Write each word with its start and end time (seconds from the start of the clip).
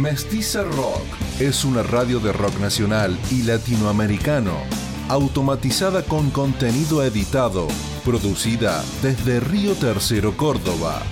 Mestiza 0.00 0.62
Rock 0.62 1.04
es 1.40 1.62
una 1.62 1.82
radio 1.82 2.20
de 2.20 2.32
rock 2.32 2.58
nacional 2.58 3.18
y 3.30 3.42
latinoamericano, 3.42 4.54
automatizada 5.08 6.02
con 6.04 6.30
contenido 6.30 7.04
editado, 7.04 7.68
producida 8.02 8.82
desde 9.02 9.40
Río 9.40 9.74
Tercero, 9.74 10.38
Córdoba. 10.38 11.02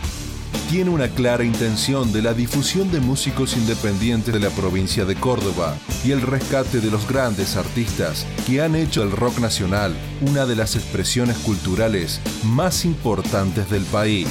Tiene 0.70 0.88
una 0.88 1.08
clara 1.08 1.44
intención 1.44 2.14
de 2.14 2.22
la 2.22 2.32
difusión 2.32 2.90
de 2.90 3.00
músicos 3.00 3.58
independientes 3.58 4.32
de 4.32 4.40
la 4.40 4.48
provincia 4.48 5.04
de 5.04 5.16
Córdoba 5.16 5.76
y 6.02 6.12
el 6.12 6.22
rescate 6.22 6.80
de 6.80 6.90
los 6.90 7.06
grandes 7.06 7.56
artistas 7.56 8.24
que 8.46 8.62
han 8.62 8.74
hecho 8.74 9.02
el 9.02 9.10
rock 9.10 9.38
nacional 9.38 9.94
una 10.22 10.46
de 10.46 10.56
las 10.56 10.76
expresiones 10.76 11.36
culturales 11.40 12.22
más 12.42 12.86
importantes 12.86 13.68
del 13.68 13.84
país. 13.84 14.28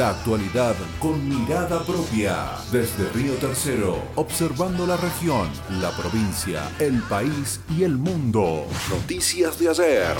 La 0.00 0.08
actualidad 0.08 0.74
con 0.98 1.28
mirada 1.28 1.84
propia. 1.84 2.52
Desde 2.72 3.10
Río 3.10 3.34
Tercero, 3.34 4.02
observando 4.14 4.86
la 4.86 4.96
región, 4.96 5.46
la 5.78 5.90
provincia, 5.90 6.62
el 6.78 7.02
país 7.02 7.60
y 7.68 7.82
el 7.82 7.98
mundo. 7.98 8.64
Noticias 8.88 9.58
de 9.58 9.68
ayer. 9.68 10.16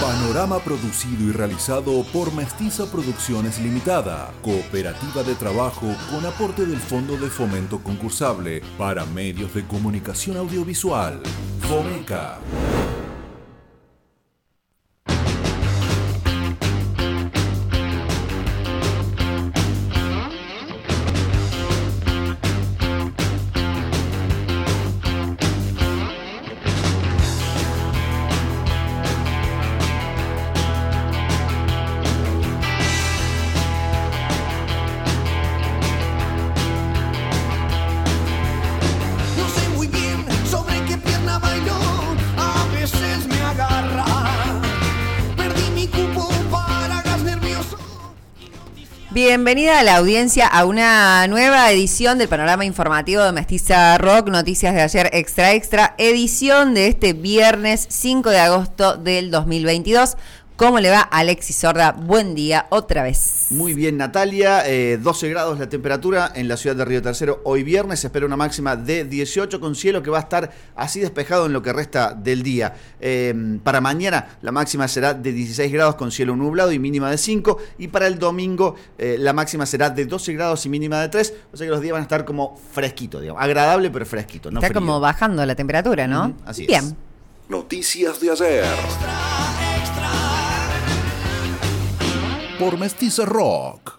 Panorama 0.00 0.60
producido 0.60 1.24
y 1.24 1.32
realizado 1.32 2.04
por 2.12 2.32
Mestiza 2.32 2.86
Producciones 2.86 3.58
Limitada, 3.58 4.32
cooperativa 4.40 5.24
de 5.24 5.34
trabajo 5.34 5.88
con 6.12 6.24
aporte 6.24 6.64
del 6.64 6.78
Fondo 6.78 7.16
de 7.16 7.30
Fomento 7.30 7.82
Concursable 7.82 8.62
para 8.78 9.04
Medios 9.04 9.52
de 9.52 9.66
Comunicación 9.66 10.36
Audiovisual. 10.36 11.20
FOMECA. 11.62 12.38
Bienvenida 49.34 49.80
a 49.80 49.82
la 49.82 49.96
audiencia 49.96 50.46
a 50.46 50.64
una 50.64 51.26
nueva 51.26 51.68
edición 51.72 52.18
del 52.18 52.28
panorama 52.28 52.64
informativo 52.64 53.24
de 53.24 53.32
Mestiza 53.32 53.98
Rock, 53.98 54.28
noticias 54.28 54.76
de 54.76 54.82
ayer 54.82 55.10
extra 55.12 55.54
extra, 55.54 55.96
edición 55.98 56.72
de 56.72 56.86
este 56.86 57.14
viernes 57.14 57.84
5 57.90 58.30
de 58.30 58.38
agosto 58.38 58.96
del 58.96 59.32
2022. 59.32 60.16
¿Cómo 60.56 60.78
le 60.78 60.88
va 60.88 61.00
Alexis 61.00 61.56
Sorda? 61.56 61.90
Buen 61.90 62.36
día 62.36 62.66
otra 62.70 63.02
vez. 63.02 63.48
Muy 63.50 63.74
bien, 63.74 63.96
Natalia. 63.96 64.62
eh, 64.70 64.98
12 65.02 65.28
grados 65.28 65.58
la 65.58 65.68
temperatura 65.68 66.30
en 66.32 66.46
la 66.46 66.56
ciudad 66.56 66.76
de 66.76 66.84
Río 66.84 67.02
Tercero. 67.02 67.40
Hoy 67.44 67.64
viernes 67.64 67.98
se 67.98 68.06
espera 68.06 68.24
una 68.24 68.36
máxima 68.36 68.76
de 68.76 69.04
18 69.04 69.58
con 69.58 69.74
cielo 69.74 70.00
que 70.00 70.10
va 70.10 70.18
a 70.18 70.20
estar 70.20 70.52
así 70.76 71.00
despejado 71.00 71.46
en 71.46 71.52
lo 71.54 71.60
que 71.60 71.72
resta 71.72 72.14
del 72.14 72.44
día. 72.44 72.72
Eh, 73.00 73.58
para 73.64 73.80
mañana 73.80 74.36
la 74.42 74.52
máxima 74.52 74.86
será 74.86 75.12
de 75.12 75.32
16 75.32 75.72
grados 75.72 75.96
con 75.96 76.12
cielo 76.12 76.36
nublado 76.36 76.70
y 76.70 76.78
mínima 76.78 77.10
de 77.10 77.18
5. 77.18 77.58
Y 77.78 77.88
para 77.88 78.06
el 78.06 78.20
domingo 78.20 78.76
eh, 78.96 79.16
la 79.18 79.32
máxima 79.32 79.66
será 79.66 79.90
de 79.90 80.06
12 80.06 80.34
grados 80.34 80.64
y 80.66 80.68
mínima 80.68 81.00
de 81.00 81.08
3. 81.08 81.34
O 81.52 81.56
sea 81.56 81.66
que 81.66 81.70
los 81.72 81.80
días 81.80 81.94
van 81.94 82.02
a 82.02 82.04
estar 82.04 82.24
como 82.24 82.56
fresquito, 82.72 83.20
digamos. 83.20 83.42
Agradable 83.42 83.90
pero 83.90 84.06
fresquito. 84.06 84.52
No 84.52 84.60
Está 84.60 84.68
frío. 84.68 84.80
como 84.80 85.00
bajando 85.00 85.44
la 85.44 85.56
temperatura, 85.56 86.06
¿no? 86.06 86.32
Así 86.46 86.62
es. 86.62 86.68
Bien. 86.68 86.96
Noticias 87.48 88.20
de 88.20 88.30
ayer. 88.30 88.64
Por 92.58 92.78
Mestiza 92.78 93.24
Rock. 93.24 93.98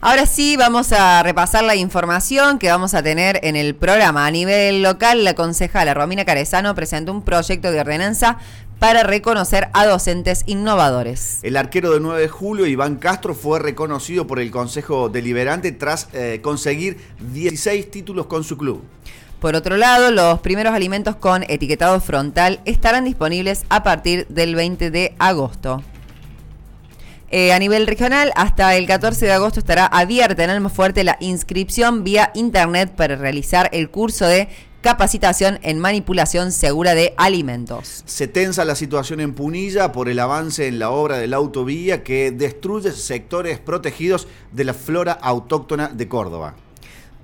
Ahora 0.00 0.26
sí, 0.26 0.56
vamos 0.56 0.92
a 0.92 1.22
repasar 1.22 1.62
la 1.62 1.76
información 1.76 2.58
que 2.58 2.68
vamos 2.68 2.94
a 2.94 3.02
tener 3.02 3.38
en 3.44 3.54
el 3.54 3.76
programa. 3.76 4.26
A 4.26 4.30
nivel 4.32 4.82
local, 4.82 5.22
la 5.22 5.34
concejala 5.34 5.94
Romina 5.94 6.24
Carezano 6.24 6.74
presentó 6.74 7.12
un 7.12 7.22
proyecto 7.22 7.70
de 7.70 7.80
ordenanza 7.80 8.38
para 8.80 9.04
reconocer 9.04 9.68
a 9.72 9.86
docentes 9.86 10.42
innovadores. 10.46 11.38
El 11.42 11.56
arquero 11.56 11.92
de 11.92 12.00
9 12.00 12.20
de 12.20 12.28
julio, 12.28 12.66
Iván 12.66 12.96
Castro, 12.96 13.34
fue 13.34 13.60
reconocido 13.60 14.26
por 14.26 14.40
el 14.40 14.50
Consejo 14.50 15.08
Deliberante 15.08 15.70
tras 15.70 16.08
eh, 16.12 16.40
conseguir 16.42 16.98
16 17.32 17.90
títulos 17.90 18.26
con 18.26 18.42
su 18.42 18.58
club. 18.58 18.82
Por 19.44 19.56
otro 19.56 19.76
lado, 19.76 20.10
los 20.10 20.40
primeros 20.40 20.72
alimentos 20.72 21.16
con 21.16 21.42
etiquetado 21.42 22.00
frontal 22.00 22.60
estarán 22.64 23.04
disponibles 23.04 23.66
a 23.68 23.82
partir 23.82 24.26
del 24.28 24.54
20 24.54 24.90
de 24.90 25.14
agosto. 25.18 25.82
Eh, 27.28 27.52
a 27.52 27.58
nivel 27.58 27.86
regional, 27.86 28.32
hasta 28.36 28.74
el 28.74 28.86
14 28.86 29.26
de 29.26 29.32
agosto 29.32 29.60
estará 29.60 29.84
abierta 29.84 30.44
en 30.44 30.48
Almafuerte 30.48 31.04
la 31.04 31.18
inscripción 31.20 32.04
vía 32.04 32.30
internet 32.34 32.92
para 32.96 33.16
realizar 33.16 33.68
el 33.74 33.90
curso 33.90 34.24
de 34.24 34.48
capacitación 34.80 35.58
en 35.60 35.78
manipulación 35.78 36.50
segura 36.50 36.94
de 36.94 37.12
alimentos. 37.18 38.02
Se 38.06 38.26
tensa 38.26 38.64
la 38.64 38.74
situación 38.74 39.20
en 39.20 39.34
Punilla 39.34 39.92
por 39.92 40.08
el 40.08 40.20
avance 40.20 40.68
en 40.68 40.78
la 40.78 40.88
obra 40.88 41.18
de 41.18 41.26
la 41.26 41.36
autovía 41.36 42.02
que 42.02 42.30
destruye 42.30 42.92
sectores 42.92 43.58
protegidos 43.58 44.26
de 44.52 44.64
la 44.64 44.72
flora 44.72 45.12
autóctona 45.12 45.88
de 45.88 46.08
Córdoba. 46.08 46.54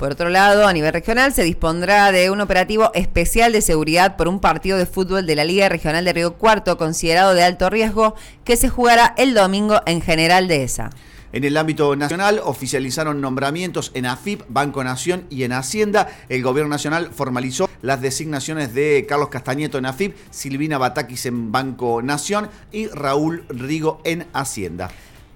Por 0.01 0.13
otro 0.13 0.31
lado, 0.31 0.67
a 0.67 0.73
nivel 0.73 0.95
regional 0.95 1.35
se 1.35 1.43
dispondrá 1.43 2.11
de 2.11 2.31
un 2.31 2.41
operativo 2.41 2.91
especial 2.95 3.53
de 3.53 3.61
seguridad 3.61 4.17
por 4.17 4.29
un 4.29 4.41
partido 4.41 4.79
de 4.79 4.87
fútbol 4.87 5.27
de 5.27 5.37
la 5.37 5.45
Liga 5.45 5.69
Regional 5.69 6.07
de 6.07 6.15
Río 6.15 6.39
Cuarto 6.39 6.79
considerado 6.79 7.35
de 7.35 7.43
alto 7.43 7.69
riesgo 7.69 8.15
que 8.43 8.57
se 8.57 8.71
jugará 8.71 9.15
el 9.19 9.35
domingo 9.35 9.83
en 9.85 10.01
General 10.01 10.49
de 10.49 10.63
esa. 10.63 10.89
En 11.35 11.45
el 11.45 11.55
ámbito 11.59 11.95
nacional 11.97 12.41
oficializaron 12.43 13.21
nombramientos 13.21 13.91
en 13.93 14.07
AFIP, 14.07 14.45
Banco 14.49 14.83
Nación 14.83 15.27
y 15.29 15.43
en 15.43 15.53
Hacienda. 15.53 16.09
El 16.31 16.43
gobierno 16.43 16.71
nacional 16.71 17.11
formalizó 17.15 17.69
las 17.83 18.01
designaciones 18.01 18.73
de 18.73 19.05
Carlos 19.07 19.29
Castañeto 19.29 19.77
en 19.77 19.85
AFIP, 19.85 20.17
Silvina 20.31 20.79
Batakis 20.79 21.27
en 21.27 21.53
Banco 21.53 22.01
Nación 22.01 22.49
y 22.73 22.87
Raúl 22.87 23.45
Rigo 23.51 24.01
en 24.05 24.27
Hacienda. 24.33 24.91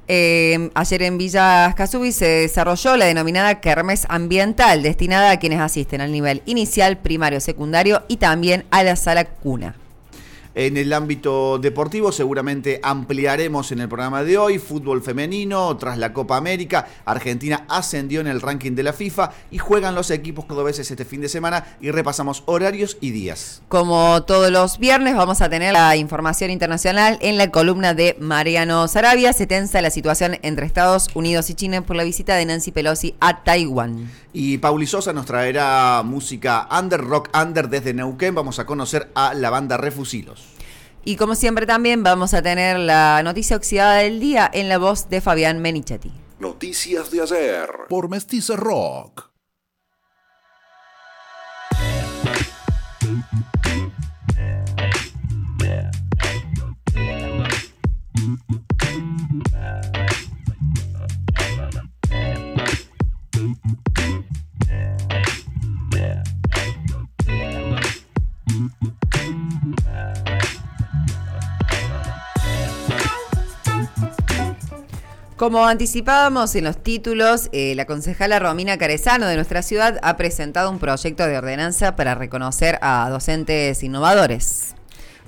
Eh, 0.07 0.71
ayer 0.75 1.03
en 1.03 1.19
Villa 1.19 1.73
Casubi 1.77 2.13
se 2.13 2.27
desarrolló 2.27 2.97
la 2.97 3.07
denominada 3.07 3.61
Kermés 3.61 4.07
Ambiental, 4.09 4.83
destinada 4.83 5.31
a 5.31 5.39
quienes 5.39 5.61
asisten 5.61 6.01
al 6.01 6.13
nivel 6.13 6.43
inicial, 6.47 6.99
primario, 6.99 7.41
secundario 7.41 8.03
y 8.09 8.19
también 8.19 8.65
a 8.71 8.83
la 8.83 8.97
sala 8.97 9.25
cuna. 9.25 9.77
En 10.57 10.77
el 10.77 10.93
ámbito 10.93 11.59
deportivo 11.59 12.13
seguramente 12.13 12.79
ampliaremos 12.81 13.73
en 13.73 13.81
el 13.81 13.89
programa 13.89 14.23
de 14.23 14.39
hoy 14.39 14.61
fútbol 14.61 15.03
femenino, 15.03 15.77
tras 15.77 15.99
la 15.99 16.13
Copa 16.13 16.37
América, 16.37 16.87
Argentina 17.05 17.65
ascendió 17.69 18.21
en 18.21 18.29
el 18.29 18.41
ranking 18.41 18.77
de 18.77 18.85
la 18.85 18.93
FIFA 18.93 19.33
y 19.51 19.59
juegan 19.59 19.97
los 19.97 20.13
equipos 20.13 20.45
cordobeses 20.45 20.89
este 20.89 21.05
fin 21.05 21.21
de 21.21 21.29
semana 21.29 21.77
y 21.81 21.91
repasamos 21.91 22.45
horarios 22.47 22.99
y 23.01 23.11
días. 23.11 23.63
Como 23.67 24.23
todos 24.23 24.53
los 24.53 24.79
viernes 24.79 25.17
vamos 25.17 25.41
a 25.41 25.51
tener 25.51 25.73
la 25.73 25.97
información 25.97 26.53
internacional 26.53 27.19
en 27.21 27.37
la 27.37 27.51
columna 27.51 27.93
de 27.93 28.17
Mariano 28.21 28.87
Sarabia. 28.87 29.33
Se 29.33 29.49
tensa 29.49 29.83
la 29.83 29.91
situación 29.91 30.39
entre 30.43 30.67
Estados 30.67 31.09
Unidos 31.15 31.51
y 31.51 31.55
China 31.55 31.83
por 31.83 31.97
la 31.97 32.05
visita 32.05 32.37
de 32.37 32.47
Nancy 32.47 32.71
Pelosi 32.71 33.17
a 33.19 33.43
Taiwán. 33.43 34.09
Y 34.33 34.59
Pauli 34.59 34.87
Sosa 34.87 35.13
nos 35.13 35.27
traerá 35.27 36.03
música 36.05 36.69
under, 36.71 37.01
rock 37.01 37.31
under 37.37 37.69
desde 37.69 37.93
Neuquén. 37.93 38.37
Vamos 38.37 38.61
a 38.61 38.67
conocer 38.67 39.11
a 39.15 39.35
la 39.35 39.51
banda 39.51 39.77
Refusilos. 39.77 40.44
Y 41.05 41.17
como 41.17 41.35
siempre 41.35 41.67
también 41.67 42.03
vamos 42.03 42.33
a 42.33 42.43
tener 42.43 42.79
la 42.79 43.23
noticia 43.23 43.57
oxidada 43.57 43.97
del 43.99 44.21
día 44.21 44.51
en 44.53 44.69
la 44.69 44.79
voz 44.79 45.11
de 45.11 45.21
Fabián 45.21 45.61
Menichetti. 45.61 46.11
Noticias 46.39 47.11
de 47.11 47.21
ayer. 47.23 47.69
Por 47.89 48.09
Mestiza 48.09 48.57
Rock. 48.57 49.34
Como 75.45 75.67
anticipábamos 75.67 76.55
en 76.55 76.65
los 76.65 76.83
títulos, 76.83 77.51
eh, 77.53 77.75
la 77.75 77.85
concejala 77.85 78.39
Romina 78.39 78.79
Carezano 78.79 79.27
de 79.27 79.35
nuestra 79.35 79.61
ciudad 79.61 79.99
ha 80.03 80.17
presentado 80.17 80.71
un 80.71 80.79
proyecto 80.79 81.27
de 81.27 81.37
ordenanza 81.37 81.97
para 81.97 82.15
reconocer 82.15 82.79
a 82.81 83.11
docentes 83.11 83.83
innovadores. 83.83 84.75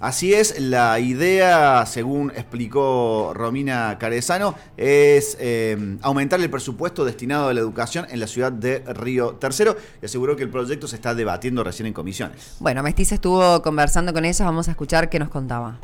Así 0.01 0.33
es, 0.33 0.59
la 0.59 0.99
idea, 1.01 1.85
según 1.85 2.31
explicó 2.31 3.33
Romina 3.35 3.99
Carezano, 3.99 4.55
es 4.79 5.37
eh, 5.39 5.99
aumentar 6.01 6.41
el 6.41 6.49
presupuesto 6.49 7.05
destinado 7.05 7.51
a 7.51 7.53
la 7.53 7.61
educación 7.61 8.07
en 8.09 8.19
la 8.19 8.27
ciudad 8.27 8.53
de 8.53 8.79
Río 8.95 9.35
Tercero 9.35 9.77
y 10.01 10.07
aseguró 10.07 10.35
que 10.35 10.45
el 10.45 10.49
proyecto 10.49 10.89
se 10.89 10.97
está 10.97 11.15
debatiendo 11.15 11.63
recién 11.63 11.89
en 11.89 11.93
comisiones. 11.93 12.57
Bueno, 12.61 12.83
Mestiza 12.83 13.17
estuvo 13.17 13.61
conversando 13.61 14.15
con 14.15 14.25
ellos, 14.25 14.41
vamos 14.41 14.69
a 14.69 14.71
escuchar 14.71 15.11
qué 15.11 15.19
nos 15.19 15.29
contaba. 15.29 15.79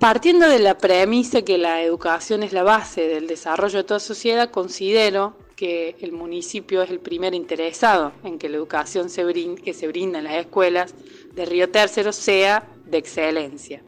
Partiendo 0.00 0.48
de 0.48 0.60
la 0.60 0.78
premisa 0.78 1.42
que 1.42 1.58
la 1.58 1.82
educación 1.82 2.42
es 2.42 2.54
la 2.54 2.62
base 2.62 3.06
del 3.06 3.26
desarrollo 3.26 3.76
de 3.76 3.84
toda 3.84 4.00
sociedad, 4.00 4.50
considero 4.50 5.36
que 5.56 5.94
el 6.00 6.12
municipio 6.12 6.80
es 6.80 6.88
el 6.88 7.00
primer 7.00 7.34
interesado 7.34 8.12
en 8.24 8.38
que 8.38 8.48
la 8.48 8.56
educación 8.56 9.08
que 9.62 9.74
se 9.74 9.88
brinda 9.88 10.18
en 10.18 10.24
las 10.24 10.36
escuelas 10.36 10.94
de 11.34 11.44
Río 11.44 11.68
Tercero 11.68 12.14
sea 12.14 12.66
de 12.86 12.96
excelencia. 12.96 13.82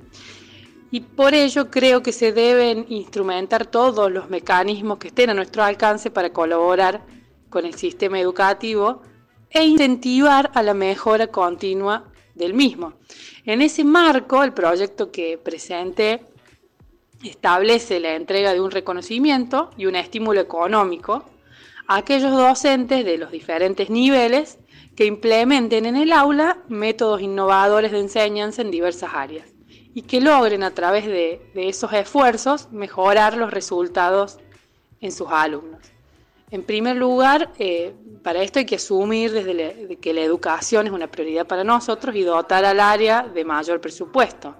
Y 0.91 1.01
por 1.01 1.33
ello 1.33 1.71
creo 1.71 2.03
que 2.03 2.13
se 2.13 2.33
deben 2.33 2.85
instrumentar 2.91 3.65
todos 3.65 4.13
los 4.13 4.29
mecanismos 4.29 4.99
que 4.99 5.09
estén 5.09 5.31
a 5.31 5.35
nuestro 5.35 5.65
alcance 5.65 6.11
para 6.11 6.31
colaborar 6.31 7.07
con 7.49 7.65
el 7.65 7.73
sistema 7.73 8.21
educativo 8.21 9.01
e 9.49 9.65
incentivar 9.65 10.51
a 10.53 10.63
la 10.63 10.75
mejora 10.75 11.29
continua 11.29 12.12
del 12.43 12.55
mismo. 12.55 12.95
En 13.45 13.63
ese 13.63 13.85
marco, 13.85 14.45
el 14.45 14.53
proyecto 14.53 15.11
que 15.11 15.39
presenté 15.39 16.23
establece 17.23 18.01
la 18.01 18.15
entrega 18.15 18.53
de 18.53 18.61
un 18.61 18.71
reconocimiento 18.71 19.71
y 19.77 19.87
un 19.87 19.97
estímulo 19.97 20.41
económico 20.41 21.25
a 21.87 21.97
aquellos 21.97 22.33
docentes 22.33 23.05
de 23.05 23.19
los 23.19 23.31
diferentes 23.31 23.91
niveles 23.91 24.59
que 24.97 25.05
implementen 25.07 25.87
en 25.87 25.97
el 25.97 26.13
aula 26.13 26.59
métodos 26.69 27.23
innovadores 27.23 27.93
de 27.93 28.01
enseñanza 28.01 28.63
en 28.63 28.71
diversas 28.71 29.11
áreas 29.15 29.49
y 29.95 30.03
que 30.03 30.21
logren 30.21 30.63
a 30.63 30.73
través 30.73 31.07
de, 31.07 31.41
esos 31.55 31.93
esfuerzos 31.93 32.71
mejorar 32.73 33.37
los 33.37 33.51
resultados 33.51 34.39
en 35.01 35.13
sus 35.13 35.29
alumnos. 35.31 35.81
En 36.51 36.63
primer 36.63 36.97
lugar, 36.97 37.51
eh, 37.59 37.95
para 38.23 38.43
esto 38.43 38.59
hay 38.59 38.65
que 38.65 38.77
asumir 38.77 39.33
desde 39.33 39.97
que 39.97 40.15
la 40.15 40.21
educación 40.23 40.87
es 40.87 40.93
una 40.93 41.11
prioridad 41.11 41.47
para 41.47 41.65
nosotros 41.65 42.15
y 42.15 42.23
dotar 42.23 42.65
al 42.65 42.81
área 42.81 43.23
de 43.23 43.45
mayor 43.45 43.81
presupuesto. 43.81 44.55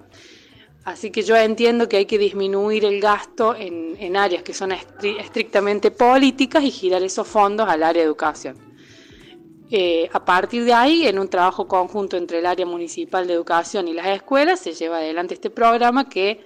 Así 0.83 1.11
que 1.11 1.21
yo 1.21 1.37
entiendo 1.37 1.87
que 1.87 1.97
hay 1.97 2.05
que 2.05 2.17
disminuir 2.17 2.83
el 2.83 2.99
gasto 2.99 3.55
en, 3.55 4.17
áreas 4.17 4.43
que 4.43 4.53
son 4.53 4.73
estrictamente 4.73 5.91
políticas 5.91 6.63
y 6.63 6.71
girar 6.71 7.01
esos 7.03 7.25
fondos 7.25 7.69
al 7.69 7.83
área 7.83 8.01
de 8.01 8.05
educación. 8.05 8.57
Eh, 9.71 10.09
a 10.11 10.23
partir 10.23 10.65
de 10.65 10.73
ahí, 10.73 11.07
en 11.07 11.17
un 11.17 11.29
trabajo 11.29 11.67
conjunto 11.67 12.17
entre 12.17 12.39
el 12.39 12.45
área 12.45 12.65
municipal 12.65 13.25
de 13.25 13.33
educación 13.33 13.87
y 13.87 13.93
las 13.93 14.07
escuelas, 14.07 14.59
se 14.59 14.73
lleva 14.73 14.97
adelante 14.97 15.33
este 15.33 15.49
programa 15.49 16.09
que 16.09 16.45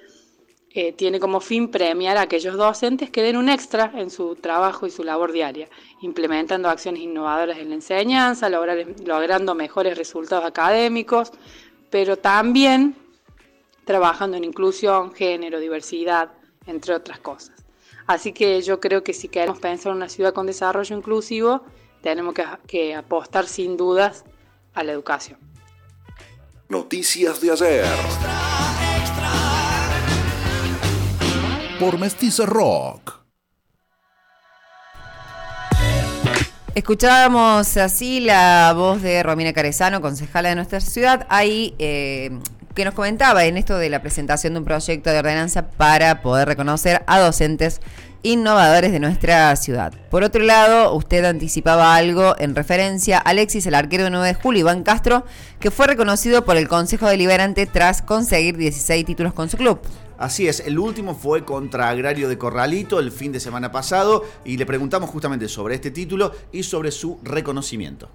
eh, 0.79 0.93
tiene 0.93 1.19
como 1.19 1.39
fin 1.39 1.71
premiar 1.71 2.17
a 2.17 2.21
aquellos 2.21 2.55
docentes 2.55 3.09
que 3.09 3.23
den 3.23 3.35
un 3.35 3.49
extra 3.49 3.91
en 3.95 4.11
su 4.11 4.35
trabajo 4.35 4.85
y 4.85 4.91
su 4.91 5.03
labor 5.03 5.31
diaria, 5.31 5.67
implementando 6.01 6.69
acciones 6.69 7.01
innovadoras 7.01 7.57
en 7.57 7.69
la 7.69 7.75
enseñanza, 7.75 8.47
logrando 8.47 9.55
mejores 9.55 9.97
resultados 9.97 10.45
académicos, 10.45 11.31
pero 11.89 12.15
también 12.15 12.95
trabajando 13.85 14.37
en 14.37 14.43
inclusión, 14.43 15.15
género, 15.15 15.59
diversidad, 15.59 16.29
entre 16.67 16.93
otras 16.93 17.19
cosas. 17.21 17.55
Así 18.05 18.31
que 18.31 18.61
yo 18.61 18.79
creo 18.79 19.03
que 19.03 19.13
si 19.13 19.29
queremos 19.29 19.57
pensar 19.57 19.93
en 19.93 19.97
una 19.97 20.09
ciudad 20.09 20.31
con 20.31 20.45
desarrollo 20.45 20.95
inclusivo, 20.95 21.63
tenemos 22.03 22.35
que, 22.67 22.93
apostar 22.93 23.47
sin 23.47 23.77
dudas 23.77 24.25
a 24.75 24.83
la 24.83 24.91
educación. 24.91 25.39
Noticias 26.69 27.41
de 27.41 27.51
ayer. 27.51 27.85
Por 31.79 31.99
Mestiza 31.99 32.43
Rock. 32.47 33.21
Escuchábamos 36.73 37.77
así 37.77 38.19
la 38.19 38.73
voz 38.75 39.03
de 39.03 39.21
Romina 39.21 39.53
Carezano, 39.53 40.01
concejala 40.01 40.49
de 40.49 40.55
nuestra 40.55 40.79
ciudad, 40.79 41.27
ahí 41.29 41.75
eh, 41.77 42.31
que 42.73 42.83
nos 42.83 42.95
comentaba 42.95 43.45
en 43.45 43.57
esto 43.57 43.77
de 43.77 43.89
la 43.89 44.01
presentación 44.01 44.53
de 44.53 44.59
un 44.59 44.65
proyecto 44.65 45.11
de 45.11 45.19
ordenanza 45.19 45.69
para 45.69 46.23
poder 46.23 46.47
reconocer 46.47 47.03
a 47.05 47.19
docentes 47.19 47.79
innovadores 48.23 48.91
de 48.91 48.99
nuestra 48.99 49.55
ciudad. 49.55 49.93
Por 50.09 50.23
otro 50.23 50.43
lado, 50.43 50.95
usted 50.95 51.25
anticipaba 51.25 51.95
algo 51.95 52.33
en 52.39 52.55
referencia 52.55 53.19
a 53.19 53.21
Alexis, 53.21 53.67
el 53.67 53.75
arquero 53.75 54.05
de 54.05 54.09
9 54.09 54.27
de 54.27 54.33
julio, 54.33 54.61
Iván 54.61 54.81
Castro, 54.81 55.25
que 55.59 55.69
fue 55.69 55.85
reconocido 55.85 56.43
por 56.43 56.57
el 56.57 56.67
Consejo 56.67 57.07
Deliberante 57.07 57.67
tras 57.67 58.01
conseguir 58.01 58.57
16 58.57 59.05
títulos 59.05 59.33
con 59.33 59.47
su 59.47 59.57
club. 59.57 59.79
Así 60.17 60.47
es, 60.47 60.61
el 60.61 60.79
último 60.79 61.13
fue 61.13 61.45
contra 61.45 61.89
Agrario 61.89 62.27
de 62.27 62.37
Corralito 62.37 62.99
el 62.99 63.11
fin 63.11 63.31
de 63.31 63.39
semana 63.39 63.71
pasado 63.71 64.23
y 64.43 64.57
le 64.57 64.65
preguntamos 64.65 65.09
justamente 65.09 65.47
sobre 65.47 65.75
este 65.75 65.91
título 65.91 66.31
y 66.51 66.63
sobre 66.63 66.91
su 66.91 67.19
reconocimiento. 67.23 68.09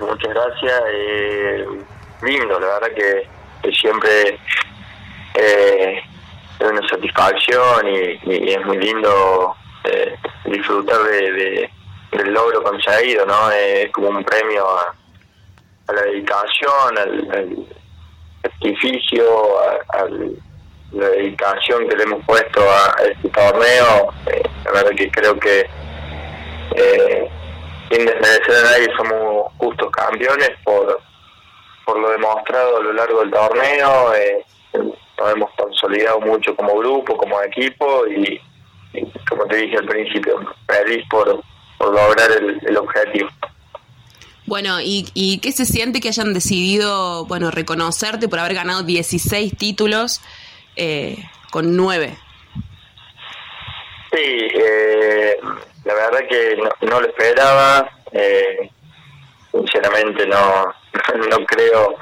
Muchas 0.00 0.34
gracias. 0.34 0.82
Eh, 0.92 1.66
lindo, 2.22 2.60
la 2.60 2.66
verdad 2.66 2.88
que, 2.94 3.72
siempre 3.72 4.38
eh, 5.34 6.02
es 6.58 6.66
una 6.66 6.86
satisfacción 6.88 7.86
y, 7.88 8.52
es 8.52 8.66
muy 8.66 8.78
lindo 8.78 9.54
eh, 9.84 10.16
disfrutar 10.44 11.00
de, 11.04 11.70
del 12.10 12.32
logro 12.32 12.62
conseguido, 12.62 13.24
¿no? 13.24 13.50
Es 13.52 13.90
como 13.92 14.08
un 14.08 14.24
premio 14.24 14.66
la 15.88 16.02
dedicación, 16.02 16.98
al, 16.98 17.66
sacrificio, 18.42 19.24
a, 19.88 20.04
la 20.92 21.08
dedicación 21.08 21.88
que 21.88 21.96
le 21.96 22.02
hemos 22.04 22.24
puesto 22.24 22.60
a, 22.60 23.02
este 23.02 23.28
torneo. 23.28 24.12
Eh, 24.26 24.42
la 24.64 24.72
verdad 24.72 24.90
que 24.96 25.10
creo 25.10 25.38
que 25.38 25.68
sin 27.90 28.06
desmerecer 28.06 28.56
a 28.56 28.70
nadie 28.70 28.88
somos 28.96 29.52
justos 29.58 29.90
campeones 29.90 30.50
por 30.64 31.00
por 31.84 31.98
lo 31.98 32.10
demostrado 32.10 32.78
a 32.78 32.80
lo 32.80 32.92
largo 32.92 33.20
del 33.20 33.30
torneo. 33.30 34.14
Eh, 34.14 34.44
nos 34.74 35.32
hemos 35.32 35.50
consolidado 35.52 36.20
mucho 36.20 36.54
como 36.56 36.76
grupo, 36.78 37.16
como 37.16 37.40
equipo 37.42 38.06
y, 38.06 38.40
como 39.28 39.46
te 39.46 39.56
dije 39.56 39.76
al 39.78 39.86
principio, 39.86 40.40
feliz 40.66 41.04
por, 41.10 41.40
lograr 41.80 42.30
el, 42.30 42.76
objetivo. 42.76 43.28
Bueno, 44.52 44.82
¿y, 44.82 45.08
¿y 45.14 45.38
qué 45.38 45.50
se 45.50 45.64
siente 45.64 45.98
que 45.98 46.08
hayan 46.08 46.34
decidido, 46.34 47.24
bueno, 47.24 47.50
reconocerte 47.50 48.28
por 48.28 48.38
haber 48.38 48.52
ganado 48.52 48.82
16 48.82 49.56
títulos 49.56 50.20
eh, 50.76 51.16
con 51.50 51.74
9? 51.74 52.18
Sí, 54.12 54.48
eh, 54.54 55.38
la 55.86 55.94
verdad 55.94 56.18
que 56.28 56.58
no, 56.86 57.00
lo 57.00 57.08
esperaba. 57.08 57.92
Eh, 58.12 58.68
sinceramente 59.52 60.26
no, 60.26 60.66
no 61.30 61.46
creo 61.46 61.96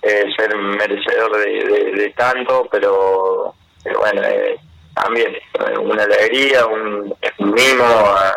eh, 0.00 0.24
ser 0.38 0.56
merecedor 0.56 1.36
de, 1.36 2.14
tanto, 2.16 2.66
pero, 2.70 3.54
bueno, 3.84 4.22
eh, 4.22 4.58
también 4.94 5.34
eh, 5.34 5.78
una 5.78 6.04
alegría, 6.04 6.64
un, 6.64 7.14
mimo 7.40 7.84
a, 7.84 8.34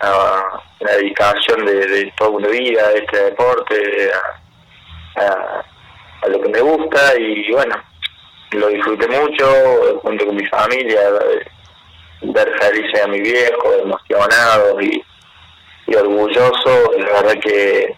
la 0.00 0.92
dedicación 0.92 1.64
de, 1.64 2.12
toda 2.16 2.30
una 2.30 2.48
vida 2.48 2.82
a 2.82 2.92
este 2.92 3.24
deporte, 3.24 4.10
a, 5.16 6.28
lo 6.28 6.40
que 6.40 6.48
me 6.48 6.60
gusta 6.60 7.18
y 7.18 7.52
bueno, 7.52 7.74
lo 8.50 8.68
disfruté 8.68 9.06
mucho 9.08 10.00
junto 10.02 10.26
con 10.26 10.36
mi 10.36 10.46
familia, 10.46 11.00
ver 12.22 12.58
felices 12.58 13.02
a 13.02 13.06
mi 13.06 13.20
viejo, 13.20 13.72
emocionado 13.74 14.80
y, 14.80 15.04
y 15.86 15.94
orgulloso, 15.94 16.90
la 16.98 17.22
verdad 17.22 17.40
que 17.42 17.94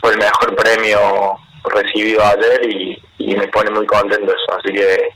fue 0.00 0.12
el 0.12 0.18
mejor 0.18 0.56
premio 0.56 1.38
recibido 1.64 2.22
ayer 2.24 2.70
y, 2.70 3.02
me 3.18 3.48
pone 3.48 3.70
muy 3.70 3.84
contento 3.86 4.32
eso. 4.32 4.58
Así 4.58 4.72
que 4.72 5.10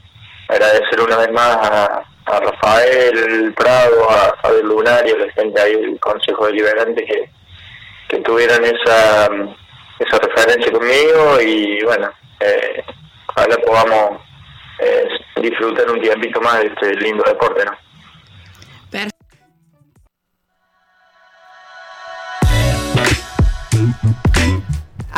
agradecer 0.49 1.01
una 1.01 1.17
vez 1.17 1.33
más 1.33 1.57
a, 1.57 2.03
Rafael 2.27 3.53
Prado, 3.55 4.11
a 4.11 4.37
Javier 4.43 4.65
Lunario, 4.65 5.17
a 5.17 5.27
la 5.27 5.33
gente 5.33 5.61
ahí 5.61 5.75
del 5.75 6.01
Consejo 6.01 6.47
Deliberante 6.47 7.05
que, 7.05 7.31
que 8.09 8.19
tuvieran 8.21 8.65
esa, 8.65 9.29
esa 9.99 10.19
referencia 10.19 10.73
conmigo 10.73 11.41
y 11.41 11.83
bueno, 11.85 12.11
eh, 12.41 12.85
ojalá 13.29 13.57
podamos 13.59 14.21
eh, 14.79 15.09
disfrutar 15.43 15.91
un 15.91 16.01
tiempito 16.01 16.41
más 16.41 16.61
de 16.61 16.67
este 16.67 16.95
lindo 16.97 17.25
deporte, 17.27 17.65
¿no? 17.65 17.90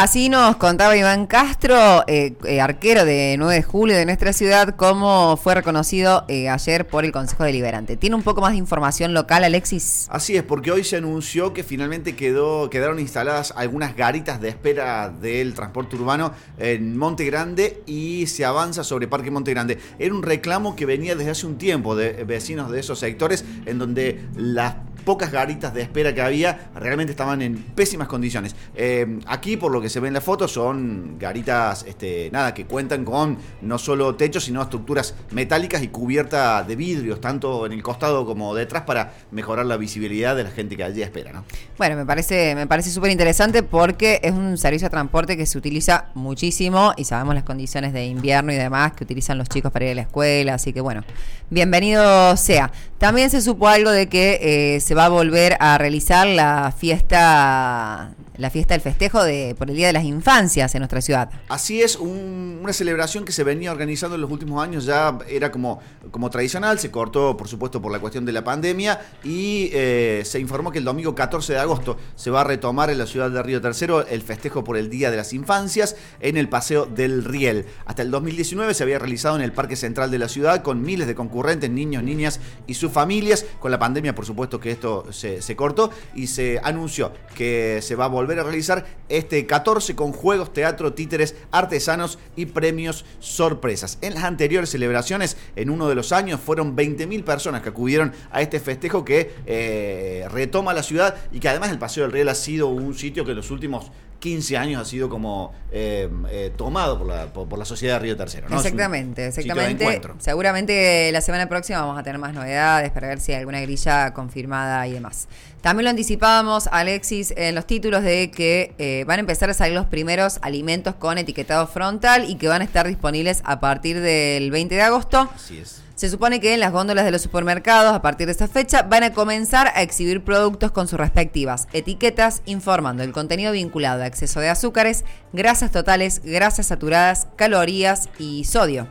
Así 0.03 0.29
nos 0.29 0.57
contaba 0.57 0.97
Iván 0.97 1.29
Castro, 1.29 2.03
eh, 2.09 2.35
eh, 2.45 2.61
arquero 2.61 3.05
de 3.05 3.37
9 3.39 3.55
de 3.55 3.63
julio 3.63 3.97
de 3.97 4.05
nuestra 4.05 4.33
ciudad, 4.33 4.75
cómo 4.75 5.37
fue 5.37 5.55
reconocido 5.55 6.25
eh, 6.27 6.49
ayer 6.49 6.89
por 6.89 7.05
el 7.05 7.13
Consejo 7.13 7.45
Deliberante. 7.45 7.97
¿Tiene 7.97 8.17
un 8.17 8.25
poco 8.25 8.41
más 8.41 8.51
de 8.51 8.59
información 8.59 9.15
local, 9.15 9.45
Alexis? 9.45 10.09
Así 10.11 10.37
es, 10.37 10.43
porque 10.43 10.73
hoy 10.73 10.83
se 10.83 10.97
anunció 10.97 11.53
que 11.53 11.63
finalmente 11.63 12.17
quedaron 12.17 12.99
instaladas 12.99 13.55
algunas 13.57 13.95
garitas 13.95 14.41
de 14.41 14.49
espera 14.49 15.09
del 15.09 15.55
transporte 15.55 15.95
urbano 15.95 16.33
en 16.59 16.97
Monte 16.99 17.25
Grande 17.25 17.85
y 17.87 18.27
se 18.27 18.45
avanza 18.45 18.83
sobre 18.83 19.07
Parque 19.07 19.31
Monte 19.31 19.53
Grande. 19.53 19.79
Era 20.01 20.13
un 20.13 20.25
reclamo 20.25 20.75
que 20.75 20.85
venía 20.85 21.15
desde 21.15 21.31
hace 21.31 21.47
un 21.47 21.59
tiempo 21.59 21.95
de 21.95 22.25
vecinos 22.25 22.73
de 22.73 22.81
esos 22.81 22.99
sectores 22.99 23.45
en 23.67 23.79
donde 23.79 24.21
las 24.35 24.75
pocas 25.05 25.31
garitas 25.31 25.75
de 25.75 25.83
espera 25.83 26.15
que 26.15 26.23
había 26.23 26.71
realmente 26.75 27.13
estaban 27.13 27.43
en 27.43 27.57
pésimas 27.57 28.09
condiciones. 28.09 28.55
Eh, 28.75 29.21
aquí, 29.27 29.57
por 29.57 29.73
lo 29.73 29.81
que 29.81 29.89
se 29.89 30.01
ve 30.01 30.09
en 30.09 30.15
la 30.15 30.21
foto, 30.21 30.49
son 30.49 31.19
garitas, 31.19 31.85
este, 31.87 32.31
nada, 32.33 32.55
que 32.55 32.67
cuentan 32.67 33.05
con 33.05 33.39
no 33.61 33.79
solo 33.79 34.15
techos, 34.15 34.45
sino 34.45 34.63
estructuras 34.63 35.15
metálicas 35.31 35.83
y 35.83 35.89
cubierta 35.89 36.63
de 36.63 36.77
vidrios, 36.77 37.21
tanto 37.21 37.67
en 37.67 37.73
el 37.73 37.83
costado 37.83 38.25
como 38.25 38.55
detrás, 38.55 38.83
para 38.83 39.13
mejorar 39.31 39.67
la 39.67 39.77
visibilidad 39.77 40.37
de 40.37 40.45
la 40.45 40.51
gente 40.51 40.77
que 40.77 40.85
allí 40.85 41.03
espera, 41.03 41.33
¿no? 41.33 41.45
Bueno, 41.79 41.97
me 41.97 42.07
parece, 42.07 42.55
me 42.55 42.67
parece 42.67 42.91
súper 42.91 43.11
interesante 43.11 43.63
porque 43.63 44.21
es 44.23 44.33
un 44.33 44.57
servicio 44.59 44.87
de 44.87 44.91
transporte 44.91 45.37
que 45.37 45.47
se 45.47 45.59
utiliza 45.59 46.07
muchísimo 46.15 46.93
y 46.97 47.05
sabemos 47.05 47.35
las 47.35 47.45
condiciones 47.45 47.93
de 47.93 48.07
invierno 48.07 48.53
y 48.53 48.57
demás 48.57 48.93
que 48.93 49.05
utilizan 49.05 49.39
los 49.39 49.49
chicos 49.49 49.73
para 49.73 49.87
ir 49.87 49.93
a 49.93 49.95
la 49.95 50.03
escuela, 50.03 50.55
así 50.55 50.73
que 50.73 50.81
bueno, 50.81 51.03
bienvenido 51.51 52.37
sea. 52.37 52.71
También 53.03 53.31
se 53.31 53.41
supo 53.41 53.67
algo 53.67 53.91
de 53.91 54.09
que 54.09 54.77
eh, 54.77 54.81
se 54.81 54.95
va 54.95 55.07
a 55.07 55.09
volver 55.09 55.57
a 55.59 55.77
realizar 55.77 56.25
la 56.25 56.71
fiesta 56.71 58.13
la 58.37 58.51
fiesta 58.51 58.75
del 58.75 58.81
festejo 58.81 59.23
de, 59.23 59.55
por 59.59 59.69
el 59.71 59.77
Día 59.77 59.89
de 59.89 59.93
las 59.93 60.05
Infancias 60.05 60.75
en 60.75 60.81
nuestra 60.81 61.01
ciudad. 61.01 61.31
Así 61.49 61.83
es, 61.83 61.97
un- 61.97 62.61
una 62.63 62.73
celebración 62.73 63.25
que 63.25 63.33
se 63.33 63.45
venía 63.45 63.73
organizando 63.73 64.15
en 64.15 64.21
los 64.23 64.31
últimos 64.31 64.63
años, 64.63 64.85
ya 64.85 65.19
era 65.29 65.51
como, 65.51 65.81
como 66.11 66.31
tradicional, 66.31 66.79
se 66.79 66.91
cortó 66.91 67.37
por 67.37 67.49
supuesto 67.49 67.83
por 67.83 67.91
la 67.93 67.99
cuestión 67.99 68.25
de 68.25 68.33
la 68.33 68.45
pandemia 68.45 69.01
y 69.25 69.69
eh, 69.73 70.23
se 70.25 70.39
informó 70.39 70.71
que 70.71 70.79
el 70.79 70.85
domingo 70.85 71.15
14 71.15 71.53
de 71.55 71.59
agosto 71.59 71.97
se 72.15 72.31
va 72.31 72.43
a 72.43 72.45
retomar 72.45 72.91
en 72.91 72.99
la 72.99 73.07
ciudad 73.07 73.31
de 73.31 73.43
Río 73.43 73.61
Tercero 73.61 74.07
el 74.07 74.23
festejo 74.23 74.63
por 74.65 74.77
el 74.77 74.89
Día 74.91 75.11
de 75.11 75.17
las 75.17 75.33
Infancias 75.33 75.97
en 76.21 76.37
el 76.37 76.49
Paseo 76.49 76.87
del 76.87 77.25
Riel. 77.25 77.67
Hasta 77.87 78.03
el 78.03 78.11
2019 78.11 78.75
se 78.75 78.83
había 78.83 78.99
realizado 78.99 79.37
en 79.37 79.43
el 79.43 79.53
Parque 79.53 79.77
Central 79.77 80.11
de 80.11 80.19
la 80.19 80.29
ciudad 80.29 80.63
con 80.63 80.83
miles 80.83 81.07
de 81.07 81.15
concurrentes, 81.15 81.71
niños, 81.71 82.03
niñas 82.03 82.41
y 82.67 82.75
sus 82.75 82.93
familias. 82.93 83.45
Con 83.59 83.71
la 83.71 83.79
pandemia, 83.79 84.15
por 84.15 84.25
supuesto 84.27 84.61
que 84.61 84.71
esto 84.71 85.07
se, 85.13 85.43
se 85.43 85.57
cortó 85.57 85.91
y 86.15 86.29
se 86.29 86.61
anunció 86.63 87.13
que 87.35 87.81
se 87.83 87.95
va 87.97 88.05
a 88.07 88.09
volver 88.09 88.32
a 88.39 88.43
realizar 88.43 88.87
este 89.09 89.47
14 89.47 89.95
con 89.95 90.13
juegos, 90.13 90.53
teatro, 90.53 90.93
títeres, 90.93 91.35
artesanos 91.51 92.19
y 92.37 92.47
premios 92.47 93.05
sorpresas. 93.21 93.99
En 94.01 94.15
las 94.15 94.25
anteriores 94.25 94.71
celebraciones, 94.71 95.37
en 95.57 95.71
uno 95.71 95.89
de 95.89 95.95
los 95.95 96.13
años, 96.13 96.41
fueron 96.41 96.77
20.000 96.77 97.25
personas 97.25 97.63
que 97.63 97.71
acudieron 97.71 98.13
a 98.31 98.43
este 98.43 98.61
festejo 98.61 99.05
que 99.05 99.35
eh, 99.47 100.27
retoma 100.31 100.73
la 100.75 100.83
ciudad 100.83 101.17
y 101.33 101.41
que 101.41 101.49
además 101.49 101.71
el 101.71 101.79
Paseo 101.79 102.05
del 102.05 102.13
Riel 102.13 102.29
ha 102.29 102.35
sido 102.35 102.69
un 102.69 102.95
sitio 102.95 103.25
que 103.25 103.31
en 103.31 103.37
los 103.37 103.51
últimos 103.51 103.91
15 104.23 104.57
años 104.57 104.81
ha 104.81 104.85
sido 104.85 105.09
como 105.09 105.53
eh, 105.73 106.09
eh, 106.31 106.53
tomado 106.57 106.97
por 106.97 107.09
la, 107.09 107.33
por, 107.33 107.49
por 107.49 107.59
la 107.59 107.65
sociedad 107.65 107.95
de 107.95 107.99
Río 107.99 108.17
Tercero. 108.17 108.49
¿no? 108.49 108.57
Exactamente, 108.57 109.27
exactamente. 109.27 110.01
Seguramente 110.21 111.11
la 111.11 111.21
semana 111.21 111.49
próxima 111.49 111.81
vamos 111.81 111.99
a 111.99 112.05
tener 112.05 112.21
más 112.21 112.33
novedades 112.33 112.93
para 112.93 113.09
ver 113.09 113.19
si 113.19 113.33
hay 113.33 113.41
alguna 113.41 113.61
grilla 113.61 114.15
confirmada 114.15 114.87
y 114.87 114.93
demás. 114.93 115.27
También 115.61 115.85
lo 115.85 115.91
anticipábamos, 115.91 116.69
Alexis, 116.69 117.35
en 117.37 117.57
los 117.57 117.67
títulos 117.67 118.05
de 118.05 118.31
que 118.31 118.75
eh, 118.79 119.03
van 119.09 119.19
a 119.19 119.21
empezar 119.21 119.51
a 119.51 119.55
salir 119.55 119.75
los 119.75 119.87
primeros 119.87 120.39
alimentos 120.43 120.95
con 120.95 121.19
etiquetado 121.19 121.67
frontal 121.67 122.31
y 122.31 122.37
que 122.37 122.47
van 122.47 122.63
a 122.63 122.65
estar 122.65 122.87
disponibles 122.87 123.43
a 123.45 123.59
partir 123.59 124.01
del 124.01 124.53
20 124.53 124.73
de 124.73 124.83
agosto. 124.83 125.29
Así 125.35 125.59
es. 125.59 125.83
Se 125.95 126.09
supone 126.09 126.41
que 126.41 126.55
en 126.55 126.61
las 126.61 126.73
góndolas 126.73 127.05
de 127.05 127.11
los 127.11 127.23
supermercados, 127.23 127.93
a 127.93 128.03
partir 128.03 128.27
de 128.27 128.33
esa 128.33 128.49
fecha, 128.49 128.83
van 128.83 129.03
a 129.03 129.13
comenzar 129.13 129.69
a 129.75 129.83
exhibir 129.83 130.25
productos 130.25 130.73
con 130.73 130.89
sus 130.89 130.99
respectivas 130.99 131.69
etiquetas 131.73 132.43
informando 132.47 133.03
el 133.03 133.13
contenido 133.13 133.53
vinculado 133.53 134.03
a 134.03 134.07
exceso 134.07 134.41
de 134.41 134.49
azúcares, 134.49 135.05
grasas 135.33 135.71
totales, 135.71 136.23
grasas 136.25 136.67
saturadas, 136.67 137.29
calorías 137.37 138.09
y 138.19 138.45
sodio. 138.45 138.89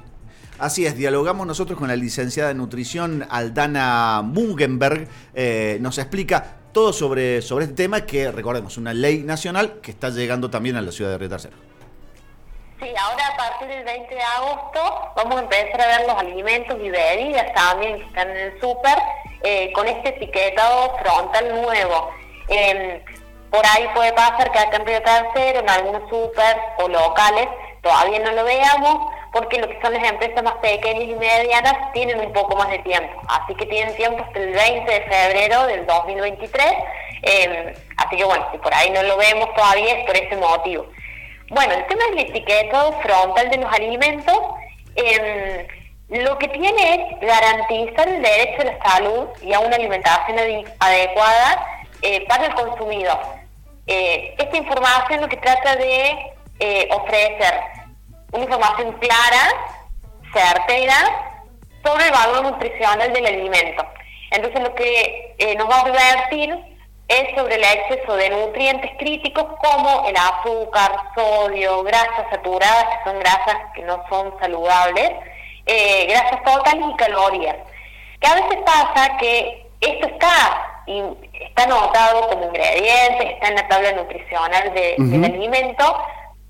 Así 0.59 0.85
es, 0.85 0.95
dialogamos 0.95 1.47
nosotros 1.47 1.79
con 1.79 1.87
la 1.87 1.95
licenciada 1.95 2.51
en 2.51 2.57
nutrición 2.57 3.25
Aldana 3.29 4.21
Mugenberg, 4.23 5.07
eh, 5.33 5.79
nos 5.81 5.97
explica 5.97 6.57
todo 6.71 6.93
sobre, 6.93 7.41
sobre 7.41 7.65
este 7.65 7.75
tema 7.75 8.01
que, 8.05 8.31
recordemos, 8.31 8.77
una 8.77 8.93
ley 8.93 9.23
nacional 9.23 9.79
que 9.81 9.89
está 9.89 10.11
llegando 10.11 10.51
también 10.51 10.75
a 10.75 10.81
la 10.81 10.91
ciudad 10.91 11.09
de 11.11 11.17
Río 11.17 11.29
Tercero. 11.29 11.70
Sí, 12.81 12.91
ahora 12.99 13.27
a 13.27 13.37
partir 13.37 13.67
del 13.67 13.83
20 13.83 14.15
de 14.15 14.23
agosto 14.23 15.11
vamos 15.15 15.35
a 15.35 15.39
empezar 15.41 15.81
a 15.81 15.85
ver 15.85 16.07
los 16.07 16.17
alimentos 16.17 16.79
y 16.81 16.89
bebidas 16.89 17.53
también 17.53 17.99
que 17.99 18.05
están 18.05 18.31
en 18.31 18.37
el 18.37 18.59
súper 18.59 18.97
eh, 19.43 19.71
con 19.73 19.87
este 19.87 20.09
etiquetado 20.09 20.97
frontal 20.97 21.61
nuevo. 21.61 22.09
Eh, 22.47 23.05
por 23.51 23.63
ahí 23.63 23.87
puede 23.93 24.11
pasar 24.13 24.51
que 24.51 24.57
acá 24.57 24.77
en 24.77 24.87
Río 24.87 24.99
Tercero, 25.03 25.59
en 25.59 25.69
algunos 25.69 26.09
súper 26.09 26.57
o 26.79 26.87
locales, 26.87 27.49
todavía 27.83 28.17
no 28.17 28.31
lo 28.31 28.45
veamos 28.45 29.13
porque 29.31 29.59
lo 29.59 29.67
que 29.67 29.79
son 29.79 29.93
las 29.93 30.03
empresas 30.03 30.43
más 30.43 30.55
pequeñas 30.55 31.03
y 31.03 31.13
medianas 31.13 31.93
tienen 31.93 32.19
un 32.19 32.33
poco 32.33 32.55
más 32.55 32.69
de 32.71 32.79
tiempo. 32.79 33.21
Así 33.27 33.53
que 33.53 33.67
tienen 33.67 33.95
tiempo 33.95 34.23
hasta 34.23 34.39
el 34.39 34.53
20 34.53 34.91
de 34.91 35.01
febrero 35.01 35.67
del 35.67 35.85
2023. 35.85 36.65
Eh, 37.21 37.77
así 37.97 38.17
que 38.17 38.23
bueno, 38.23 38.47
si 38.51 38.57
por 38.57 38.73
ahí 38.73 38.89
no 38.89 39.03
lo 39.03 39.17
vemos 39.17 39.53
todavía 39.53 39.99
es 39.99 40.05
por 40.07 40.17
ese 40.17 40.35
motivo. 40.35 40.87
Bueno, 41.51 41.73
el 41.73 41.85
tema 41.87 42.05
del 42.05 42.19
etiquetado 42.19 42.93
frontal 43.01 43.49
de 43.49 43.57
los 43.57 43.73
alimentos, 43.73 44.39
eh, 44.95 45.67
lo 46.07 46.37
que 46.37 46.47
tiene 46.47 46.93
es 46.93 47.19
garantizar 47.19 48.07
el 48.07 48.21
derecho 48.21 48.61
a 48.61 48.65
la 48.65 48.79
salud 48.81 49.27
y 49.41 49.51
a 49.51 49.59
una 49.59 49.75
alimentación 49.75 50.37
adecuada 50.79 51.83
eh, 52.01 52.25
para 52.29 52.45
el 52.45 52.53
consumidor. 52.53 53.19
Eh, 53.85 54.33
esta 54.37 54.55
información 54.55 55.19
lo 55.19 55.27
que 55.27 55.35
trata 55.35 55.75
de 55.75 56.31
eh, 56.59 56.87
ofrecer 56.89 57.53
una 58.31 58.43
información 58.43 58.93
clara, 58.93 59.51
certera, 60.31 61.43
sobre 61.83 62.05
el 62.05 62.11
valor 62.11 62.43
nutricional 62.43 63.11
del 63.11 63.25
alimento. 63.25 63.85
Entonces 64.31 64.61
lo 64.61 64.73
que 64.73 65.35
nos 65.57 65.69
va 65.69 65.79
a 65.79 65.81
advertir 65.81 66.70
es 67.11 67.35
sobre 67.35 67.55
el 67.55 67.63
exceso 67.63 68.15
de 68.15 68.29
nutrientes 68.29 68.91
críticos 68.97 69.45
como 69.61 70.07
el 70.07 70.15
azúcar, 70.15 70.91
sodio, 71.15 71.83
grasas 71.83 72.25
saturadas, 72.31 72.85
que 72.85 73.03
son 73.09 73.19
grasas 73.19 73.57
que 73.75 73.81
no 73.83 74.03
son 74.09 74.33
saludables, 74.39 75.11
eh, 75.65 76.05
grasas 76.09 76.43
totales 76.43 76.85
y 76.89 76.95
calorías. 76.95 77.57
Que 78.19 78.27
a 78.27 78.35
veces 78.35 78.57
pasa 78.65 79.17
que 79.17 79.67
esto 79.81 80.07
está, 80.07 80.83
y 80.87 81.01
está 81.33 81.63
anotado 81.63 82.29
como 82.29 82.45
ingredientes, 82.45 83.31
está 83.33 83.47
en 83.49 83.55
la 83.55 83.67
tabla 83.67 83.91
nutricional 83.93 84.73
de- 84.73 84.95
del 84.97 85.25
alimento, 85.25 85.97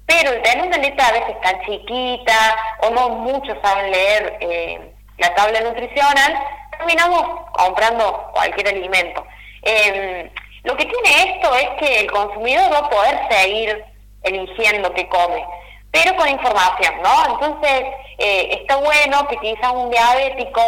pero 0.05 0.31
el 0.31 0.41
tener 0.41 0.67
una 0.67 0.77
letra 0.77 1.07
a 1.07 1.11
veces 1.13 1.39
tan 1.41 1.59
chiquita 1.65 2.55
o 2.83 2.89
no 2.89 3.09
muchos 3.09 3.57
saben 3.63 3.89
leer 3.91 4.37
eh, 4.41 4.93
la 5.17 5.33
tabla 5.35 5.61
nutricional, 5.61 6.43
terminamos 6.77 7.23
comprando 7.53 8.29
cualquier 8.33 8.67
alimento. 8.69 9.25
Eh, 9.63 10.29
lo 10.63 10.75
que 10.77 10.85
tiene 10.85 11.33
esto 11.33 11.55
es 11.55 11.69
que 11.79 11.99
el 12.01 12.11
consumidor 12.11 12.71
va 12.71 12.79
a 12.79 12.89
poder 12.89 13.19
seguir 13.29 13.83
eligiendo 14.23 14.93
qué 14.93 15.07
come, 15.09 15.43
pero 15.91 16.15
con 16.15 16.27
información, 16.29 16.93
¿no? 17.01 17.33
Entonces, 17.33 17.83
eh, 18.17 18.57
está 18.61 18.77
bueno 18.77 19.27
que 19.27 19.37
quizás 19.37 19.71
un 19.73 19.89
diabético, 19.89 20.61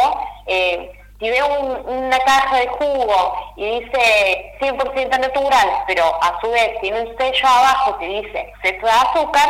eh, 0.47 0.91
si 1.19 1.29
ve 1.29 1.41
un- 1.43 1.88
una 1.88 2.19
caja 2.19 2.57
de 2.57 2.67
jugo 2.67 3.53
y 3.55 3.79
dice 3.79 4.53
100% 4.59 5.17
natural, 5.19 5.83
pero 5.88 6.03
a 6.21 6.39
su 6.41 6.50
vez 6.50 6.79
tiene 6.81 7.01
un 7.01 7.17
sello 7.17 7.47
abajo 7.47 7.97
que 8.00 8.07
dice 8.07 8.39
exceso 8.39 8.85
de 8.85 8.91
azúcar, 8.91 9.50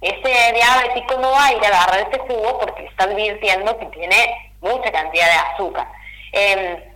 ese 0.00 0.52
diabético 0.54 1.16
no 1.20 1.30
va 1.32 1.46
a 1.46 1.52
ir 1.52 1.62
a 1.64 1.68
agarrar 1.68 2.08
ese 2.08 2.18
jugo 2.20 2.58
porque 2.60 2.86
está 2.86 3.04
advirtiendo 3.04 3.78
que 3.78 3.86
tiene 3.86 4.52
mucha 4.62 4.90
cantidad 4.90 5.26
de 5.26 5.52
azúcar. 5.52 5.86
Em, 6.32 6.89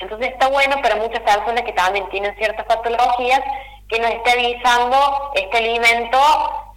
entonces 0.00 0.28
está 0.32 0.48
bueno 0.48 0.80
para 0.82 0.96
muchas 0.96 1.20
personas 1.20 1.62
que 1.62 1.72
también 1.72 2.08
tienen 2.10 2.34
ciertas 2.36 2.64
patologías 2.66 3.40
que 3.88 3.98
nos 3.98 4.10
esté 4.10 4.32
avisando 4.32 5.32
este 5.34 5.58
alimento 5.58 6.18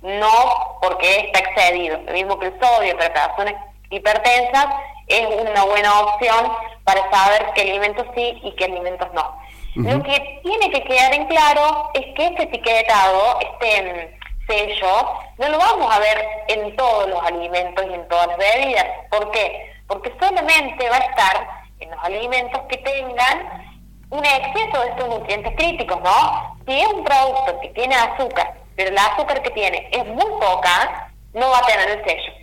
no 0.02 0.78
porque 0.82 1.32
está 1.34 1.40
excedido. 1.40 2.00
Lo 2.06 2.14
mismo 2.14 2.40
que 2.40 2.48
el 2.48 2.60
sodio 2.60 2.98
para 2.98 3.14
personas 3.14 3.56
hipertensas 3.90 4.66
es 5.08 5.28
una 5.28 5.64
buena 5.64 6.00
opción 6.02 6.52
para 6.84 7.10
saber 7.12 7.48
qué 7.54 7.62
alimentos 7.62 8.08
sí 8.16 8.40
y 8.44 8.52
qué 8.54 8.66
alimentos 8.66 9.08
no. 9.14 9.40
Lo 9.76 10.04
que 10.04 10.40
tiene 10.44 10.70
que 10.70 10.84
quedar 10.84 11.14
en 11.14 11.28
claro 11.28 11.92
es 11.94 12.06
que 12.16 12.26
este 12.26 12.44
etiquetado, 12.44 13.40
este 13.40 13.82
mm, 13.84 14.48
sello, 14.48 15.14
no 15.38 15.48
lo 15.48 15.58
vamos 15.58 15.96
a 15.96 16.00
ver 16.00 16.28
en 16.50 16.76
todos 16.76 17.08
los 17.08 17.24
alimentos 17.24 17.86
y 17.90 17.94
en 17.94 18.08
todas 18.10 18.28
las 18.28 18.38
bebidas. 18.38 18.86
¿Por 19.10 19.32
qué? 19.32 19.74
Porque 19.88 20.12
solamente 20.20 20.90
va 20.90 20.98
a 20.98 21.00
estar 21.00 21.61
en 21.82 21.92
los 21.92 22.04
alimentos 22.04 22.62
que 22.70 22.78
tengan 22.78 23.72
un 24.10 24.26
exceso 24.26 24.82
de 24.82 24.90
estos 24.90 25.08
nutrientes 25.08 25.54
críticos, 25.56 26.00
¿no? 26.02 26.58
Si 26.68 26.80
es 26.80 26.88
un 26.88 27.04
producto 27.04 27.60
que 27.62 27.70
tiene 27.70 27.96
azúcar, 27.96 28.54
pero 28.76 28.90
el 28.90 28.98
azúcar 28.98 29.42
que 29.42 29.52
tiene 29.52 29.90
es 29.92 30.06
muy 30.06 30.32
poca, 30.40 31.12
no 31.34 31.50
va 31.50 31.60
a 31.60 31.66
tener 31.66 31.90
el 31.90 32.06
sello. 32.06 32.34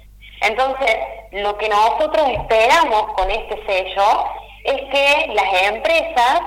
Entonces, 0.41 0.97
lo 1.33 1.57
que 1.59 1.69
nosotros 1.69 2.29
esperamos 2.29 3.13
con 3.15 3.31
este 3.31 3.63
sello 3.67 4.25
es 4.65 4.81
que 4.91 5.33
las 5.35 5.63
empresas 5.63 6.41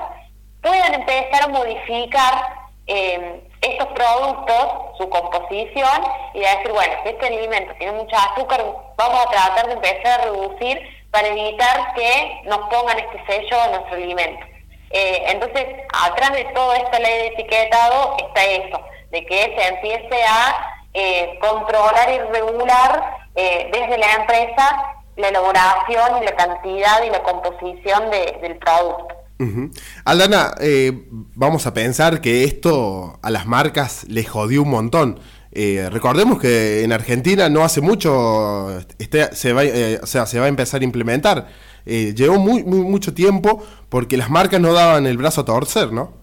puedan 0.60 0.94
empezar 0.94 1.44
a 1.44 1.48
modificar 1.48 2.62
eh, 2.86 3.42
estos 3.60 3.88
productos, 3.88 4.96
su 4.98 5.08
composición, 5.08 6.02
y 6.34 6.40
decir, 6.40 6.72
bueno, 6.72 6.94
si 7.02 7.10
este 7.10 7.26
alimento 7.26 7.74
tiene 7.78 7.92
mucho 7.92 8.16
azúcar, 8.16 8.64
vamos 8.96 9.26
a 9.26 9.30
tratar 9.30 9.66
de 9.66 9.74
empezar 9.74 10.20
a 10.20 10.24
reducir 10.24 11.01
para 11.12 11.28
evitar 11.28 11.94
que 11.94 12.40
nos 12.46 12.58
pongan 12.68 12.98
este 12.98 13.24
sello 13.26 13.64
en 13.66 13.70
nuestro 13.72 13.94
alimento. 13.94 14.46
Eh, 14.90 15.22
entonces, 15.28 15.64
atrás 15.92 16.32
de 16.32 16.44
toda 16.54 16.76
esta 16.76 16.98
ley 16.98 17.12
de 17.18 17.26
etiquetado 17.28 18.16
está 18.26 18.44
eso, 18.44 18.80
de 19.12 19.24
que 19.26 19.54
se 19.56 19.68
empiece 19.68 20.24
a 20.28 20.66
eh, 20.94 21.38
controlar 21.40 22.10
y 22.12 22.18
regular 22.36 23.16
eh, 23.36 23.70
desde 23.72 23.96
la 23.98 24.12
empresa 24.14 24.82
la 25.16 25.28
elaboración, 25.28 26.24
la 26.24 26.34
cantidad 26.36 27.02
y 27.04 27.10
la 27.10 27.22
composición 27.22 28.10
de- 28.10 28.38
del 28.42 28.56
producto. 28.58 29.08
Ujú. 29.40 29.70
Aldana, 30.06 30.54
eh, 30.60 30.92
vamos 31.34 31.66
a 31.66 31.74
pensar 31.74 32.20
que 32.22 32.44
esto 32.44 33.18
a 33.22 33.28
las 33.30 33.44
marcas 33.46 34.04
les 34.08 34.28
jodió 34.28 34.62
un 34.62 34.70
montón. 34.70 35.20
Eh, 35.54 35.88
recordemos 35.90 36.40
que 36.40 36.82
en 36.82 36.92
Argentina 36.92 37.48
no 37.50 37.62
hace 37.62 37.80
mucho 37.82 38.78
este, 38.98 39.34
se, 39.34 39.52
va, 39.52 39.64
eh, 39.64 39.98
o 40.02 40.06
sea, 40.06 40.24
se 40.26 40.38
va 40.38 40.46
a 40.46 40.48
empezar 40.48 40.80
a 40.80 40.84
implementar. 40.84 41.46
Eh, 41.84 42.14
llevó 42.16 42.38
muy, 42.38 42.62
muy- 42.64 42.80
mucho 42.86 43.12
tiempo 43.12 43.62
porque 43.90 44.16
las 44.16 44.30
marcas 44.30 44.60
no 44.60 44.72
daban 44.72 45.06
el 45.06 45.18
brazo 45.18 45.42
a 45.42 45.44
torcer, 45.44 45.92
¿no? 45.92 46.14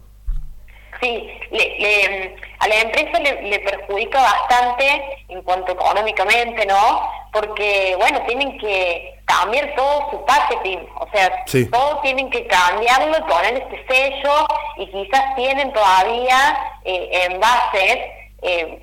Sí, 1.02 1.28
le- 1.52 1.78
le- 1.80 2.36
a 2.60 2.68
la 2.68 2.76
empresa 2.82 3.20
le, 3.20 3.42
le 3.50 3.60
perjudica 3.60 4.20
bastante 4.22 5.02
en 5.30 5.42
cuanto 5.44 5.72
económicamente, 5.74 6.66
¿no? 6.66 7.00
Porque, 7.32 7.96
bueno, 8.00 8.22
tienen 8.28 8.58
que 8.58 9.14
cambiar 9.26 9.76
todo 9.76 10.10
su 10.12 10.26
packaging, 10.26 10.80
o 11.00 11.08
sea, 11.14 11.32
Sí. 11.46 11.66
todo 11.68 12.00
tienen 12.02 12.30
que 12.32 12.48
cambiarlo 12.48 13.16
y 13.18 13.22
poner 13.32 13.54
este 13.64 13.86
sello 13.88 14.46
y 14.78 14.88
quizás 14.88 15.36
tienen 15.36 15.72
todavía 15.72 16.58
eh, 16.84 17.28
envases 17.30 17.98
eh, 18.42 18.80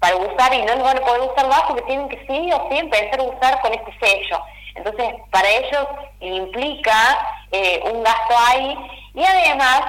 para 0.00 0.16
usar 0.16 0.52
y 0.54 0.62
no 0.62 0.74
los 0.74 0.84
van 0.84 0.98
a 0.98 1.06
poder 1.06 1.20
usar 1.20 1.46
más 1.48 1.62
porque 1.62 1.82
tienen 1.82 2.08
que 2.08 2.18
sí 2.26 2.50
o 2.52 2.68
sí 2.70 2.78
empezar 2.78 3.20
a 3.20 3.22
usar 3.22 3.60
con 3.60 3.72
este 3.72 3.92
sello. 4.00 4.40
Entonces, 4.74 5.14
para 5.30 5.48
ellos 5.48 5.86
implica 6.20 7.18
eh, 7.52 7.80
un 7.84 8.02
gasto 8.02 8.34
ahí 8.48 8.76
y 9.14 9.24
además 9.24 9.82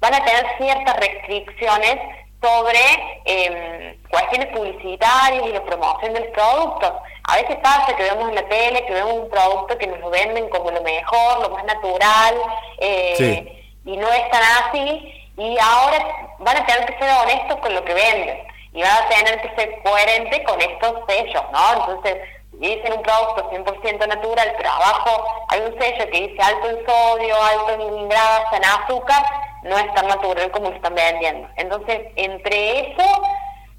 van 0.00 0.14
a 0.14 0.24
tener 0.24 0.46
ciertas 0.58 0.96
restricciones 0.96 1.98
sobre 2.42 2.80
eh, 3.26 3.98
cuestiones 4.10 4.48
publicitarias 4.56 5.44
y 5.46 5.52
la 5.52 5.62
promoción 5.62 6.14
de 6.14 6.20
los 6.20 6.30
productos. 6.30 6.92
A 7.28 7.36
veces 7.36 7.56
pasa 7.62 7.94
que 7.94 8.02
vemos 8.02 8.30
en 8.30 8.34
la 8.34 8.48
tele 8.48 8.86
que 8.86 8.94
vemos 8.94 9.12
un 9.12 9.28
producto 9.28 9.76
que 9.76 9.86
nos 9.86 10.00
lo 10.00 10.08
venden 10.08 10.48
como 10.48 10.70
lo 10.70 10.80
mejor, 10.80 11.40
lo 11.42 11.50
más 11.50 11.64
natural, 11.64 12.34
eh, 12.78 13.14
Sí. 13.18 13.62
y 13.84 13.96
no 13.98 14.08
es 14.08 14.30
tan 14.30 14.42
así, 14.42 15.30
y 15.36 15.58
ahora 15.60 15.98
van 16.38 16.56
a 16.56 16.64
tener 16.66 16.86
que 16.86 16.98
ser 16.98 17.10
honestos 17.22 17.58
con 17.60 17.74
lo 17.74 17.84
que 17.84 17.92
venden, 17.94 18.38
y 18.72 18.82
van 18.82 19.04
a 19.04 19.08
tener 19.08 19.40
que 19.42 19.54
ser 19.56 19.82
coherentes 19.82 20.40
con 20.46 20.60
estos 20.60 20.94
sellos, 21.08 21.42
¿no? 21.52 21.72
Entonces, 21.72 22.18
dicen 22.52 22.92
un 22.92 23.02
producto 23.02 23.50
100% 23.50 24.06
natural, 24.06 24.54
pero 24.56 24.70
abajo 24.70 25.24
hay 25.48 25.60
un 25.60 25.78
sello 25.80 26.10
que 26.10 26.28
dice 26.28 26.42
alto 26.42 26.68
en 26.68 26.86
sodio, 26.86 27.42
alto 27.42 27.72
en 27.72 28.08
grasa, 28.08 28.56
en 28.56 28.64
azúcar, 28.64 29.24
no 29.64 29.78
es 29.78 29.94
tan 29.94 30.06
natural 30.06 30.50
como 30.50 30.70
lo 30.70 30.76
están 30.76 30.94
vendiendo. 30.94 31.48
Entonces, 31.56 32.00
entre 32.16 32.92
eso, 32.92 33.22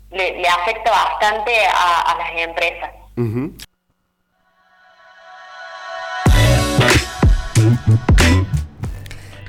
le, 0.10 0.48
afecta 0.48 0.92
bastante 0.92 1.54
a, 1.68 2.16
las 2.18 2.42
empresas. 2.42 2.92
Ujú. 3.18 3.54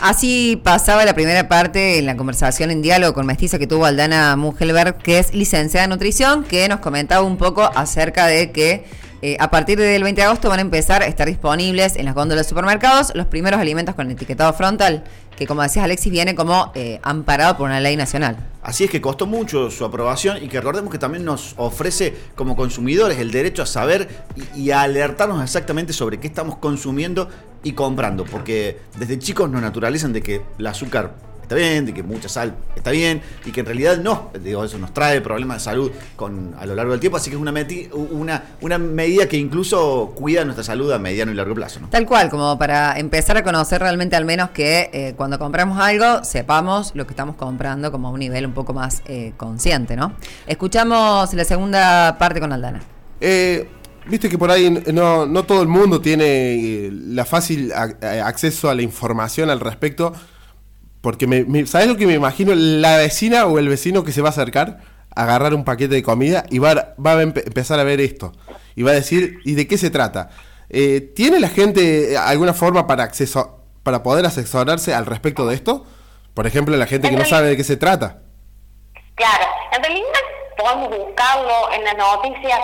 Así 0.03 0.61
pasaba 0.65 1.05
la 1.05 1.15
primera 1.15 1.47
parte 1.47 2.01
en 2.01 2.07
la 2.07 2.17
conversación 2.17 2.73
en 2.73 2.83
diálogo 2.83 3.15
con 3.15 3.25
Mestiza 3.25 3.61
que 3.61 3.69
tuvo 3.69 3.87
Aldana 3.87 4.35
Mugelberg, 4.35 4.99
que 4.99 5.21
es 5.21 5.33
licenciada 5.33 5.85
en 5.85 5.91
nutrición, 5.91 6.43
que 6.43 6.69
nos 6.69 6.81
comentaba 6.81 7.25
un 7.25 7.37
poco 7.37 7.63
acerca 7.63 8.27
de 8.27 8.51
que 8.51 8.85
eh, 9.23 9.37
a 9.39 9.53
partir 9.53 9.79
del 9.79 10.03
20 10.03 10.21
de 10.21 10.27
agosto 10.27 10.49
van 10.49 10.59
a 10.59 10.63
empezar 10.63 11.03
a 11.03 11.07
estar 11.07 11.29
disponibles 11.29 11.95
en 11.95 12.07
las 12.07 12.17
góndolas 12.17 12.47
de 12.47 12.49
supermercados 12.49 13.13
los 13.15 13.29
primeros 13.29 13.61
alimentos 13.61 13.95
con 13.95 14.11
etiquetado 14.11 14.53
frontal, 14.55 15.05
como 15.47 15.63
decías 15.63 15.85
Alexis, 15.85 16.13
viene 16.13 16.35
como 16.35 16.73
eh, 16.75 17.01
amparado 17.03 17.57
por 17.57 17.67
una 17.67 17.81
ley 17.81 17.97
nacional. 17.97 18.37
Así 18.63 18.85
es 18.85 18.91
que 18.91 19.01
costó 19.01 19.27
mucho 19.27 19.71
su 19.71 19.85
aprobación 19.85 20.43
y 20.43 20.49
que 20.49 20.59
recordemos 20.61 20.91
que 20.93 20.99
también 20.99 21.25
nos 21.25 21.55
ofrece 21.57 22.15
como 22.37 22.55
consumidores 22.57 23.19
el 23.19 23.31
derecho 23.31 23.63
a 23.63 23.67
saber 23.67 24.09
y, 24.55 24.61
y 24.63 24.71
a 24.71 24.83
alertarnos 24.83 25.43
exactamente 25.43 25.93
sobre 25.93 26.19
qué 26.21 26.29
estamos 26.29 26.57
consumiendo 26.57 27.29
y 27.65 27.73
comprando, 27.73 28.25
porque 28.25 28.79
desde 28.99 29.19
chicos 29.19 29.51
nos 29.51 29.63
naturalizan 29.63 30.13
de 30.13 30.23
que 30.23 30.43
el 30.59 30.67
azúcar 30.67 31.15
está 31.53 31.69
bien, 31.69 31.87
de 31.87 31.95
que 31.95 32.03
mucha 32.03 32.29
sal 32.29 32.55
está 32.75 32.91
bien 32.91 33.21
y 33.45 33.51
que 33.53 33.61
en 33.61 33.67
realidad 33.67 33.99
no, 33.99 34.31
digo, 34.43 34.65
eso 34.65 34.79
nos 34.79 34.93
trae 34.95 35.21
problemas 35.21 35.59
de 35.59 35.65
salud 35.65 35.91
con, 36.17 36.55
a 36.59 36.65
lo 36.67 36.75
largo 36.75 36.93
del 36.93 37.01
tiempo, 37.01 37.17
así 37.19 37.31
que 37.31 37.37
es 37.37 37.43
una, 37.43 37.53
meti- 37.53 37.89
una, 37.93 38.43
una 38.61 38.79
medida 38.79 39.27
que 39.29 39.37
incluso 39.37 40.13
cuida 40.15 40.45
nuestra 40.45 40.65
salud 40.65 40.91
a 40.93 40.99
mediano 40.99 41.31
y 41.33 41.35
largo 41.35 41.55
plazo. 41.55 41.81
¿no? 41.81 41.89
Tal 41.89 42.07
cual, 42.07 42.31
como 42.31 42.59
para 42.59 42.99
empezar 42.99 43.37
a 43.37 43.43
conocer 43.45 43.81
realmente 43.81 44.17
al 44.17 44.25
menos 44.25 44.51
que 44.51 44.91
eh, 44.93 45.15
cuando 45.17 45.39
compramos 45.39 45.79
algo 45.79 46.25
sepamos 46.25 46.93
lo 46.95 47.07
que 47.07 47.13
estamos 47.13 47.37
comprando 47.37 47.93
como 47.93 48.09
a 48.09 48.11
un 48.11 48.21
nivel 48.21 48.47
un 48.47 48.53
poco 48.53 48.73
más 48.73 49.03
eh, 49.07 49.33
consciente, 49.37 49.97
¿no? 49.97 50.15
Escuchamos 50.47 51.35
la 51.35 51.45
segunda 51.45 52.17
parte 52.19 52.41
con 52.41 52.53
Aldana. 52.53 52.81
Eh, 53.21 53.69
Viste 54.05 54.29
que 54.29 54.37
por 54.37 54.51
ahí 54.51 54.69
no, 54.93 55.27
no 55.27 55.45
todo 55.45 55.63
el 55.63 55.69
mundo 55.69 56.01
tiene 56.01 56.89
la 56.93 57.25
fácil 57.25 57.71
ac- 57.73 58.03
acceso 58.25 58.69
a 58.69 58.75
la 58.75 58.83
información 58.83 59.49
al 59.49 59.61
respecto. 59.61 60.13
Porque, 61.03 61.27
me, 61.27 61.45
me- 61.45 61.67
¿sabes 61.67 61.89
lo 61.89 61.97
que 61.97 62.07
me 62.07 62.15
imagino? 62.15 62.55
La 62.55 62.97
vecina 62.97 63.45
o 63.47 63.59
el 63.59 63.69
vecino 63.69 64.05
que 64.05 64.13
se 64.13 64.23
va 64.23 64.29
a 64.29 64.33
acercar 64.33 64.79
a 65.15 65.25
agarrar 65.25 65.53
un 65.53 65.65
paquete 65.65 65.95
de 65.97 66.03
comida 66.03 66.45
y 66.49 66.59
va, 66.59 66.71
a- 66.71 66.95
va 66.99 67.13
a 67.13 67.23
empe- 67.23 67.45
empezar 67.47 67.79
a 67.79 67.85
ver 67.85 68.01
esto. 68.01 68.33
Y 68.77 68.83
va 68.83 68.93
a 68.93 68.95
decir, 68.95 69.41
¿y 69.45 69.53
de 69.55 69.67
qué 69.67 69.77
se 69.77 69.91
trata? 69.91 70.31
Eh, 70.71 71.13
¿Tiene 71.15 71.39
la 71.41 71.49
gente 71.51 72.17
alguna 72.17 72.55
forma 72.55 72.87
para, 72.87 73.03
acceso, 73.05 73.61
para 73.83 74.03
poder 74.03 74.25
asesorarse 74.25 74.95
al 74.95 75.05
respecto 75.05 75.47
de 75.47 75.55
esto? 75.55 75.85
Por 76.33 76.47
ejemplo, 76.47 76.75
la 76.79 76.87
gente 76.87 77.11
que 77.11 77.17
no 77.17 77.27
sabe 77.27 77.49
de 77.51 77.57
qué 77.59 77.65
se 77.65 77.77
trata. 77.77 78.23
Claro, 79.17 79.45
en 79.77 79.83
realidad 79.83 80.07
podemos 80.57 80.89
buscarlo 80.89 81.73
en 81.75 81.85
las 81.85 81.97
noticias, 81.99 82.59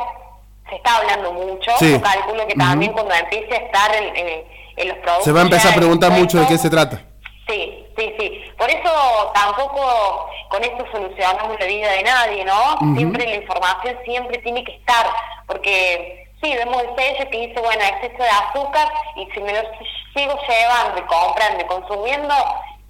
se 0.70 0.76
está 0.76 0.96
hablando 0.96 1.32
mucho, 1.32 1.70
Sí. 1.78 1.90
yo 1.90 2.00
calculo 2.00 2.46
que 2.46 2.54
también 2.54 2.92
cuando 2.92 3.12
empiece 3.14 3.52
a 3.52 3.58
estar 3.58 3.94
en, 3.94 4.16
en- 4.16 4.44
en 4.76 4.88
los 4.88 4.96
productos... 4.98 5.24
Se 5.24 5.32
va 5.32 5.40
a 5.40 5.44
empezar 5.44 5.72
a 5.72 5.76
preguntar 5.76 6.12
mucho 6.12 6.38
de 6.40 6.46
qué 6.46 6.56
se 6.56 6.70
trata. 6.70 7.02
Sí, 7.48 7.86
sí, 7.96 8.14
sí. 8.18 8.44
Por 8.58 8.68
eso 8.70 9.30
tampoco 9.32 10.28
con 10.50 10.62
esto 10.62 10.84
solucionamos 10.92 11.58
la 11.58 11.66
vida 11.66 11.90
de 11.92 12.02
nadie, 12.02 12.44
¿no? 12.44 12.78
Siempre 12.94 13.24
la 13.26 13.36
información 13.36 13.98
siempre 14.04 14.36
tiene 14.38 14.62
que 14.64 14.72
estar, 14.72 15.06
porque 15.46 16.28
sí, 16.42 16.54
vemos 16.54 16.82
el 16.82 16.94
sello 16.96 17.30
que 17.30 17.46
dice, 17.46 17.60
bueno, 17.60 17.82
exceso 17.82 18.22
de 18.22 18.28
azúcar, 18.28 18.88
y 19.16 19.26
si 19.32 19.40
me 19.40 19.52
lo 19.54 19.60
sigo 20.14 20.38
llevando 20.46 20.98
y 20.98 21.02
comprando 21.02 21.60
y 21.62 21.66
consumiendo, 21.66 22.34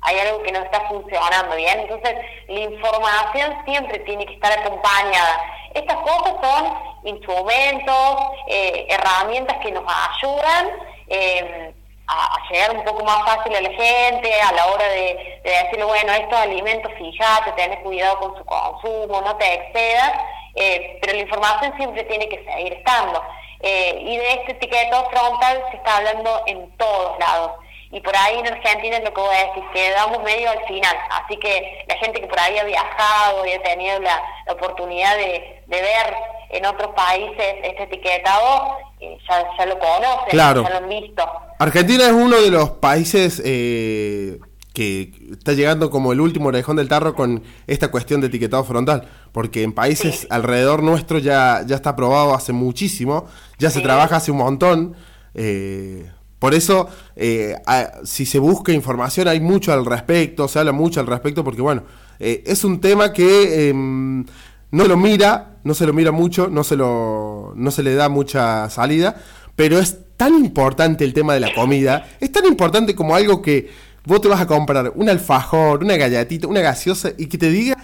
hay 0.01 0.19
algo 0.19 0.43
que 0.43 0.53
no 0.53 0.59
está 0.61 0.81
funcionando 0.89 1.55
bien. 1.55 1.81
Entonces, 1.81 2.17
la 2.49 2.61
información 2.61 3.63
siempre 3.65 4.01
tiene 4.01 4.27
que 4.27 4.35
estar 4.35 4.53
acompañada. 4.59 5.41
Estas 5.75 5.97
cosas 5.99 6.35
son 6.43 6.79
instrumentos, 7.05 8.17
eh, 8.49 8.87
herramientas 8.89 9.57
que 9.59 9.71
nos 9.71 9.85
ayudan. 9.87 10.69
eh, 11.11 11.75
a, 12.09 12.39
llegar 12.51 12.77
un 12.77 12.85
poco 12.85 13.05
más 13.05 13.19
fácil 13.25 13.55
a 13.55 13.61
la 13.61 13.71
gente 13.71 14.41
a 14.41 14.53
la 14.53 14.67
hora 14.67 14.89
de, 14.89 15.41
de 15.45 15.51
decirle, 15.51 15.85
bueno, 15.85 16.13
estos 16.13 16.39
alimentos, 16.39 16.91
fíjate, 16.97 17.53
tenés 17.53 17.81
cuidado 17.81 18.19
con 18.19 18.37
su 18.37 18.45
consumo, 18.45 19.21
no 19.21 19.37
te 19.37 19.55
excedas, 19.55 20.13
eh, 20.55 20.99
pero 21.01 21.13
la 21.13 21.23
información 21.23 21.75
siempre 21.77 22.05
tiene 22.05 22.29
que 22.29 22.43
seguir 22.45 22.73
estando. 22.73 23.23
Eh, 23.61 23.99
y 24.03 24.17
de 24.17 24.33
este 24.35 24.53
etiquetado 24.53 25.09
frontal 25.11 25.63
se 25.71 25.77
está 25.77 25.97
hablando 25.99 26.43
en 26.47 26.71
todos 26.77 27.19
lados. 27.19 27.53
Y 27.91 28.01
por 28.01 28.15
ahí 28.17 28.39
en 28.39 28.47
Argentina 28.47 28.99
es 28.99 29.05
lo 29.05 29.15
que 29.15 29.21
voy 29.21 29.35
a 29.35 29.47
decir, 29.49 29.63
quedamos 29.73 30.23
medio 30.23 30.51
al 30.51 30.63
final. 30.67 30.95
Así 31.11 31.37
que 31.39 31.85
la 31.89 31.97
gente 31.97 32.21
que 32.21 32.27
por 32.27 32.39
ahí 32.39 32.59
ha 32.59 32.65
viajado 32.65 33.47
y 33.47 33.53
ha 33.53 33.63
tenido 33.63 33.99
la, 34.01 34.21
la 34.47 34.53
oportunidad 34.53 35.17
de, 35.17 35.63
de 35.67 35.81
ver 35.81 36.15
en 36.51 36.67
otros 36.67 36.95
países 36.95 37.57
este 37.63 37.83
etiquetado, 37.85 38.77
eh, 39.01 39.17
ya, 39.29 39.47
ya 39.57 39.67
lo 39.67 39.79
conocen, 39.79 40.29
Claro. 40.31 40.63
ya 40.65 40.71
lo 40.71 40.77
han 40.77 40.89
visto. 40.89 41.23
Argentina 41.59 42.05
es 42.05 42.13
uno 42.13 42.41
de 42.41 42.51
los 42.51 42.71
países 42.73 43.41
eh, 43.45 44.39
que 44.75 45.11
está 45.33 45.55
llegando 45.55 45.91
como 45.91 46.13
el 46.13 46.21
último 46.21 46.49
orejón 46.49 46.77
del 46.77 46.89
tarro 46.89 47.15
con 47.15 47.43
esta 47.67 47.91
cuestión 47.91 48.21
de 48.21 48.27
etiquetado 48.29 48.65
frontal, 48.65 49.09
porque 49.33 49.63
en 49.63 49.73
países 49.73 50.27
alrededor 50.31 50.83
nuestro 50.83 51.19
ya, 51.19 51.63
ya 51.67 51.77
está 51.77 51.91
aprobado 51.91 52.35
hace 52.35 52.53
muchísimo, 52.53 53.27
ya 53.59 53.71
se 53.71 53.81
trabaja 53.81 54.17
hace 54.17 54.31
un 54.31 54.39
montón. 54.39 54.95
eh, 55.35 56.11
por 56.39 56.55
eso, 56.55 56.89
eh, 57.17 57.57
si 58.05 58.25
se 58.25 58.39
busca 58.39 58.73
información, 58.73 59.27
hay 59.27 59.41
mucho 59.41 59.73
al 59.73 59.85
respecto, 59.85 60.47
se 60.47 60.59
habla 60.59 60.73
mucho 60.73 61.01
al 61.01 61.07
respecto, 61.07 61.43
porque 61.43 61.63
bueno, 61.63 61.83
eh, 62.21 62.45
es 62.47 62.65
un 62.65 62.81
tema 62.81 63.13
que 63.13 63.69
em, 63.69 64.25
no 64.71 64.85
lo 64.85 64.97
mira, 64.97 65.57
no 65.65 65.75
se 65.75 65.87
lo 65.87 65.93
mira 65.93 66.13
mucho, 66.13 66.49
no 66.49 66.63
se, 66.63 66.77
lo, 66.77 67.53
no 67.57 67.71
se 67.71 67.83
le 67.83 67.95
da 67.95 68.09
mucha 68.09 68.71
salida, 68.71 69.17
pero 69.57 69.79
es 69.79 69.99
tan 70.17 70.35
importante 70.35 71.05
el 71.05 71.13
tema 71.13 71.35
de 71.35 71.41
la 71.41 71.53
comida, 71.55 72.09
es 72.21 72.31
tan 72.31 72.45
importante 72.47 72.95
como 72.95 73.17
algo 73.17 73.43
que 73.43 73.71
vos 74.05 74.21
te 74.21 74.29
vas 74.29 74.41
a 74.41 74.47
comprar 74.47 74.93
un 74.95 75.09
alfajor, 75.09 75.83
una 75.83 75.97
galletita, 75.97 76.47
una 76.47 76.61
gaseosa 76.61 77.11
y 77.19 77.27
que 77.27 77.39
te 77.39 77.51
diga 77.51 77.77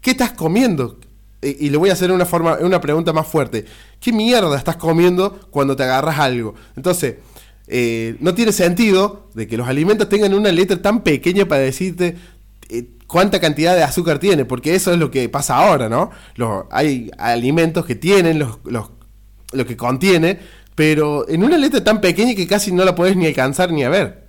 qué 0.00 0.12
estás 0.12 0.32
comiendo. 0.32 0.98
Y 1.44 1.70
le 1.70 1.76
voy 1.76 1.90
a 1.90 1.94
hacer 1.94 2.12
una 2.12 2.24
forma, 2.24 2.58
una 2.60 2.80
pregunta 2.80 3.12
más 3.12 3.26
fuerte. 3.26 3.64
¿Qué 3.98 4.12
mierda 4.12 4.56
estás 4.56 4.76
comiendo 4.76 5.40
cuando 5.50 5.74
te 5.74 5.82
agarras 5.82 6.20
algo? 6.20 6.54
Entonces, 6.76 7.16
eh, 7.68 8.16
no 8.20 8.34
tiene 8.34 8.52
sentido 8.52 9.28
de 9.34 9.46
que 9.46 9.56
los 9.56 9.68
alimentos 9.68 10.08
tengan 10.08 10.34
una 10.34 10.50
letra 10.50 10.80
tan 10.82 11.02
pequeña 11.02 11.46
para 11.46 11.62
decirte 11.62 12.16
eh, 12.68 12.84
cuánta 13.06 13.40
cantidad 13.40 13.76
de 13.76 13.82
azúcar 13.82 14.18
tiene, 14.18 14.44
porque 14.44 14.74
eso 14.74 14.92
es 14.92 14.98
lo 14.98 15.10
que 15.10 15.28
pasa 15.28 15.56
ahora, 15.56 15.88
¿no? 15.88 16.10
Los, 16.34 16.64
hay 16.70 17.10
alimentos 17.18 17.86
que 17.86 17.94
tienen 17.94 18.38
los, 18.38 18.58
los, 18.64 18.90
lo 19.52 19.66
que 19.66 19.76
contiene, 19.76 20.38
pero 20.74 21.28
en 21.28 21.44
una 21.44 21.58
letra 21.58 21.84
tan 21.84 22.00
pequeña 22.00 22.34
que 22.34 22.46
casi 22.46 22.72
no 22.72 22.84
la 22.84 22.94
puedes 22.94 23.16
ni 23.16 23.26
alcanzar 23.26 23.70
ni 23.70 23.84
a 23.84 23.88
ver. 23.88 24.22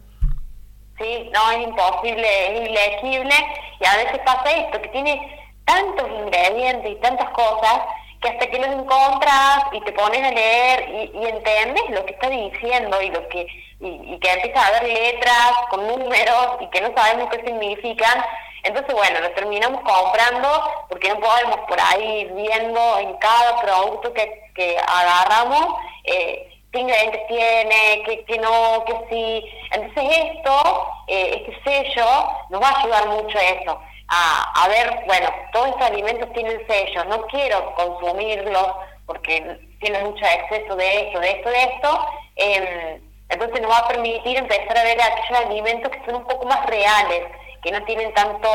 Sí, 0.97 1.29
no, 1.33 1.51
es 1.51 1.67
imposible, 1.67 2.27
es 2.49 2.69
ilegible 2.69 3.33
y 3.79 3.85
a 3.85 3.97
veces 3.97 4.19
pasa 4.25 4.51
esto, 4.51 4.81
que 4.81 4.89
tiene 4.89 5.19
tantos 5.65 6.07
ingredientes 6.23 6.91
y 6.91 6.95
tantas 7.01 7.29
cosas 7.31 7.79
que 8.23 8.29
hasta 8.29 8.47
que 8.47 8.57
los 8.57 8.69
encontras 8.69 9.65
y 9.73 9.81
te 9.81 9.91
pones 9.91 10.23
a 10.23 10.31
leer 10.31 10.89
y, 10.89 11.11
y 11.19 11.25
entiendes 11.27 11.83
lo 11.89 12.05
que 12.05 12.13
está 12.13 12.29
diciendo 12.29 13.01
y 13.01 13.09
lo 13.09 13.27
que 13.27 13.45
y, 13.81 14.13
y 14.13 14.19
que 14.19 14.31
empiezas 14.31 14.65
a 14.65 14.71
ver 14.71 14.83
letras 14.83 15.51
con 15.69 15.85
números 15.85 16.57
y 16.61 16.69
que 16.69 16.79
no 16.81 16.93
sabemos 16.95 17.29
qué 17.29 17.43
significan, 17.45 18.23
entonces 18.63 18.95
bueno, 18.95 19.19
lo 19.19 19.31
terminamos 19.31 19.81
comprando 19.81 20.71
porque 20.89 21.09
no 21.09 21.19
podemos 21.19 21.57
por 21.67 21.77
ahí 21.81 22.31
viendo 22.33 22.99
en 22.99 23.13
cada 23.17 23.59
producto 23.61 24.13
que, 24.13 24.41
que 24.55 24.77
agarramos 24.77 25.75
eh, 26.05 26.49
qué 26.71 26.79
ingredientes 26.79 27.27
tiene, 27.27 28.03
qué, 28.05 28.23
qué 28.25 28.37
no, 28.37 28.85
qué 28.85 28.95
sí. 29.09 29.45
Entonces 29.71 30.17
esto, 30.33 30.87
eh, 31.07 31.45
este 31.45 31.61
sello, 31.65 32.05
nos 32.49 32.61
va 32.61 32.69
a 32.69 32.79
ayudar 32.79 33.07
mucho 33.09 33.37
a 33.37 33.41
eso 33.41 33.79
a, 34.13 34.63
a 34.63 34.67
ver, 34.67 35.03
bueno, 35.07 35.27
todos 35.51 35.69
estos 35.69 35.87
alimentos 35.87 36.31
tienen 36.33 36.61
sellos, 36.67 37.05
no 37.07 37.25
quiero 37.27 37.73
consumirlos 37.75 38.67
porque 39.05 39.59
tienen 39.81 40.05
mucho 40.05 40.23
exceso 40.25 40.75
de 40.75 41.07
esto, 41.07 41.19
de 41.19 41.31
esto, 41.31 41.49
de 41.49 41.63
esto. 41.63 42.07
Eh, 42.35 43.01
entonces 43.29 43.61
nos 43.61 43.71
va 43.71 43.79
a 43.79 43.87
permitir 43.87 44.37
empezar 44.37 44.77
a 44.77 44.83
ver 44.83 45.01
aquellos 45.01 45.45
alimentos 45.45 45.91
que 45.91 46.05
son 46.05 46.15
un 46.15 46.25
poco 46.25 46.45
más 46.45 46.65
reales, 46.67 47.23
que 47.63 47.71
no 47.71 47.83
tienen 47.85 48.13
tanto 48.13 48.49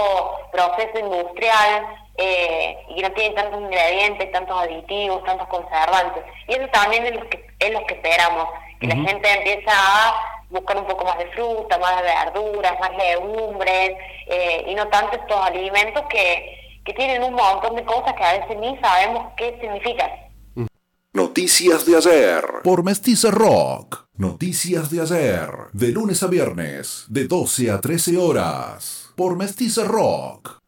proceso 0.53 0.99
industrial 0.99 1.87
eh, 2.17 2.79
y 2.89 2.95
que 2.97 3.03
no 3.03 3.13
tienen 3.13 3.35
tantos 3.35 3.61
ingredientes, 3.61 4.33
tantos 4.33 4.63
aditivos, 4.63 5.25
tantos 5.25 5.49
conservantes. 5.49 6.23
Y 6.47 6.55
eso 6.55 6.69
también 6.69 7.07
es 7.07 7.17
lo 7.17 7.29
que, 7.29 7.45
es 7.59 7.71
lo 7.73 7.85
que 7.87 7.95
esperamos, 7.95 8.49
que 8.81 8.87
la 8.87 8.95
gente 8.95 9.33
empieza 9.33 9.73
a 9.73 10.38
buscar 10.51 10.77
un 10.79 10.87
poco 10.87 11.05
más 11.05 11.19
de 11.19 11.27
fruta, 11.33 11.79
más 11.79 11.97
de 11.97 12.03
verduras, 12.03 12.79
más 12.81 12.91
legumbres, 12.97 13.93
eh, 14.27 14.65
y 14.67 14.75
no 14.75 14.89
tanto 14.89 15.17
estos 15.17 15.41
alimentos 15.41 16.05
que, 16.09 16.81
que 16.85 16.93
tienen 16.95 17.23
un 17.23 17.35
montón 17.35 17.77
de 17.77 17.85
cosas 17.85 18.15
que 18.15 18.25
a 18.25 18.39
veces 18.39 18.57
ni 18.59 18.77
sabemos 18.79 19.33
qué 19.37 19.59
significan. 19.61 20.11
Noticias 21.13 21.85
de 21.87 21.97
ayer 21.97 22.45
por 22.63 22.85
Mestiza 22.85 23.31
Rock. 23.31 24.07
Noticias 24.17 24.91
de 24.91 25.01
ayer 25.01 25.51
de 25.73 25.89
lunes 25.89 26.23
a 26.23 26.27
viernes 26.27 27.07
de 27.09 27.27
12 27.27 27.71
a 27.71 27.81
13 27.81 28.19
horas 28.19 29.13
por 29.17 29.37
Mestiza 29.37 29.85
Rock. 29.85 30.59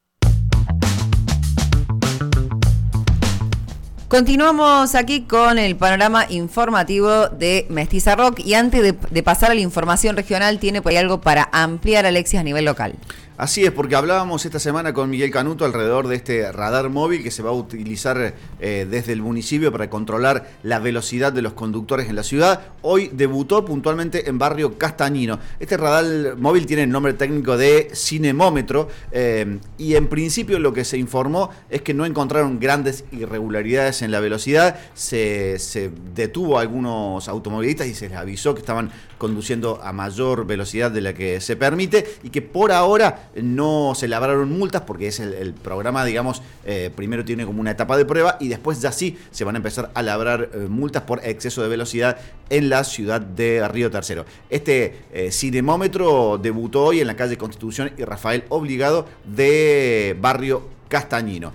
Continuamos 4.10 4.96
aquí 4.96 5.20
con 5.20 5.56
el 5.56 5.76
panorama 5.76 6.26
informativo 6.28 7.28
de 7.28 7.64
Mestiza 7.70 8.16
Rock 8.16 8.40
y 8.40 8.54
antes 8.54 8.82
de, 8.82 9.22
pasar 9.22 9.52
a 9.52 9.54
la 9.54 9.60
información 9.60 10.16
regional 10.16 10.58
tiene 10.58 10.82
por 10.82 10.90
ahí 10.90 10.98
algo 10.98 11.20
para 11.20 11.48
ampliar 11.52 12.06
Alexis 12.06 12.40
a 12.40 12.42
nivel 12.42 12.64
local. 12.64 12.94
Así 13.40 13.64
es, 13.64 13.70
porque 13.70 13.96
hablábamos 13.96 14.44
esta 14.44 14.58
semana 14.58 14.92
con 14.92 15.08
Miguel 15.08 15.30
Canuto 15.30 15.64
alrededor 15.64 16.08
de 16.08 16.16
este 16.16 16.52
radar 16.52 16.90
móvil 16.90 17.22
que 17.22 17.30
se 17.30 17.42
va 17.42 17.48
a 17.48 17.54
utilizar 17.54 18.34
eh, 18.60 18.86
desde 18.90 19.14
el 19.14 19.22
municipio 19.22 19.72
para 19.72 19.88
controlar 19.88 20.50
la 20.62 20.78
velocidad 20.78 21.32
de 21.32 21.40
los 21.40 21.54
conductores 21.54 22.10
en 22.10 22.16
la 22.16 22.22
ciudad. 22.22 22.60
Hoy 22.82 23.08
debutó 23.14 23.64
puntualmente 23.64 24.28
en 24.28 24.38
barrio 24.38 24.76
Castañino. 24.76 25.38
Este 25.58 25.78
radar 25.78 26.36
móvil 26.36 26.66
tiene 26.66 26.82
el 26.82 26.90
nombre 26.90 27.14
técnico 27.14 27.56
de 27.56 27.88
cinemómetro 27.94 28.88
eh, 29.10 29.58
y 29.78 29.94
en 29.94 30.08
principio 30.08 30.58
lo 30.58 30.74
que 30.74 30.84
se 30.84 30.98
informó 30.98 31.48
es 31.70 31.80
que 31.80 31.94
no 31.94 32.04
encontraron 32.04 32.60
grandes 32.60 33.06
irregularidades 33.10 34.02
en 34.02 34.10
la 34.10 34.20
velocidad. 34.20 34.78
Se, 34.92 35.58
se 35.58 35.90
detuvo 36.14 36.58
a 36.58 36.60
algunos 36.60 37.26
automovilistas 37.26 37.86
y 37.86 37.94
se 37.94 38.10
les 38.10 38.18
avisó 38.18 38.52
que 38.52 38.60
estaban 38.60 38.90
conduciendo 39.16 39.80
a 39.82 39.92
mayor 39.92 40.46
velocidad 40.46 40.90
de 40.90 41.00
la 41.00 41.14
que 41.14 41.40
se 41.40 41.56
permite 41.56 42.06
y 42.22 42.28
que 42.28 42.42
por 42.42 42.70
ahora 42.70 43.29
no 43.34 43.94
se 43.94 44.08
labraron 44.08 44.50
multas 44.58 44.82
porque 44.82 45.08
es 45.08 45.20
el, 45.20 45.54
programa, 45.54 46.04
digamos, 46.04 46.42
eh, 46.64 46.90
primero 46.94 47.24
tiene 47.24 47.46
como 47.46 47.60
una 47.60 47.70
etapa 47.70 47.96
de 47.96 48.04
prueba 48.04 48.36
y 48.40 48.48
después 48.48 48.80
ya 48.80 48.92
sí 48.92 49.18
se 49.30 49.44
van 49.44 49.56
a 49.56 49.58
empezar 49.58 49.90
a 49.94 50.02
labrar 50.02 50.50
eh, 50.52 50.58
multas 50.68 51.02
por 51.02 51.24
exceso 51.24 51.62
de 51.62 51.68
velocidad 51.68 52.18
en 52.48 52.68
la 52.68 52.84
ciudad 52.84 53.20
de 53.20 53.66
Río 53.68 53.90
Tercero. 53.90 54.24
Este 54.48 55.04
eh, 55.12 55.30
cinemómetro 55.30 56.38
debutó 56.38 56.84
hoy 56.84 57.00
en 57.00 57.06
la 57.06 57.16
calle 57.16 57.36
Constitución 57.36 57.92
y 57.96 58.04
Rafael 58.04 58.44
Obligado 58.48 59.06
de 59.24 60.16
Barrio 60.20 60.68
Castañino. 60.88 61.52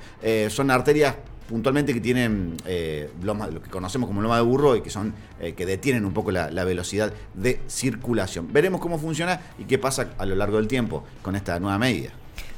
Son 0.49 0.71
arterias 0.71 1.15
puntualmente 1.47 1.93
que 1.93 2.01
tienen 2.01 2.57
eh, 2.65 3.09
loma- 3.21 3.47
lo 3.47 3.61
que 3.61 3.69
conocemos 3.69 4.07
como 4.07 4.21
loma 4.21 4.37
de 4.37 4.43
burro 4.43 4.75
y 4.75 4.81
que 4.81 4.89
son 4.89 5.13
eh, 5.39 5.53
que 5.53 5.65
detienen 5.65 6.05
un 6.05 6.13
poco 6.13 6.31
la, 6.31 6.49
velocidad 6.65 7.13
de 7.33 7.61
circulación. 7.67 8.51
Veremos 8.51 8.81
cómo 8.81 8.97
funciona 8.97 9.39
y 9.59 9.65
qué 9.65 9.77
pasa 9.77 10.09
a 10.17 10.25
lo 10.25 10.35
largo 10.35 10.57
del 10.57 10.67
tiempo 10.67 11.03
con 11.21 11.35
esta 11.35 11.59
nueva 11.59 11.77
medida. 11.77 12.09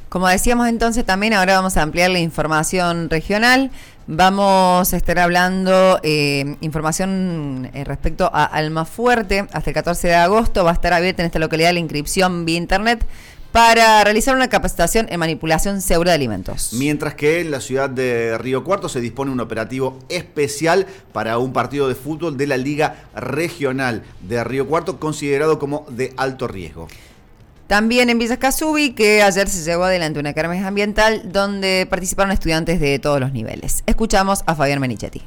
Como 0.10 0.28
decíamos 0.30 0.70
entonces 0.70 1.06
también, 1.06 1.34
ahora 1.34 1.56
vamos 1.56 1.76
a 1.76 1.82
ampliar 1.82 2.10
la 2.10 2.20
información 2.20 3.10
regional. 3.10 3.72
Vamos 4.10 4.94
a 4.94 4.98
estar 4.98 5.20
hablando 5.20 6.00
eh, 6.02 6.56
información 6.62 7.70
eh, 7.74 7.84
respecto 7.84 8.30
a 8.34 8.46
Almafuerte. 8.46 9.48
Hasta 9.52 9.70
el 9.70 9.74
14 9.74 10.08
de 10.08 10.16
agosto 10.16 10.64
va 10.64 10.72
a 10.72 10.74
estar 10.74 10.94
abierta 10.94 11.24
en 11.24 11.26
esta 11.26 11.40
localidad 11.40 11.74
la 11.74 11.80
inscripción 11.80 12.46
vía 12.46 12.58
internet 12.58 13.06
para 13.58 14.04
realizar 14.04 14.36
una 14.36 14.50
capacitación 14.50 15.08
en 15.10 15.20
manipulación 15.20 15.82
segura 15.82 16.12
de 16.12 16.16
alimentos. 16.18 16.74
Mientras 16.74 17.16
que 17.16 17.42
en 17.42 17.50
la 17.50 17.60
ciudad 17.60 17.90
de 17.90 18.38
Río 18.38 18.64
Cuarto 18.64 18.88
se 18.88 19.02
dispone 19.02 19.32
un 19.32 19.40
operativo 19.40 19.98
especial 20.10 20.86
para 21.12 21.40
un 21.40 21.54
partido 21.54 21.88
de 21.88 21.96
fútbol 21.96 22.38
de 22.38 22.46
la 22.46 22.56
Liga 22.56 23.06
Regional 23.16 24.04
de 24.22 24.44
Río 24.44 24.68
Cuarto, 24.68 25.00
considerado 25.00 25.58
como 25.58 25.88
de 25.90 26.14
alto 26.18 26.48
riesgo. 26.48 26.88
También 27.66 28.12
en 28.12 28.20
Villa 28.20 28.38
Casubi, 28.38 28.92
que 28.92 29.24
ayer 29.24 29.50
se 29.50 29.64
llevó 29.64 29.86
adelante 29.86 30.20
una 30.20 30.34
kermés 30.34 30.64
ambiental 30.64 31.32
donde 31.32 31.88
participaron 31.90 32.32
estudiantes 32.32 32.80
de 32.80 33.00
todos 33.00 33.20
los 33.20 33.34
niveles. 33.34 33.82
Escuchamos 33.88 34.44
a 34.46 34.54
Fabián 34.54 34.80
Menichetti. 34.80 35.24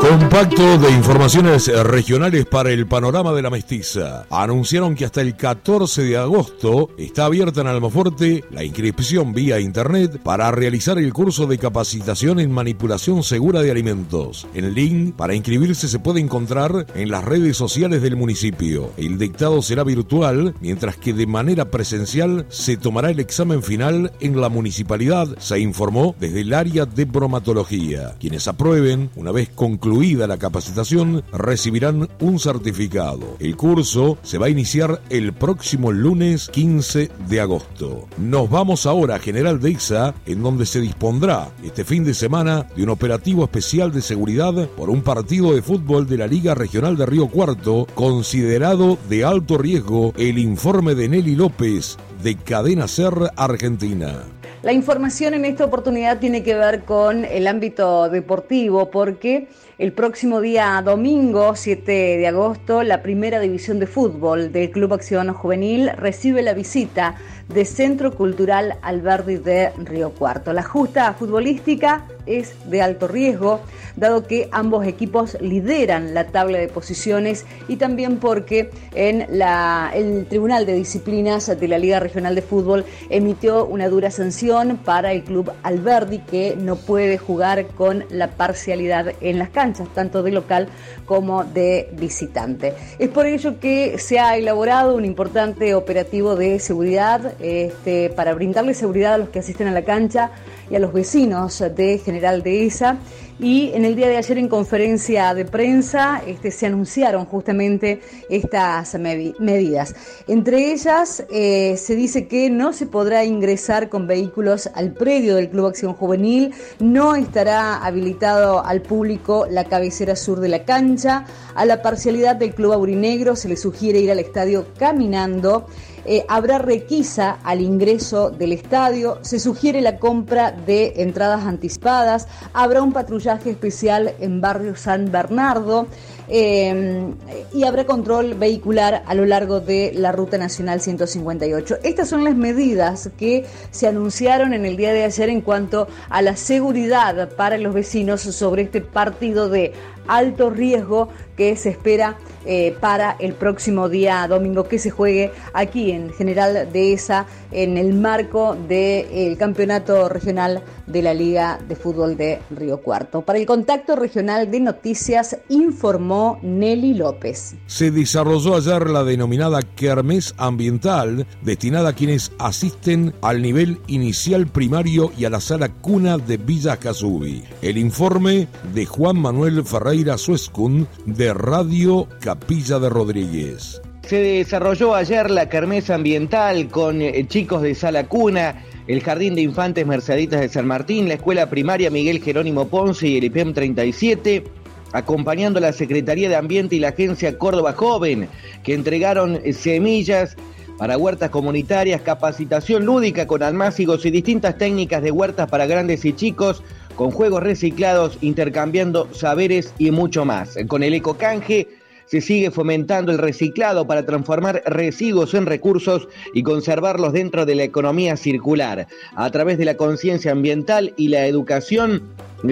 Compacto 0.00 0.78
de 0.78 0.90
informaciones 0.90 1.68
regionales 1.84 2.46
para 2.46 2.70
el 2.70 2.86
panorama 2.86 3.32
de 3.32 3.42
la 3.42 3.50
mestiza. 3.50 4.26
Anunciaron 4.30 4.94
que 4.94 5.04
hasta 5.04 5.20
el 5.20 5.36
14 5.36 6.02
de 6.02 6.16
agosto 6.16 6.90
está 6.98 7.26
abierta 7.26 7.60
en 7.60 7.66
Almafuerte 7.66 8.44
la 8.50 8.64
inscripción 8.64 9.32
vía 9.32 9.60
internet 9.60 10.20
para 10.22 10.50
realizar 10.50 10.98
el 10.98 11.12
curso 11.12 11.46
de 11.46 11.58
capacitación 11.58 12.40
en 12.40 12.50
manipulación 12.50 13.22
segura 13.22 13.62
de 13.62 13.70
alimentos. 13.70 14.46
El 14.54 14.74
link 14.74 15.14
para 15.16 15.34
inscribirse 15.34 15.88
se 15.88 15.98
puede 15.98 16.20
encontrar 16.20 16.86
en 16.94 17.10
las 17.10 17.24
redes 17.24 17.56
sociales 17.56 18.02
del 18.02 18.16
municipio. 18.16 18.90
El 18.96 19.18
dictado 19.18 19.62
será 19.62 19.84
virtual, 19.84 20.54
mientras 20.60 20.96
que 20.96 21.12
de 21.12 21.26
manera 21.26 21.70
presencial 21.70 22.46
se 22.48 22.76
tomará 22.76 23.10
el 23.10 23.20
examen 23.20 23.62
final 23.62 24.12
en 24.20 24.40
la 24.40 24.48
municipalidad, 24.48 25.28
se 25.38 25.58
informó 25.60 26.14
desde 26.18 26.40
el 26.40 26.54
área 26.54 26.86
de 26.86 27.04
bromatología. 27.04 28.16
Quienes 28.30 28.46
aprueben, 28.46 29.10
una 29.16 29.32
vez 29.32 29.48
concluida 29.48 30.28
la 30.28 30.38
capacitación, 30.38 31.24
recibirán 31.32 32.08
un 32.20 32.38
certificado. 32.38 33.34
El 33.40 33.56
curso 33.56 34.18
se 34.22 34.38
va 34.38 34.46
a 34.46 34.50
iniciar 34.50 35.02
el 35.10 35.32
próximo 35.32 35.90
lunes 35.90 36.48
15 36.52 37.10
de 37.28 37.40
agosto. 37.40 38.06
Nos 38.18 38.48
vamos 38.48 38.86
ahora 38.86 39.16
a 39.16 39.18
General 39.18 39.58
Deiza, 39.58 40.14
en 40.26 40.44
donde 40.44 40.64
se 40.64 40.80
dispondrá 40.80 41.50
este 41.64 41.82
fin 41.82 42.04
de 42.04 42.14
semana 42.14 42.68
de 42.76 42.84
un 42.84 42.90
operativo 42.90 43.42
especial 43.42 43.90
de 43.90 44.00
seguridad 44.00 44.68
por 44.76 44.90
un 44.90 45.02
partido 45.02 45.52
de 45.52 45.62
fútbol 45.62 46.06
de 46.06 46.18
la 46.18 46.28
Liga 46.28 46.54
Regional 46.54 46.96
de 46.96 47.06
Río 47.06 47.26
Cuarto, 47.26 47.88
considerado 47.96 48.96
de 49.08 49.24
alto 49.24 49.58
riesgo 49.58 50.14
el 50.16 50.38
informe 50.38 50.94
de 50.94 51.08
Nelly 51.08 51.34
López 51.34 51.96
de 52.22 52.36
Cadena 52.36 52.86
Ser 52.86 53.32
Argentina. 53.34 54.22
La 54.62 54.74
información 54.74 55.32
en 55.32 55.46
esta 55.46 55.64
oportunidad 55.64 56.18
tiene 56.18 56.42
que 56.42 56.54
ver 56.54 56.82
con 56.84 57.24
el 57.24 57.46
ámbito 57.46 58.10
deportivo 58.10 58.90
porque 58.90 59.48
El 59.80 59.94
próximo 59.94 60.42
día 60.42 60.82
domingo, 60.84 61.56
7 61.56 61.90
de 61.90 62.26
agosto, 62.26 62.82
la 62.82 63.00
primera 63.00 63.40
división 63.40 63.78
de 63.78 63.86
fútbol 63.86 64.52
del 64.52 64.70
Club 64.70 64.92
Acción 64.92 65.32
Juvenil 65.32 65.90
recibe 65.96 66.42
la 66.42 66.52
visita 66.52 67.14
de 67.48 67.64
Centro 67.64 68.14
Cultural 68.14 68.76
Alberdi 68.82 69.36
de 69.36 69.70
Río 69.78 70.10
Cuarto. 70.10 70.52
La 70.52 70.62
justa 70.62 71.14
futbolística 71.14 72.06
es 72.26 72.54
de 72.70 72.82
alto 72.82 73.08
riesgo, 73.08 73.60
dado 73.96 74.26
que 74.26 74.48
ambos 74.52 74.86
equipos 74.86 75.36
lideran 75.40 76.14
la 76.14 76.28
tabla 76.28 76.58
de 76.58 76.68
posiciones 76.68 77.44
y 77.68 77.76
también 77.76 78.18
porque 78.18 78.70
en 78.94 79.26
la, 79.30 79.90
el 79.94 80.26
Tribunal 80.26 80.66
de 80.66 80.74
Disciplinas 80.74 81.46
de 81.46 81.68
la 81.68 81.78
Liga 81.78 82.00
Regional 82.00 82.34
de 82.34 82.42
Fútbol 82.42 82.84
emitió 83.08 83.66
una 83.66 83.88
dura 83.88 84.10
sanción 84.10 84.78
para 84.78 85.12
el 85.12 85.24
club 85.24 85.52
Alberdi 85.62 86.18
que 86.18 86.56
no 86.56 86.76
puede 86.76 87.18
jugar 87.18 87.66
con 87.68 88.04
la 88.10 88.28
parcialidad 88.28 89.12
en 89.20 89.38
las 89.38 89.50
canchas, 89.50 89.88
tanto 89.94 90.22
de 90.22 90.32
local 90.32 90.68
como 91.06 91.44
de 91.44 91.90
visitante. 91.92 92.74
Es 92.98 93.08
por 93.08 93.26
ello 93.26 93.58
que 93.60 93.98
se 93.98 94.18
ha 94.18 94.36
elaborado 94.36 94.96
un 94.96 95.04
importante 95.04 95.74
operativo 95.74 96.36
de 96.36 96.58
seguridad 96.58 97.34
este, 97.40 98.10
para 98.10 98.34
brindarle 98.34 98.74
seguridad 98.74 99.14
a 99.14 99.18
los 99.18 99.28
que 99.30 99.40
asisten 99.40 99.68
a 99.68 99.72
la 99.72 99.82
cancha 99.82 100.30
y 100.70 100.76
a 100.76 100.78
los 100.78 100.92
vecinos 100.92 101.62
de 101.76 101.98
General 101.98 102.42
Dehesa. 102.42 102.98
Y 103.42 103.70
en 103.72 103.86
el 103.86 103.96
día 103.96 104.08
de 104.08 104.18
ayer 104.18 104.36
en 104.36 104.48
conferencia 104.48 105.32
de 105.32 105.46
prensa 105.46 106.22
este, 106.26 106.50
se 106.50 106.66
anunciaron 106.66 107.24
justamente 107.24 108.02
estas 108.28 108.94
medidas. 108.96 109.94
Entre 110.28 110.72
ellas 110.72 111.24
eh, 111.30 111.78
se 111.78 111.96
dice 111.96 112.28
que 112.28 112.50
no 112.50 112.74
se 112.74 112.84
podrá 112.84 113.24
ingresar 113.24 113.88
con 113.88 114.06
vehículos 114.06 114.68
al 114.74 114.92
predio 114.92 115.36
del 115.36 115.48
Club 115.48 115.66
Acción 115.66 115.94
Juvenil, 115.94 116.52
no 116.80 117.16
estará 117.16 117.82
habilitado 117.82 118.62
al 118.62 118.82
público 118.82 119.46
la 119.50 119.64
cabecera 119.64 120.16
sur 120.16 120.40
de 120.40 120.48
la 120.48 120.66
cancha, 120.66 121.24
a 121.54 121.64
la 121.64 121.80
parcialidad 121.80 122.36
del 122.36 122.54
Club 122.54 122.72
Aurinegro 122.72 123.36
se 123.36 123.48
le 123.48 123.56
sugiere 123.56 124.00
ir 124.00 124.10
al 124.10 124.18
estadio 124.18 124.66
caminando. 124.78 125.66
Eh, 126.04 126.24
habrá 126.28 126.58
requisa 126.58 127.38
al 127.42 127.60
ingreso 127.60 128.30
del 128.30 128.52
estadio, 128.52 129.18
se 129.22 129.38
sugiere 129.38 129.80
la 129.80 129.98
compra 129.98 130.52
de 130.52 130.94
entradas 130.96 131.44
anticipadas, 131.44 132.26
habrá 132.52 132.82
un 132.82 132.92
patrullaje 132.92 133.50
especial 133.50 134.14
en 134.20 134.40
barrio 134.40 134.76
San 134.76 135.12
Bernardo 135.12 135.86
eh, 136.28 137.12
y 137.52 137.64
habrá 137.64 137.84
control 137.86 138.34
vehicular 138.34 139.02
a 139.06 139.14
lo 139.14 139.26
largo 139.26 139.60
de 139.60 139.92
la 139.94 140.12
Ruta 140.12 140.38
Nacional 140.38 140.80
158. 140.80 141.78
Estas 141.82 142.08
son 142.08 142.24
las 142.24 142.36
medidas 142.36 143.10
que 143.18 143.44
se 143.70 143.88
anunciaron 143.88 144.54
en 144.54 144.64
el 144.64 144.76
día 144.76 144.92
de 144.92 145.04
ayer 145.04 145.28
en 145.28 145.40
cuanto 145.40 145.88
a 146.08 146.22
la 146.22 146.36
seguridad 146.36 147.30
para 147.36 147.58
los 147.58 147.74
vecinos 147.74 148.20
sobre 148.22 148.62
este 148.62 148.80
partido 148.80 149.48
de 149.48 149.72
alto 150.10 150.50
riesgo 150.50 151.08
que 151.36 151.56
se 151.56 151.70
espera 151.70 152.18
eh, 152.44 152.76
para 152.80 153.16
el 153.18 153.34
próximo 153.34 153.88
día 153.88 154.26
domingo 154.26 154.64
que 154.64 154.78
se 154.78 154.90
juegue 154.90 155.30
aquí 155.52 155.90
en 155.90 156.10
General 156.12 156.68
Dehesa 156.72 157.26
en 157.52 157.78
el 157.78 157.94
marco 157.94 158.56
del 158.68 159.36
campeonato 159.38 160.08
regional 160.08 160.62
de 160.86 161.02
la 161.02 161.14
Liga 161.14 161.58
de 161.68 161.76
Fútbol 161.76 162.16
de 162.16 162.40
Río 162.50 162.80
Cuarto. 162.80 163.22
Para 163.22 163.38
el 163.38 163.46
contacto 163.46 163.94
regional 163.94 164.50
de 164.50 164.60
noticias 164.60 165.36
informó 165.48 166.38
Nelly 166.42 166.94
López. 166.94 167.54
Se 167.66 167.90
desarrolló 167.90 168.56
ayer 168.56 168.88
la 168.88 169.04
denominada 169.04 169.60
Kermés 169.62 170.34
Ambiental, 170.36 171.26
destinada 171.42 171.90
a 171.90 171.92
quienes 171.94 172.32
asisten 172.38 173.14
al 173.22 173.42
nivel 173.42 173.80
inicial 173.86 174.46
primario 174.46 175.12
y 175.16 175.24
a 175.24 175.30
la 175.30 175.40
sala 175.40 175.68
cuna 175.68 176.18
de 176.18 176.36
Villa 176.36 176.78
Casubi. 176.78 177.44
El 177.62 177.78
informe 177.78 178.48
de 178.74 178.86
Juan 178.86 179.18
Manuel 179.18 179.64
Ferreira 179.64 179.99
Suescun 180.00 180.88
de 181.04 181.34
Radio 181.34 182.08
Capilla 182.20 182.78
de 182.78 182.88
Rodríguez. 182.88 183.80
Se 184.02 184.16
desarrolló 184.16 184.94
ayer 184.94 185.30
la 185.30 185.48
Kermés 185.48 185.90
Ambiental 185.90 186.68
con 186.68 187.02
eh, 187.02 187.26
chicos 187.28 187.62
de 187.62 187.74
sala 187.74 188.08
cuna 188.08 188.64
el 188.86 189.02
Jardín 189.02 189.34
de 189.34 189.42
Infantes 189.42 189.86
Merceditas 189.86 190.40
de 190.40 190.48
San 190.48 190.66
Martín, 190.66 191.06
la 191.06 191.14
Escuela 191.14 191.48
Primaria 191.50 191.90
Miguel 191.90 192.20
Jerónimo 192.20 192.66
Ponce 192.68 193.06
y 193.06 193.18
el 193.18 193.24
IPEM 193.24 193.52
37, 193.52 194.44
acompañando 194.92 195.58
a 195.58 195.62
la 195.62 195.72
Secretaría 195.72 196.28
de 196.28 196.36
Ambiente 196.36 196.76
y 196.76 196.80
la 196.80 196.88
Agencia 196.88 197.38
Córdoba 197.38 197.74
Joven, 197.74 198.28
que 198.64 198.74
entregaron 198.74 199.38
semillas 199.52 200.36
para 200.80 200.96
huertas 200.96 201.28
comunitarias, 201.28 202.00
capacitación 202.00 202.86
lúdica 202.86 203.26
con 203.26 203.42
almácigos 203.42 204.06
y 204.06 204.10
distintas 204.10 204.56
técnicas 204.56 205.02
de 205.02 205.10
huertas 205.10 205.48
para 205.50 205.66
grandes 205.66 206.06
y 206.06 206.14
chicos, 206.14 206.62
con 207.00 207.12
juegos 207.12 207.42
reciclados, 207.42 208.18
intercambiando 208.20 209.08
saberes 209.14 209.72
y 209.78 209.90
mucho 209.90 210.26
más. 210.26 210.58
Con 210.68 210.82
el 210.82 210.92
ecocanje 210.92 211.66
se 212.04 212.20
sigue 212.20 212.50
fomentando 212.50 213.10
el 213.10 213.16
reciclado 213.16 213.86
para 213.86 214.04
transformar 214.04 214.62
residuos 214.66 215.32
en 215.32 215.46
recursos 215.46 216.08
y 216.34 216.42
conservarlos 216.42 217.14
dentro 217.14 217.46
de 217.46 217.54
la 217.54 217.62
economía 217.62 218.18
circular. 218.18 218.86
A 219.16 219.30
través 219.30 219.56
de 219.56 219.64
la 219.64 219.78
conciencia 219.78 220.32
ambiental 220.32 220.92
y 220.98 221.08
la 221.08 221.24
educación, 221.24 222.02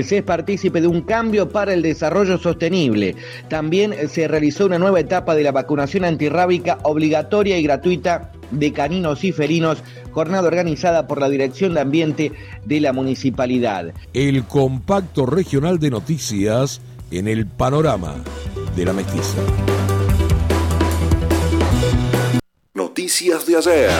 se 0.02 0.18
es 0.18 0.22
partícipe 0.22 0.80
de 0.80 0.86
un 0.86 1.02
cambio 1.02 1.48
para 1.48 1.72
el 1.72 1.82
desarrollo 1.82 2.38
sostenible. 2.38 3.16
También 3.48 3.94
se 4.08 4.28
realizó 4.28 4.66
una 4.66 4.78
nueva 4.78 5.00
etapa 5.00 5.34
de 5.34 5.42
la 5.42 5.52
vacunación 5.52 6.04
antirrábica 6.04 6.78
obligatoria 6.82 7.58
y 7.58 7.62
gratuita 7.62 8.32
de 8.50 8.72
caninos 8.72 9.24
y 9.24 9.32
felinos, 9.32 9.82
jornada 10.12 10.46
organizada 10.48 11.06
por 11.06 11.20
la 11.20 11.28
Dirección 11.28 11.74
de 11.74 11.80
Ambiente 11.80 12.32
de 12.64 12.80
la 12.80 12.92
Municipalidad. 12.92 13.92
El 14.12 14.44
compacto 14.44 15.26
regional 15.26 15.78
de 15.78 15.90
noticias 15.90 16.80
en 17.10 17.28
el 17.28 17.46
panorama 17.46 18.16
de 18.76 18.84
la 18.84 18.92
mestiza. 18.92 19.38
Noticias 22.74 23.46
de 23.46 23.56
ayer. 23.56 23.90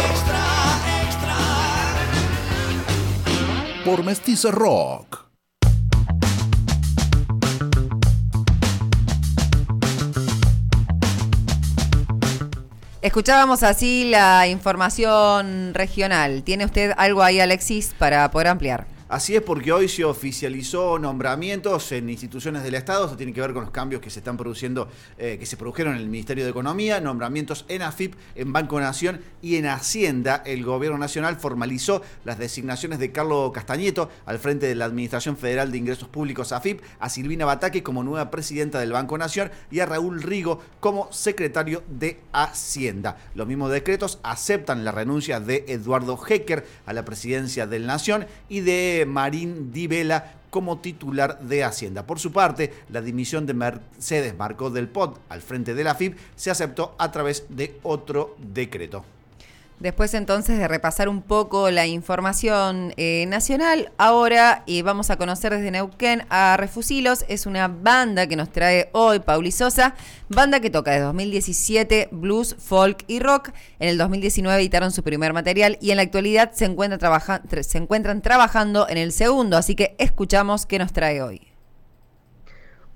Por 3.84 4.04
Mestiza 4.04 4.50
Rock. 4.50 5.27
Escuchábamos 13.08 13.62
así 13.62 14.04
la 14.10 14.46
información 14.48 15.72
regional. 15.72 16.42
¿Tiene 16.42 16.66
usted 16.66 16.92
algo 16.98 17.22
ahí, 17.22 17.40
Alexis, 17.40 17.94
para 17.98 18.30
poder 18.30 18.48
ampliar? 18.48 18.97
Así 19.08 19.34
es 19.34 19.40
porque 19.40 19.72
hoy 19.72 19.88
se 19.88 20.04
oficializó 20.04 20.98
nombramientos 20.98 21.92
en 21.92 22.10
instituciones 22.10 22.62
del 22.62 22.74
Estado, 22.74 23.06
esto 23.06 23.16
tiene 23.16 23.32
que 23.32 23.40
ver 23.40 23.54
con 23.54 23.62
los 23.62 23.70
cambios 23.70 24.02
que 24.02 24.10
se 24.10 24.18
están 24.18 24.36
produciendo, 24.36 24.86
eh, 25.16 25.38
que 25.40 25.46
se 25.46 25.56
produjeron 25.56 25.94
en 25.94 26.02
el 26.02 26.10
Ministerio 26.10 26.44
de 26.44 26.50
Economía, 26.50 27.00
nombramientos 27.00 27.64
en 27.68 27.80
AFIP, 27.80 28.16
en 28.34 28.52
Banco 28.52 28.78
Nación 28.78 29.22
y 29.40 29.56
en 29.56 29.64
Hacienda. 29.64 30.42
El 30.44 30.62
Gobierno 30.62 30.98
Nacional 30.98 31.36
formalizó 31.36 32.02
las 32.26 32.36
designaciones 32.36 32.98
de 32.98 33.10
Carlos 33.10 33.50
Castañeto 33.50 34.10
al 34.26 34.38
frente 34.38 34.66
de 34.66 34.74
la 34.74 34.84
Administración 34.84 35.38
Federal 35.38 35.72
de 35.72 35.78
Ingresos 35.78 36.10
Públicos 36.10 36.52
AFIP, 36.52 36.82
a 37.00 37.08
Silvina 37.08 37.46
Bataque 37.46 37.82
como 37.82 38.04
nueva 38.04 38.30
presidenta 38.30 38.78
del 38.78 38.92
Banco 38.92 39.16
Nación 39.16 39.50
y 39.70 39.80
a 39.80 39.86
Raúl 39.86 40.20
Rigo 40.20 40.60
como 40.80 41.10
secretario 41.14 41.82
de 41.88 42.20
Hacienda. 42.32 43.16
Los 43.34 43.46
mismos 43.46 43.70
decretos 43.70 44.18
aceptan 44.22 44.84
la 44.84 44.92
renuncia 44.92 45.40
de 45.40 45.64
Eduardo 45.66 46.20
Hecker 46.28 46.66
a 46.84 46.92
la 46.92 47.06
presidencia 47.06 47.66
del 47.66 47.86
Nación 47.86 48.26
y 48.50 48.60
de 48.60 48.97
Marín 49.06 49.72
Di 49.72 49.86
Vela 49.86 50.34
como 50.50 50.78
titular 50.78 51.40
de 51.40 51.64
Hacienda. 51.64 52.06
Por 52.06 52.18
su 52.18 52.32
parte, 52.32 52.72
la 52.88 53.00
dimisión 53.02 53.46
de 53.46 53.54
Mercedes 53.54 54.36
Marcos 54.36 54.72
del 54.72 54.88
Pot 54.88 55.20
al 55.28 55.42
frente 55.42 55.74
de 55.74 55.84
la 55.84 55.94
FIP 55.94 56.16
se 56.36 56.50
aceptó 56.50 56.94
a 56.98 57.12
través 57.12 57.46
de 57.48 57.78
otro 57.82 58.36
decreto. 58.38 59.04
Después 59.80 60.12
entonces 60.14 60.58
de 60.58 60.66
repasar 60.66 61.08
un 61.08 61.22
poco 61.22 61.70
la 61.70 61.86
información 61.86 62.92
eh, 62.96 63.26
nacional, 63.28 63.92
ahora 63.96 64.64
y 64.66 64.82
vamos 64.82 65.08
a 65.10 65.16
conocer 65.16 65.54
desde 65.54 65.70
Neuquén 65.70 66.24
a 66.30 66.56
Refusilos, 66.56 67.24
es 67.28 67.46
una 67.46 67.68
banda 67.68 68.26
que 68.26 68.34
nos 68.34 68.50
trae 68.50 68.88
hoy 68.90 69.20
Pauli 69.20 69.52
Sosa, 69.52 69.94
banda 70.28 70.58
que 70.58 70.70
toca 70.70 70.90
desde 70.90 71.04
2017 71.04 72.08
blues, 72.10 72.56
folk 72.58 73.04
y 73.06 73.20
rock. 73.20 73.50
En 73.78 73.90
el 73.90 73.98
2019 73.98 74.58
editaron 74.60 74.90
su 74.90 75.04
primer 75.04 75.32
material 75.32 75.78
y 75.80 75.92
en 75.92 75.98
la 75.98 76.02
actualidad 76.02 76.50
se, 76.54 76.64
encuentra 76.64 76.98
se 77.62 77.78
encuentran 77.78 78.20
trabajando 78.20 78.88
en 78.88 78.98
el 78.98 79.12
segundo, 79.12 79.56
así 79.56 79.76
que 79.76 79.94
escuchamos 79.98 80.66
qué 80.66 80.80
nos 80.80 80.92
trae 80.92 81.22
hoy. 81.22 81.46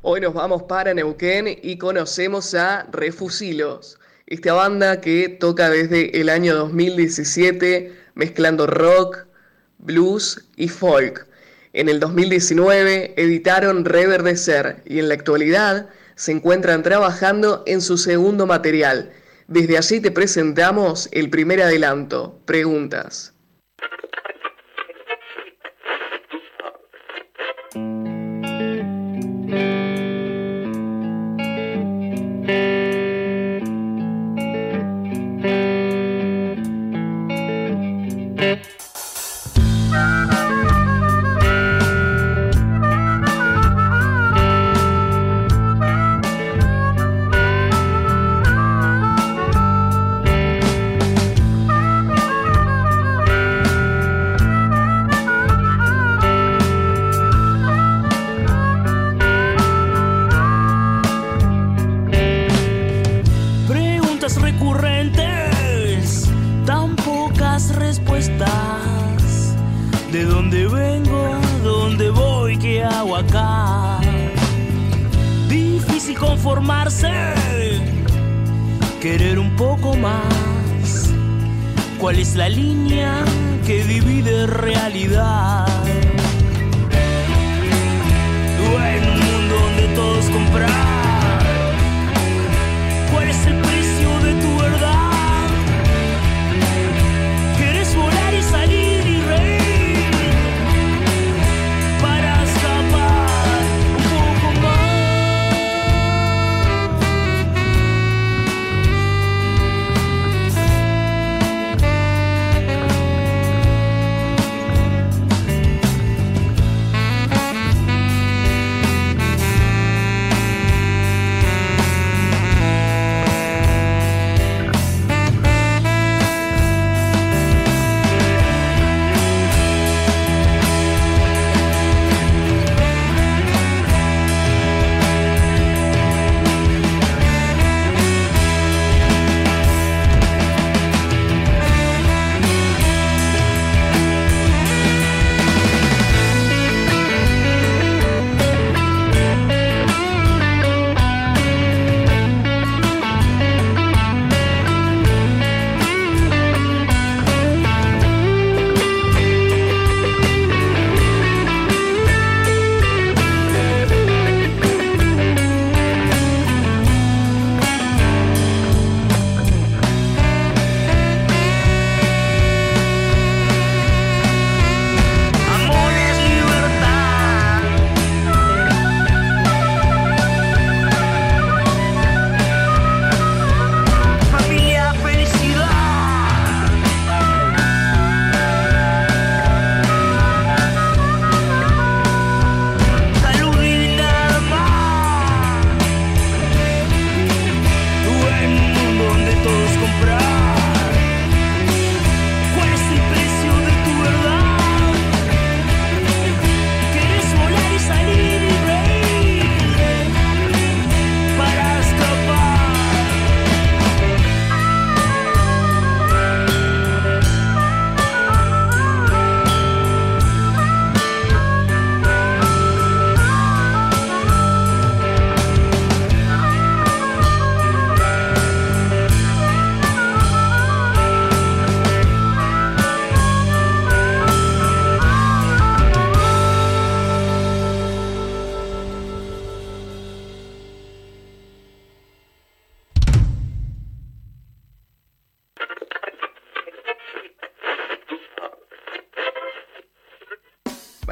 Hoy 0.01 0.21
nos 0.21 0.35
vamos 0.35 0.65
para 0.65 0.93
Neuquén 0.93 1.47
y 1.63 1.79
conocemos 1.79 2.57
a 2.57 2.89
Refusilos 2.91 4.01
esta 4.33 4.55
banda 4.55 5.03
que 5.03 5.29
toca 5.29 5.69
desde 5.69 6.19
el 6.19 6.31
año 6.31 6.55
2017 6.55 7.93
mezclando 8.15 8.67
rock, 8.67 9.27
blues 9.77 10.49
y 10.57 10.69
folk. 10.69 11.27
En 11.75 11.91
el 11.91 12.01
2019 12.01 13.13
editaron 13.19 13.85
Reverdecer 13.85 14.83
y 14.87 15.01
en 15.01 15.09
la 15.09 15.15
actualidad 15.15 15.91
se 16.15 16.33
encuentran 16.33 16.83
trabajando 16.83 17.63
en 17.67 17.83
su 17.83 17.99
segundo 17.99 18.47
material. 18.47 19.13
Desde 19.49 19.77
allí 19.77 20.01
te 20.01 20.11
presentamos 20.11 21.11
el 21.13 21.29
primer 21.29 21.61
adelanto. 21.61 22.41
Preguntas. 22.47 23.35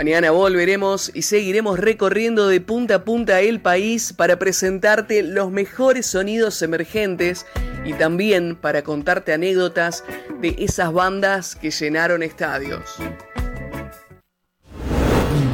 Mañana 0.00 0.30
volveremos 0.30 1.12
y 1.12 1.20
seguiremos 1.20 1.78
recorriendo 1.78 2.48
de 2.48 2.62
punta 2.62 2.94
a 2.94 3.04
punta 3.04 3.42
el 3.42 3.60
país 3.60 4.14
para 4.14 4.38
presentarte 4.38 5.22
los 5.22 5.50
mejores 5.50 6.06
sonidos 6.06 6.62
emergentes 6.62 7.44
y 7.84 7.92
también 7.92 8.56
para 8.56 8.82
contarte 8.82 9.34
anécdotas 9.34 10.02
de 10.40 10.56
esas 10.58 10.90
bandas 10.94 11.54
que 11.54 11.70
llenaron 11.70 12.22
estadios. 12.22 12.96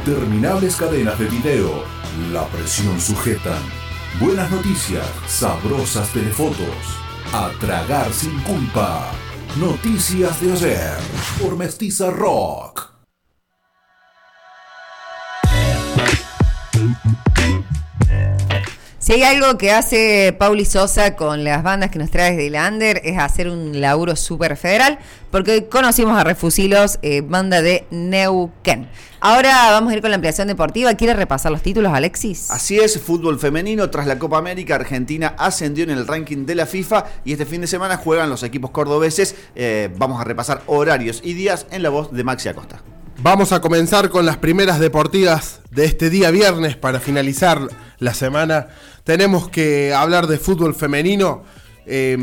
Interminables 0.05 0.77
cadenas 0.77 1.19
de 1.19 1.25
video. 1.25 1.83
La 2.31 2.47
presión 2.47 3.01
sujetan. 3.01 3.61
Buenas 4.17 4.49
noticias. 4.49 5.05
Sabrosas 5.27 6.13
telefotos. 6.13 6.77
A 7.33 7.51
tragar 7.59 8.13
sin 8.13 8.39
culpa. 8.43 9.11
Noticias 9.59 10.39
de 10.39 10.53
ayer. 10.53 10.97
Por 11.37 11.57
Mestiza 11.57 12.11
Rock. 12.11 12.86
Si 19.07 19.13
hay 19.13 19.23
algo 19.23 19.57
que 19.57 19.71
hace 19.71 20.35
Pauli 20.37 20.65
Sosa 20.65 21.15
con 21.15 21.45
las 21.45 21.63
bandas 21.63 21.91
que 21.91 21.97
nos 21.97 22.11
trae 22.11 22.31
desde 22.35 22.49
Lander 22.49 22.99
es 23.05 23.17
hacer 23.17 23.47
un 23.47 23.79
laburo 23.79 24.17
súper 24.17 24.57
federal, 24.57 24.99
porque 25.31 25.69
conocimos 25.69 26.19
a 26.19 26.25
Refusilos, 26.25 26.99
eh, 27.01 27.21
banda 27.21 27.61
de 27.61 27.85
Neuquén. 27.89 28.89
Ahora 29.21 29.71
vamos 29.71 29.93
a 29.93 29.95
ir 29.95 30.01
con 30.01 30.11
la 30.11 30.15
ampliación 30.15 30.49
deportiva. 30.49 30.93
¿Quiere 30.95 31.13
repasar 31.13 31.53
los 31.53 31.61
títulos, 31.61 31.93
Alexis? 31.93 32.51
Así 32.51 32.79
es, 32.79 32.99
fútbol 32.99 33.39
femenino. 33.39 33.89
Tras 33.89 34.07
la 34.07 34.19
Copa 34.19 34.39
América, 34.39 34.75
Argentina 34.75 35.35
ascendió 35.37 35.85
en 35.85 35.91
el 35.91 36.05
ranking 36.05 36.45
de 36.45 36.55
la 36.55 36.65
FIFA 36.65 37.05
y 37.23 37.31
este 37.31 37.45
fin 37.45 37.61
de 37.61 37.67
semana 37.67 37.95
juegan 37.95 38.29
los 38.29 38.43
equipos 38.43 38.71
cordobeses. 38.71 39.35
Eh, 39.55 39.89
vamos 39.97 40.19
a 40.19 40.25
repasar 40.25 40.63
horarios 40.67 41.21
y 41.23 41.31
días 41.33 41.65
en 41.71 41.81
la 41.81 41.89
voz 41.89 42.11
de 42.11 42.25
Maxi 42.25 42.49
Acosta. 42.49 42.81
Vamos 43.19 43.51
a 43.51 43.61
comenzar 43.61 44.09
con 44.09 44.27
las 44.27 44.37
primeras 44.37 44.79
deportivas 44.79 45.61
de 45.71 45.85
este 45.85 46.11
día 46.11 46.29
viernes 46.29 46.75
para 46.75 46.99
finalizar 46.99 47.67
la 47.97 48.13
semana. 48.13 48.67
Tenemos 49.03 49.49
que 49.49 49.91
hablar 49.91 50.27
de 50.27 50.37
fútbol 50.37 50.75
femenino. 50.75 51.43
Eh, 51.87 52.15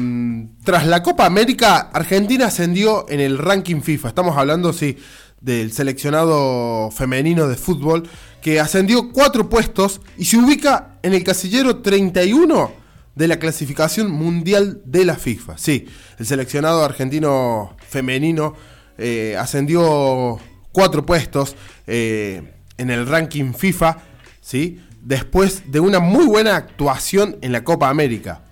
tras 0.63 0.87
la 0.87 1.03
Copa 1.03 1.27
América, 1.27 1.91
Argentina 1.93 2.47
ascendió 2.47 3.07
en 3.09 3.19
el 3.19 3.39
ranking 3.39 3.81
FIFA. 3.81 4.09
Estamos 4.09 4.37
hablando, 4.37 4.73
sí, 4.73 4.97
del 5.41 5.73
seleccionado 5.73 6.93
femenino 6.93 7.49
de 7.49 7.57
fútbol, 7.57 8.09
que 8.41 8.61
ascendió 8.61 9.11
cuatro 9.13 9.49
puestos 9.49 10.01
y 10.17 10.27
se 10.27 10.37
ubica 10.37 10.99
en 11.03 11.13
el 11.13 11.25
casillero 11.25 11.79
31 11.79 12.71
de 13.17 13.29
la 13.29 13.41
clasificación 13.41 14.13
mundial 14.13 14.81
de 14.85 15.05
la 15.05 15.17
FIFA. 15.17 15.59
Sí, 15.59 15.87
el 16.19 16.27
seleccionado 16.27 16.85
argentino 16.85 17.77
femenino 17.89 18.55
eh, 18.97 19.37
ascendió 19.37 20.39
cuatro 20.75 21.07
puestos 21.07 21.55
eh, 21.87 22.53
en 22.77 22.91
el 22.91 23.07
ranking 23.07 23.55
FIFA, 23.55 23.99
¿sí? 24.41 24.83
después 25.01 25.71
de 25.71 25.79
una 25.81 26.01
muy 26.01 26.27
buena 26.27 26.57
actuación 26.57 27.37
en 27.43 27.53
la 27.53 27.63
Copa 27.63 27.89
América. 27.89 28.43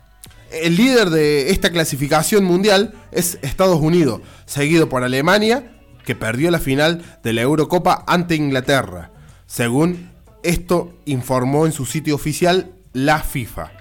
El 0.53 0.77
líder 0.77 1.11
de 1.11 1.51
esta 1.51 1.71
clasificación 1.71 2.45
mundial 2.45 2.95
es 3.11 3.39
Estados 3.43 3.81
Unidos, 3.81 4.21
seguido 4.47 4.89
por 4.89 5.03
Alemania, 5.03 5.73
que 6.05 6.15
perdió 6.15 6.51
la 6.51 6.61
final 6.61 7.03
de 7.25 7.33
la 7.33 7.43
Eurocopa 7.43 8.05
ante 8.07 8.37
Inglaterra, 8.37 9.11
según 9.47 10.11
esto 10.45 10.95
informó 11.07 11.67
en 11.67 11.73
su 11.73 11.87
sitio 11.87 12.15
oficial 12.15 12.73
la 12.93 13.19
FIFA. 13.19 13.73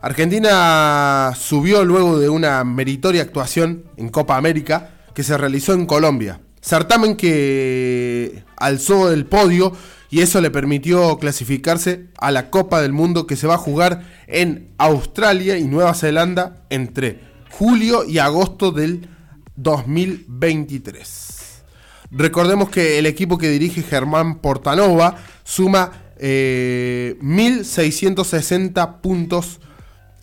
Argentina 0.00 1.32
subió 1.36 1.84
luego 1.84 2.20
de 2.20 2.28
una 2.28 2.62
meritoria 2.62 3.22
actuación 3.22 3.84
en 3.96 4.08
Copa 4.08 4.36
América 4.36 4.90
que 5.14 5.24
se 5.24 5.36
realizó 5.36 5.72
en 5.72 5.86
Colombia. 5.86 6.40
Certamen 6.60 7.16
que 7.16 8.42
alzó 8.56 9.12
el 9.12 9.26
podio 9.26 9.72
y 10.10 10.20
eso 10.20 10.40
le 10.40 10.50
permitió 10.50 11.18
clasificarse 11.18 12.06
a 12.18 12.30
la 12.30 12.50
Copa 12.50 12.80
del 12.80 12.92
Mundo 12.92 13.26
que 13.26 13.36
se 13.36 13.46
va 13.46 13.54
a 13.54 13.58
jugar 13.58 14.04
en 14.26 14.70
Australia 14.78 15.58
y 15.58 15.64
Nueva 15.64 15.94
Zelanda 15.94 16.64
entre 16.70 17.20
julio 17.50 18.04
y 18.04 18.18
agosto 18.18 18.72
del 18.72 19.08
2023. 19.56 21.62
Recordemos 22.10 22.70
que 22.70 22.98
el 22.98 23.06
equipo 23.06 23.36
que 23.36 23.50
dirige 23.50 23.82
Germán 23.82 24.38
Portanova 24.38 25.16
suma 25.44 25.92
eh, 26.16 27.16
1.660 27.22 29.00
puntos, 29.00 29.60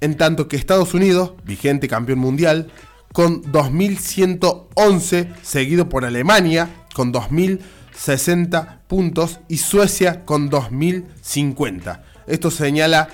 en 0.02 0.18
tanto 0.18 0.48
que 0.48 0.56
Estados 0.56 0.94
Unidos, 0.94 1.34
vigente 1.46 1.88
campeón 1.88 2.20
mundial, 2.20 2.72
con 3.16 3.42
2.111, 3.44 5.36
seguido 5.42 5.88
por 5.88 6.04
Alemania 6.04 6.84
con 6.94 7.14
2.060 7.14 8.80
puntos 8.90 9.40
y 9.48 9.60
Suecia 9.60 10.26
con 10.26 10.52
2.050. 10.52 12.02
Esto 12.28 12.52
señala 12.52 13.08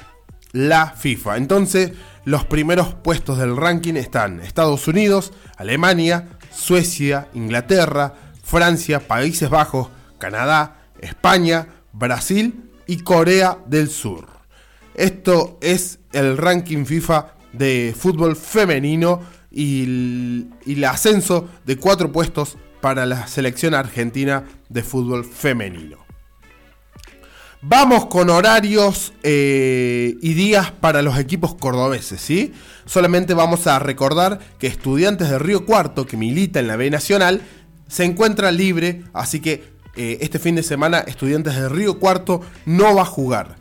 la 0.53 0.87
FIFA. 0.87 1.37
Entonces, 1.37 1.91
los 2.25 2.45
primeros 2.45 2.95
puestos 2.95 3.37
del 3.37 3.55
ranking 3.55 3.93
están 3.93 4.39
Estados 4.39 4.87
Unidos, 4.87 5.33
Alemania, 5.55 6.29
Suecia, 6.51 7.27
Inglaterra, 7.35 8.15
Francia, 8.41 9.07
Países 9.07 9.51
Bajos, 9.51 9.89
Canadá, 10.17 10.87
España, 10.99 11.67
Brasil 11.93 12.71
y 12.87 13.01
Corea 13.01 13.59
del 13.67 13.87
Sur. 13.87 14.25
Esto 14.95 15.59
es 15.61 15.99
el 16.11 16.37
ranking 16.39 16.85
FIFA 16.85 17.35
de 17.53 17.93
fútbol 17.95 18.35
femenino 18.35 19.40
y 19.51 20.47
el, 20.65 20.83
ascenso 20.85 21.49
de 21.65 21.77
cuatro 21.77 22.11
puestos 22.11 22.57
para 22.79 23.05
la 23.05 23.27
selección 23.27 23.73
argentina 23.73 24.45
de 24.69 24.83
fútbol 24.83 25.25
femenino. 25.25 25.97
Vamos 27.63 28.07
con 28.07 28.31
horarios 28.31 29.13
eh, 29.21 30.15
y 30.19 30.33
días 30.33 30.71
para 30.71 31.03
los 31.03 31.19
equipos 31.19 31.53
cordobeses, 31.53 32.19
¿sí? 32.19 32.53
Solamente 32.85 33.35
vamos 33.35 33.67
a 33.67 33.77
recordar 33.77 34.39
que 34.57 34.65
Estudiantes 34.65 35.29
de 35.29 35.37
Río 35.37 35.65
Cuarto, 35.65 36.07
que 36.07 36.17
milita 36.17 36.59
en 36.59 36.67
la 36.67 36.75
B 36.75 36.89
Nacional, 36.89 37.41
se 37.87 38.03
encuentra 38.05 38.51
libre, 38.51 39.03
así 39.13 39.41
que 39.41 39.63
eh, 39.95 40.17
este 40.21 40.39
fin 40.39 40.55
de 40.55 40.63
semana 40.63 40.99
Estudiantes 40.99 41.53
de 41.53 41.69
Río 41.69 41.99
Cuarto 41.99 42.41
no 42.65 42.95
va 42.95 43.03
a 43.03 43.05
jugar. 43.05 43.60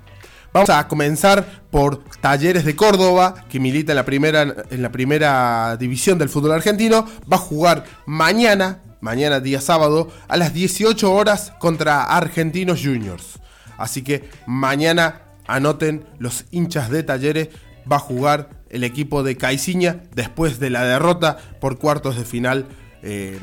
Vamos 0.53 0.71
a 0.71 0.89
comenzar 0.89 1.63
por 1.71 2.03
Talleres 2.21 2.65
de 2.65 2.75
Córdoba, 2.75 3.45
que 3.49 3.61
milita 3.61 3.93
en 3.93 4.83
la 4.83 4.91
primera, 4.91 5.77
división 5.77 6.19
del 6.19 6.29
fútbol 6.29 6.53
argentino. 6.53 7.07
Va 7.33 7.37
a 7.37 7.41
jugar 7.41 7.85
mañana, 8.05 8.83
mañana 9.01 9.39
día 9.39 9.61
sábado, 9.61 10.11
a 10.27 10.37
las 10.37 10.53
18 10.53 11.13
horas 11.13 11.53
contra 11.61 12.03
Argentinos 12.03 12.81
Juniors. 12.83 13.39
Así 13.79 14.03
que 14.03 14.29
mañana 14.45 15.23
anoten 15.47 16.05
los 16.19 16.47
hinchas 16.51 16.91
de 16.91 17.05
Talleres. 17.05 17.51
Va 17.91 17.97
a 17.97 18.01
jugar 18.01 18.51
el 18.71 18.83
equipo 18.83 19.23
de 19.23 19.37
Caiciña 19.37 20.03
después 20.17 20.59
de 20.59 20.71
la 20.71 20.85
derrota 20.85 21.39
por 21.61 21.79
cuartos 21.79 22.17
de 22.17 22.25
final 22.25 22.67
eh, 23.05 23.39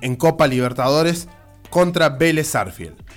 en 0.00 0.14
Copa 0.14 0.46
Libertadores 0.46 1.26
contra 1.68 2.10
Vélez 2.10 2.50
Sarfield. 2.50 3.07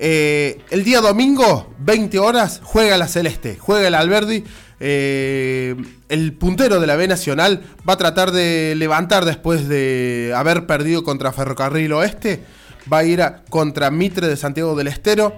Eh, 0.00 0.60
el 0.70 0.84
día 0.84 1.00
domingo, 1.00 1.74
20 1.80 2.18
horas, 2.20 2.60
juega 2.62 2.96
la 2.96 3.08
Celeste, 3.08 3.56
juega 3.58 3.88
el 3.88 3.94
Alberdi. 3.94 4.44
Eh, 4.80 5.74
el 6.08 6.32
puntero 6.34 6.78
de 6.78 6.86
la 6.86 6.94
B 6.94 7.08
Nacional 7.08 7.64
va 7.88 7.94
a 7.94 7.96
tratar 7.96 8.30
de 8.30 8.74
levantar 8.76 9.24
después 9.24 9.68
de 9.68 10.32
haber 10.36 10.66
perdido 10.66 11.02
contra 11.02 11.32
Ferrocarril 11.32 11.92
Oeste. 11.92 12.44
Va 12.90 12.98
a 12.98 13.04
ir 13.04 13.20
contra 13.50 13.90
Mitre 13.90 14.28
de 14.28 14.36
Santiago 14.36 14.76
del 14.76 14.86
Estero 14.86 15.34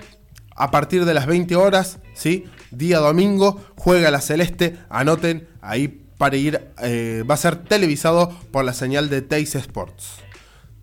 a 0.55 0.71
partir 0.71 1.07
de 1.07 1.15
las 1.15 1.27
20 1.27 1.57
horas, 1.57 1.99
¿sí? 2.13 2.45
Día 2.71 2.99
domingo, 2.99 3.65
juega 3.77 4.11
la 4.11 4.21
Celeste. 4.21 4.77
Anoten 4.91 5.49
ahí 5.63 5.89
para 6.19 6.37
ir, 6.37 6.61
eh, 6.83 7.25
va 7.29 7.33
a 7.35 7.39
ser 7.39 7.57
televisado 7.57 8.29
por 8.53 8.63
la 8.67 8.75
señal 8.75 9.09
de 9.09 9.23
Teis 9.23 9.55
Sports. 9.55 10.19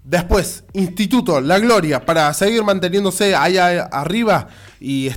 Después, 0.07 0.63
Instituto 0.71 1.41
La 1.41 1.59
Gloria, 1.59 2.05
para 2.05 2.33
seguir 2.33 2.63
manteniéndose 2.63 3.35
allá 3.35 3.83
arriba 3.83 4.47
y 4.79 5.11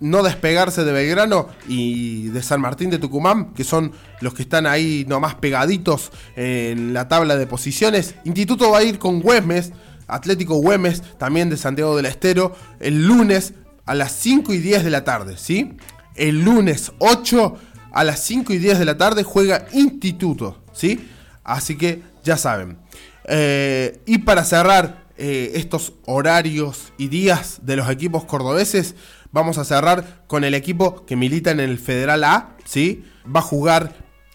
no 0.00 0.22
despegarse 0.22 0.84
de 0.84 0.92
Belgrano 0.92 1.48
y 1.66 2.28
de 2.28 2.42
San 2.42 2.60
Martín 2.60 2.90
de 2.90 2.98
Tucumán, 2.98 3.54
que 3.54 3.64
son 3.64 3.92
los 4.20 4.34
que 4.34 4.42
están 4.42 4.66
ahí 4.66 5.06
nomás 5.08 5.36
pegaditos 5.36 6.12
en 6.36 6.92
la 6.92 7.08
tabla 7.08 7.36
de 7.36 7.46
posiciones. 7.46 8.16
Instituto 8.24 8.70
va 8.70 8.80
a 8.80 8.82
ir 8.82 8.98
con 8.98 9.22
Güemes, 9.22 9.72
Atlético 10.08 10.56
Güemes, 10.56 11.00
también 11.16 11.48
de 11.48 11.56
Santiago 11.56 11.96
del 11.96 12.04
Estero, 12.04 12.54
el 12.80 13.06
lunes 13.06 13.54
a 13.86 13.94
las 13.94 14.12
5 14.12 14.52
y 14.52 14.58
10 14.58 14.84
de 14.84 14.90
la 14.90 15.04
tarde, 15.04 15.38
¿sí? 15.38 15.78
El 16.16 16.44
lunes 16.44 16.92
8 16.98 17.56
a 17.94 18.04
las 18.04 18.20
5 18.20 18.52
y 18.52 18.58
10 18.58 18.78
de 18.78 18.84
la 18.84 18.98
tarde 18.98 19.22
juega 19.22 19.64
Instituto, 19.72 20.62
¿sí? 20.74 21.08
Así 21.44 21.78
que 21.78 22.02
ya 22.22 22.36
saben. 22.36 22.83
Eh, 23.26 24.00
y 24.06 24.18
para 24.18 24.44
cerrar 24.44 25.04
eh, 25.16 25.52
estos 25.54 25.94
horarios 26.06 26.92
y 26.98 27.08
días 27.08 27.60
de 27.62 27.76
los 27.76 27.88
equipos 27.88 28.24
cordobeses, 28.24 28.94
vamos 29.32 29.58
a 29.58 29.64
cerrar 29.64 30.24
con 30.26 30.44
el 30.44 30.54
equipo 30.54 31.06
que 31.06 31.16
milita 31.16 31.50
en 31.50 31.60
el 31.60 31.78
Federal 31.78 32.24
A, 32.24 32.56
¿sí? 32.64 33.04
Va 33.24 33.40
a 33.40 33.44
jugar 33.44 33.94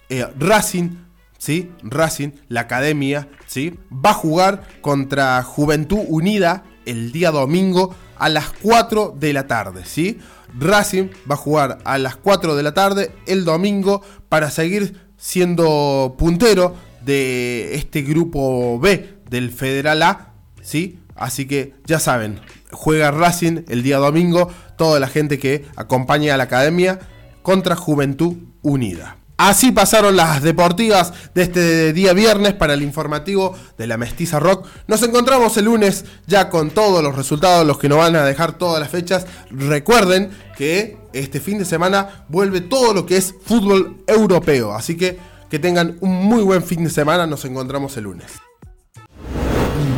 eh, 0.09 0.25
Racing, 0.37 0.91
¿sí? 1.37 1.71
Racing, 1.83 2.29
la 2.47 2.61
academia, 2.61 3.27
¿sí? 3.45 3.77
Va 3.93 4.11
a 4.11 4.15
jugar 4.15 4.63
contra 4.81 5.43
Juventud 5.43 5.99
Unida 6.07 6.63
el 6.85 7.11
día 7.11 7.31
domingo 7.31 7.95
a 8.17 8.29
las 8.29 8.49
4 8.61 9.15
de 9.17 9.33
la 9.33 9.47
tarde, 9.47 9.85
¿sí? 9.85 10.19
Racing 10.57 11.09
va 11.29 11.35
a 11.35 11.37
jugar 11.37 11.77
a 11.83 11.97
las 11.97 12.15
4 12.15 12.55
de 12.55 12.63
la 12.63 12.73
tarde 12.73 13.11
el 13.27 13.45
domingo 13.45 14.01
para 14.29 14.49
seguir 14.49 15.09
siendo 15.17 16.15
puntero 16.17 16.75
de 17.09 17.73
este 17.73 18.03
grupo 18.03 18.79
B 18.79 19.15
del 19.31 19.49
Federal 19.49 20.03
A, 20.03 20.33
¿sí? 20.61 20.99
Así 21.15 21.47
que 21.47 21.73
ya 21.85 21.99
saben, 21.99 22.39
juega 22.69 23.09
Racing 23.09 23.63
el 23.67 23.81
día 23.81 23.97
domingo, 23.97 24.51
toda 24.77 24.99
la 24.99 25.07
gente 25.07 25.39
que 25.39 25.65
acompaña 25.75 26.35
a 26.35 26.37
la 26.37 26.43
academia 26.43 26.99
contra 27.41 27.75
Juventud 27.75 28.37
Unida. 28.61 29.17
Así 29.37 29.71
pasaron 29.71 30.17
las 30.17 30.43
deportivas 30.43 31.13
de 31.33 31.43
este 31.43 31.93
día 31.93 32.13
viernes 32.13 32.53
para 32.53 32.75
el 32.75 32.83
informativo 32.83 33.55
de 33.77 33.87
la 33.87 33.97
Mestiza 33.97 34.39
Rock. 34.39 34.67
Nos 34.85 35.01
encontramos 35.01 35.57
el 35.57 35.65
lunes 35.65 36.05
ya 36.27 36.49
con 36.49 36.69
todos 36.69 37.01
los 37.01 37.15
resultados, 37.15 37.65
los 37.65 37.79
que 37.79 37.89
nos 37.89 37.97
van 37.97 38.17
a 38.17 38.25
dejar 38.25 38.57
todas 38.57 38.79
las 38.79 38.89
fechas. 38.89 39.25
Recuerden 39.49 40.29
que 40.57 40.97
este 41.13 41.39
fin 41.39 41.57
de 41.57 41.65
semana 41.65 42.25
vuelve 42.27 42.61
todo 42.61 42.93
lo 42.93 43.05
que 43.05 43.17
es 43.17 43.33
fútbol 43.45 44.03
europeo. 44.05 44.73
Así 44.73 44.95
que 44.95 45.17
que 45.49 45.59
tengan 45.59 45.97
un 46.01 46.25
muy 46.25 46.43
buen 46.43 46.63
fin 46.63 46.83
de 46.83 46.89
semana. 46.89 47.25
Nos 47.25 47.45
encontramos 47.45 47.97
el 47.97 48.05
lunes. 48.05 48.31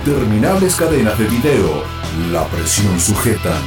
Interminables 0.06 0.76
cadenas 0.76 1.18
de 1.18 1.26
video. 1.26 1.84
La 2.32 2.45
presión 2.47 2.99
sujetan. 2.99 3.62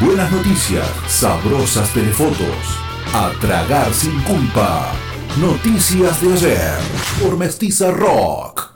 Buenas 0.00 0.30
noticias. 0.30 0.86
Sabrosas 1.08 1.92
telefotos. 1.92 2.78
A 3.14 3.32
tragar 3.40 3.92
sin 3.92 4.20
culpa. 4.22 4.92
Noticias 5.38 6.20
de 6.20 6.32
ayer. 6.32 6.78
Por 7.20 7.36
Mestiza 7.36 7.90
Rock. 7.90 8.72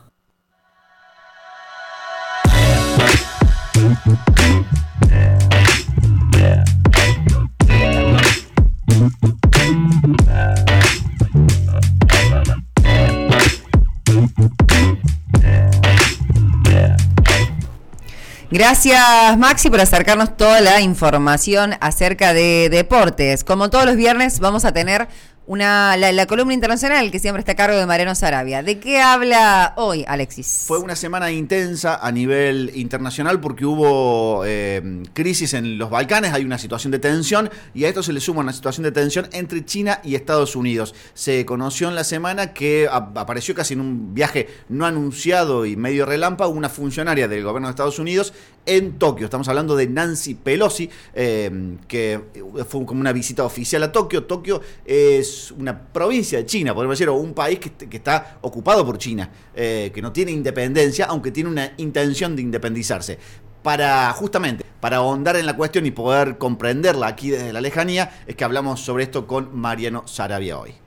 Gracias 18.48 19.36
Maxi 19.38 19.70
por 19.70 19.80
acercarnos 19.80 20.36
toda 20.36 20.60
la 20.60 20.80
información 20.80 21.74
acerca 21.80 22.32
de 22.32 22.68
deportes. 22.70 23.42
Como 23.42 23.70
todos 23.70 23.86
los 23.86 23.96
viernes 23.96 24.38
vamos 24.38 24.64
a 24.64 24.72
tener 24.72 25.08
una 25.46 25.96
la, 25.96 26.26
columna 26.26 26.52
internacional 26.54 27.10
que 27.10 27.18
siempre 27.18 27.38
está 27.40 27.52
a 27.52 27.54
cargo 27.54 27.76
de 27.78 27.86
Mariano 27.86 28.14
Sarabia. 28.14 28.62
¿De 28.62 28.78
qué 28.80 29.00
habla 29.00 29.74
hoy 29.76 30.04
Alexis? 30.08 30.64
Fue 30.66 30.78
una 30.78 30.96
semana 30.96 31.30
intensa 31.30 31.96
a 32.04 32.10
nivel 32.10 32.72
internacional 32.74 33.40
porque 33.40 33.64
hubo 33.64 34.42
eh, 34.44 35.02
crisis 35.12 35.54
en 35.54 35.78
los 35.78 35.88
Balcanes, 35.90 36.32
hay 36.32 36.44
una 36.44 36.58
situación 36.58 36.90
de 36.90 36.98
tensión 36.98 37.48
y 37.74 37.84
a 37.84 37.88
esto 37.88 38.02
se 38.02 38.12
le 38.12 38.20
suma 38.20 38.40
una 38.40 38.52
situación 38.52 38.84
de 38.84 38.92
tensión 38.92 39.28
entre 39.32 39.64
China 39.64 40.00
y 40.02 40.16
Estados 40.16 40.56
Unidos. 40.56 40.94
Se 41.14 41.46
conoció 41.46 41.88
en 41.88 41.94
la 41.94 42.04
semana 42.04 42.52
que 42.52 42.88
ap- 42.90 43.16
apareció 43.16 43.54
casi 43.54 43.74
en 43.74 43.80
un 43.80 44.14
viaje 44.14 44.48
no 44.68 44.84
anunciado 44.84 45.64
y 45.64 45.76
medio 45.76 46.06
relámpago 46.06 46.50
una 46.52 46.68
funcionaria 46.68 47.28
del 47.28 47.44
gobierno 47.44 47.68
de 47.68 47.70
Estados 47.70 47.98
Unidos 47.98 48.32
en 48.66 48.98
Tokio. 48.98 49.26
Estamos 49.26 49.46
hablando 49.46 49.76
de 49.76 49.86
Nancy 49.86 50.34
Pelosi, 50.34 50.90
eh, 51.14 51.76
que 51.86 52.20
fue 52.68 52.84
como 52.84 53.00
una 53.00 53.12
visita 53.12 53.44
oficial 53.44 53.80
a 53.84 53.92
Tokio. 53.92 54.24
Tokio 54.24 54.60
es 54.84 55.35
una 55.52 55.78
provincia 55.78 56.38
de 56.38 56.46
China, 56.46 56.74
podemos 56.74 56.98
decir, 56.98 57.10
un 57.10 57.34
país 57.34 57.58
que, 57.58 57.70
que 57.70 57.96
está 57.96 58.38
ocupado 58.40 58.84
por 58.84 58.98
China, 58.98 59.30
eh, 59.54 59.90
que 59.94 60.02
no 60.02 60.12
tiene 60.12 60.32
independencia, 60.32 61.06
aunque 61.06 61.30
tiene 61.30 61.50
una 61.50 61.72
intención 61.76 62.36
de 62.36 62.42
independizarse. 62.42 63.18
Para 63.62 64.12
justamente, 64.12 64.64
para 64.80 64.98
ahondar 64.98 65.36
en 65.36 65.46
la 65.46 65.56
cuestión 65.56 65.86
y 65.86 65.90
poder 65.90 66.38
comprenderla 66.38 67.08
aquí 67.08 67.30
desde 67.30 67.52
la 67.52 67.60
lejanía, 67.60 68.22
es 68.26 68.36
que 68.36 68.44
hablamos 68.44 68.80
sobre 68.80 69.04
esto 69.04 69.26
con 69.26 69.58
Mariano 69.58 70.06
Sarabia 70.06 70.58
hoy. 70.58 70.85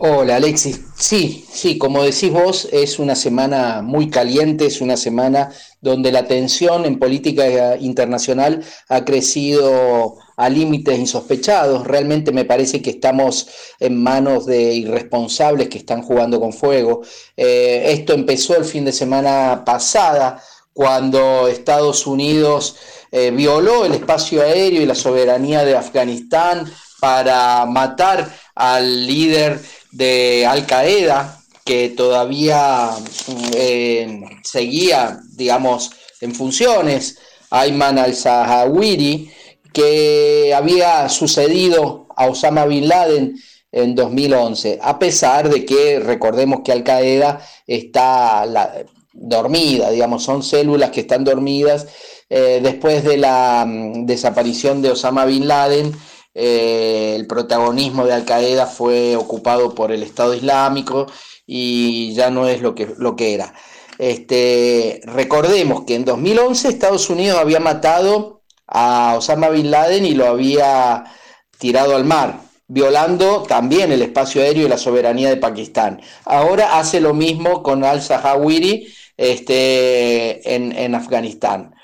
Hola 0.00 0.36
Alexis, 0.36 0.80
sí, 0.94 1.44
sí, 1.50 1.76
como 1.76 2.04
decís 2.04 2.30
vos, 2.30 2.68
es 2.70 3.00
una 3.00 3.16
semana 3.16 3.82
muy 3.82 4.08
caliente, 4.08 4.66
es 4.66 4.80
una 4.80 4.96
semana 4.96 5.50
donde 5.80 6.12
la 6.12 6.28
tensión 6.28 6.84
en 6.84 7.00
política 7.00 7.76
internacional 7.76 8.64
ha 8.88 9.04
crecido 9.04 10.14
a 10.36 10.48
límites 10.48 10.96
insospechados. 10.96 11.84
Realmente 11.84 12.30
me 12.30 12.44
parece 12.44 12.80
que 12.80 12.90
estamos 12.90 13.48
en 13.80 14.00
manos 14.00 14.46
de 14.46 14.72
irresponsables 14.72 15.68
que 15.68 15.78
están 15.78 16.02
jugando 16.02 16.38
con 16.38 16.52
fuego. 16.52 17.02
Eh, 17.36 17.86
esto 17.86 18.12
empezó 18.12 18.56
el 18.56 18.64
fin 18.64 18.84
de 18.84 18.92
semana 18.92 19.64
pasada, 19.66 20.40
cuando 20.72 21.48
Estados 21.48 22.06
Unidos 22.06 22.76
eh, 23.10 23.32
violó 23.32 23.84
el 23.84 23.94
espacio 23.94 24.42
aéreo 24.42 24.80
y 24.80 24.86
la 24.86 24.94
soberanía 24.94 25.64
de 25.64 25.76
Afganistán 25.76 26.70
para 27.00 27.64
matar 27.66 28.32
al 28.58 29.06
líder 29.06 29.60
de 29.92 30.44
Al 30.44 30.66
Qaeda, 30.66 31.40
que 31.64 31.90
todavía 31.90 32.90
eh, 33.54 34.20
seguía, 34.42 35.20
digamos, 35.36 35.92
en 36.20 36.34
funciones, 36.34 37.18
Ayman 37.50 37.98
al-Zawahiri, 37.98 39.30
que 39.72 40.52
había 40.56 41.08
sucedido 41.08 42.08
a 42.16 42.26
Osama 42.26 42.66
Bin 42.66 42.88
Laden 42.88 43.36
en 43.70 43.94
2011, 43.94 44.80
a 44.82 44.98
pesar 44.98 45.48
de 45.48 45.64
que 45.64 46.00
recordemos 46.00 46.62
que 46.64 46.72
Al 46.72 46.82
Qaeda 46.82 47.40
está 47.64 48.44
dormida, 49.12 49.90
digamos, 49.90 50.24
son 50.24 50.42
células 50.42 50.90
que 50.90 51.02
están 51.02 51.22
dormidas 51.22 51.86
eh, 52.28 52.58
después 52.60 53.04
de 53.04 53.18
la 53.18 53.64
mm, 53.64 54.04
desaparición 54.04 54.82
de 54.82 54.90
Osama 54.90 55.26
Bin 55.26 55.46
Laden 55.46 55.94
eh, 56.40 57.16
el 57.16 57.26
protagonismo 57.26 58.06
de 58.06 58.12
Al 58.12 58.24
Qaeda 58.24 58.66
fue 58.66 59.16
ocupado 59.16 59.74
por 59.74 59.90
el 59.90 60.04
Estado 60.04 60.34
Islámico 60.34 61.06
y 61.48 62.14
ya 62.14 62.30
no 62.30 62.46
es 62.46 62.62
lo 62.62 62.76
que, 62.76 62.94
lo 62.96 63.16
que 63.16 63.34
era. 63.34 63.54
Este, 63.98 65.00
recordemos 65.04 65.82
que 65.84 65.96
en 65.96 66.04
2011 66.04 66.68
Estados 66.68 67.10
Unidos 67.10 67.40
había 67.40 67.58
matado 67.58 68.42
a 68.68 69.16
Osama 69.18 69.48
Bin 69.48 69.72
Laden 69.72 70.06
y 70.06 70.14
lo 70.14 70.26
había 70.26 71.06
tirado 71.58 71.96
al 71.96 72.04
mar, 72.04 72.38
violando 72.68 73.42
también 73.42 73.90
el 73.90 74.02
espacio 74.02 74.40
aéreo 74.40 74.66
y 74.66 74.68
la 74.68 74.78
soberanía 74.78 75.30
de 75.30 75.38
Pakistán. 75.38 76.00
Ahora 76.24 76.78
hace 76.78 77.00
lo 77.00 77.14
mismo 77.14 77.64
con 77.64 77.82
al-Zawahiri 77.82 78.86
este, 79.16 80.54
en, 80.54 80.70
en 80.70 80.94
Afganistán. 80.94 81.74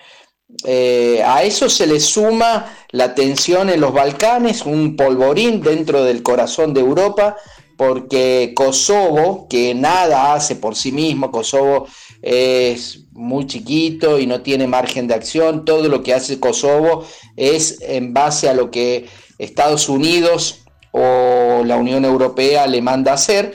Eh, 0.65 1.23
a 1.25 1.43
eso 1.43 1.69
se 1.69 1.87
le 1.87 2.01
suma 2.01 2.75
la 2.91 3.15
tensión 3.15 3.69
en 3.69 3.81
los 3.81 3.93
Balcanes, 3.93 4.65
un 4.65 4.97
polvorín 4.97 5.61
dentro 5.61 6.05
del 6.05 6.23
corazón 6.23 6.73
de 6.73 6.81
Europa, 6.81 7.37
porque 7.77 8.53
Kosovo, 8.55 9.47
que 9.49 9.75
nada 9.75 10.33
hace 10.33 10.57
por 10.57 10.75
sí 10.75 10.91
mismo, 10.91 11.31
Kosovo 11.31 11.87
es 12.23 13.01
muy 13.13 13.47
chiquito 13.47 14.19
y 14.19 14.27
no 14.27 14.41
tiene 14.41 14.67
margen 14.67 15.07
de 15.07 15.15
acción, 15.15 15.65
todo 15.65 15.89
lo 15.89 16.03
que 16.03 16.15
hace 16.15 16.41
Kosovo 16.41 17.05
es 17.37 17.79
en 17.83 18.15
base 18.15 18.49
a 18.49 18.55
lo 18.55 18.71
que 18.71 19.07
Estados 19.39 19.89
Unidos 19.89 20.61
o 20.93 21.63
la 21.65 21.77
Unión 21.77 22.05
Europea 22.05 22.67
le 22.67 22.81
manda 22.81 23.13
hacer, 23.13 23.55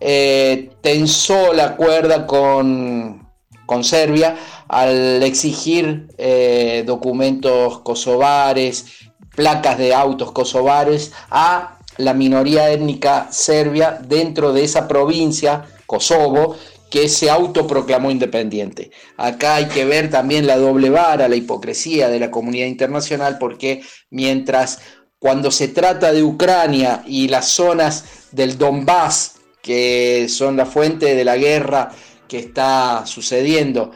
eh, 0.00 0.70
tensó 0.82 1.52
la 1.54 1.76
cuerda 1.76 2.26
con, 2.26 3.30
con 3.64 3.84
Serbia 3.84 4.36
al 4.70 5.24
exigir 5.24 6.06
eh, 6.16 6.84
documentos 6.86 7.80
kosovares, 7.80 8.86
placas 9.34 9.76
de 9.78 9.92
autos 9.92 10.30
kosovares 10.30 11.10
a 11.28 11.80
la 11.96 12.14
minoría 12.14 12.70
étnica 12.70 13.26
serbia 13.32 14.00
dentro 14.00 14.52
de 14.52 14.62
esa 14.62 14.86
provincia, 14.86 15.66
Kosovo, 15.86 16.56
que 16.88 17.08
se 17.08 17.28
autoproclamó 17.28 18.12
independiente. 18.12 18.92
Acá 19.16 19.56
hay 19.56 19.66
que 19.66 19.84
ver 19.84 20.08
también 20.08 20.46
la 20.46 20.56
doble 20.56 20.88
vara, 20.88 21.28
la 21.28 21.34
hipocresía 21.34 22.08
de 22.08 22.20
la 22.20 22.30
comunidad 22.30 22.68
internacional, 22.68 23.38
porque 23.38 23.82
mientras 24.10 24.78
cuando 25.18 25.50
se 25.50 25.66
trata 25.66 26.12
de 26.12 26.22
Ucrania 26.22 27.02
y 27.08 27.26
las 27.26 27.48
zonas 27.48 28.04
del 28.30 28.56
Donbass, 28.56 29.34
que 29.62 30.28
son 30.28 30.56
la 30.56 30.64
fuente 30.64 31.16
de 31.16 31.24
la 31.24 31.36
guerra 31.36 31.90
que 32.28 32.38
está 32.38 33.04
sucediendo, 33.04 33.90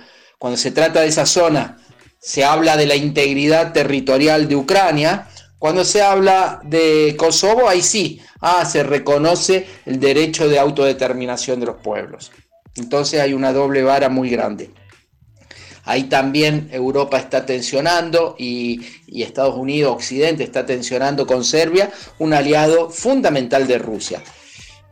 cuando 0.45 0.59
se 0.59 0.73
trata 0.73 1.01
de 1.01 1.07
esa 1.07 1.25
zona, 1.25 1.79
se 2.21 2.45
habla 2.45 2.77
de 2.77 2.85
la 2.85 2.95
integridad 2.95 3.73
territorial 3.73 4.47
de 4.47 4.57
Ucrania. 4.57 5.27
Cuando 5.59 5.87
se 5.87 6.03
habla 6.03 6.61
de 6.65 7.15
Kosovo, 7.17 7.67
ahí 7.67 7.81
sí, 7.81 8.21
ah, 8.43 8.67
se 8.67 8.83
reconoce 8.83 9.67
el 9.87 9.99
derecho 9.99 10.47
de 10.47 10.59
autodeterminación 10.59 11.61
de 11.61 11.67
los 11.67 11.77
pueblos. 11.77 12.31
Entonces 12.77 13.23
hay 13.23 13.33
una 13.33 13.55
doble 13.55 13.85
vara 13.85 14.11
muy 14.11 14.29
grande. 14.29 14.71
Ahí 15.85 16.11
también 16.11 16.69
Europa 16.73 17.17
está 17.17 17.47
tensionando 17.47 18.37
y, 18.39 18.83
y, 19.07 19.23
Estados 19.23 19.57
Unidos, 19.57 19.95
Occidente, 19.95 20.45
está 20.45 20.67
tensionando 20.67 21.27
con 21.27 21.43
Serbia, 21.43 21.91
un 22.19 22.35
aliado 22.35 22.91
fundamental 22.91 23.67
de 23.67 23.79
Rusia. 23.79 24.23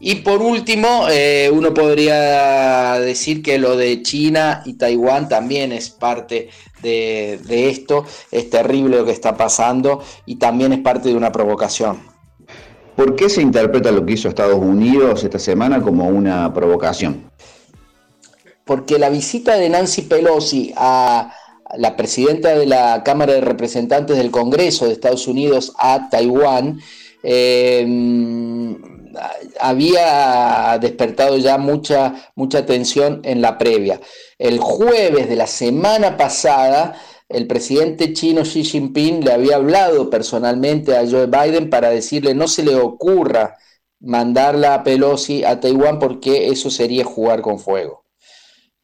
Y 0.05 0.17
por 0.17 0.43
último, 0.43 1.07
eh, 1.09 1.49
uno 1.55 1.73
podría 1.73 2.99
decir 2.99 3.41
que 3.41 3.57
lo 3.57 3.77
de 3.77 4.03
China 4.03 4.61
y 4.65 4.73
Taiwán 4.73 5.29
también 5.29 5.71
es 5.71 5.91
parte 5.91 6.49
de, 6.83 7.69
esto. 7.69 8.05
Es 8.33 8.51
terrible 8.51 8.97
lo 8.97 9.05
que 9.05 9.13
está 9.13 9.37
pasando 9.37 10.03
y 10.27 10.37
también 10.37 10.73
es 10.73 10.81
parte 10.81 11.11
de 11.11 11.15
una 11.15 11.31
provocación. 11.31 12.01
¿Por 12.97 13.15
qué 13.15 13.29
se 13.29 13.43
interpreta 13.43 13.93
lo 13.93 14.05
que 14.05 14.15
hizo 14.15 14.29
Estados 14.29 14.59
Unidos 14.59 15.23
esta 15.23 15.39
semana 15.39 15.81
como 15.81 16.09
una 16.09 16.53
provocación? 16.53 17.31
Porque 18.65 18.99
la 18.99 19.09
visita 19.09 19.55
de 19.55 19.69
Nancy 19.69 20.03
Pelosi 20.03 20.75
a 20.77 21.33
la 21.77 21.95
presidenta 21.97 22.57
de 22.57 22.67
la 22.67 23.05
Cámara 23.05 23.35
de 23.35 23.41
Representantes 23.41 24.17
del 24.17 24.33
Congreso 24.33 24.87
de 24.87 24.95
Estados 24.95 25.29
Unidos 25.29 25.73
a 25.79 26.09
Taiwán 26.11 26.81
eh, 27.23 27.87
había 29.61 30.79
despertado 30.81 31.37
ya 31.37 31.59
mucha, 31.59 32.31
mucha 32.35 32.67
tensión 32.67 33.21
en 33.25 33.43
la 33.43 33.59
previa. 33.59 34.01
El 34.39 34.59
jueves 34.59 35.29
de 35.29 35.37
la 35.37 35.47
semana 35.47 36.17
pasada, 36.17 36.95
el 37.29 37.47
presidente 37.47 38.13
chino 38.13 38.43
Xi 38.43 38.65
Jinping 38.65 39.25
le 39.25 39.33
había 39.33 39.57
hablado 39.57 40.11
personalmente 40.11 40.97
a 40.97 41.09
Joe 41.09 41.27
Biden 41.27 41.71
para 41.71 41.91
decirle 41.91 42.35
no 42.35 42.49
se 42.49 42.63
le 42.63 42.75
ocurra 42.75 43.57
mandarla 44.01 44.75
a 44.75 44.85
Pelosi 44.85 45.45
a 45.45 45.61
Taiwán 45.61 45.99
porque 45.99 46.49
eso 46.49 46.71
sería 46.71 47.05
jugar 47.05 47.41
con 47.41 47.59
fuego. 47.59 48.05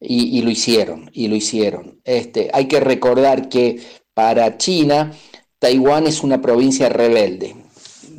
Y, 0.01 0.41
lo 0.43 0.49
hicieron, 0.49 1.11
y 1.13 1.27
lo 1.27 1.35
hicieron. 1.35 1.99
Este, 2.05 2.49
hay 2.53 2.69
que 2.69 2.79
recordar 2.79 3.49
que 3.49 3.81
para 4.13 4.57
China, 4.57 5.11
Taiwán 5.59 6.07
es 6.07 6.23
una 6.23 6.41
provincia 6.41 6.87
rebelde 6.87 7.58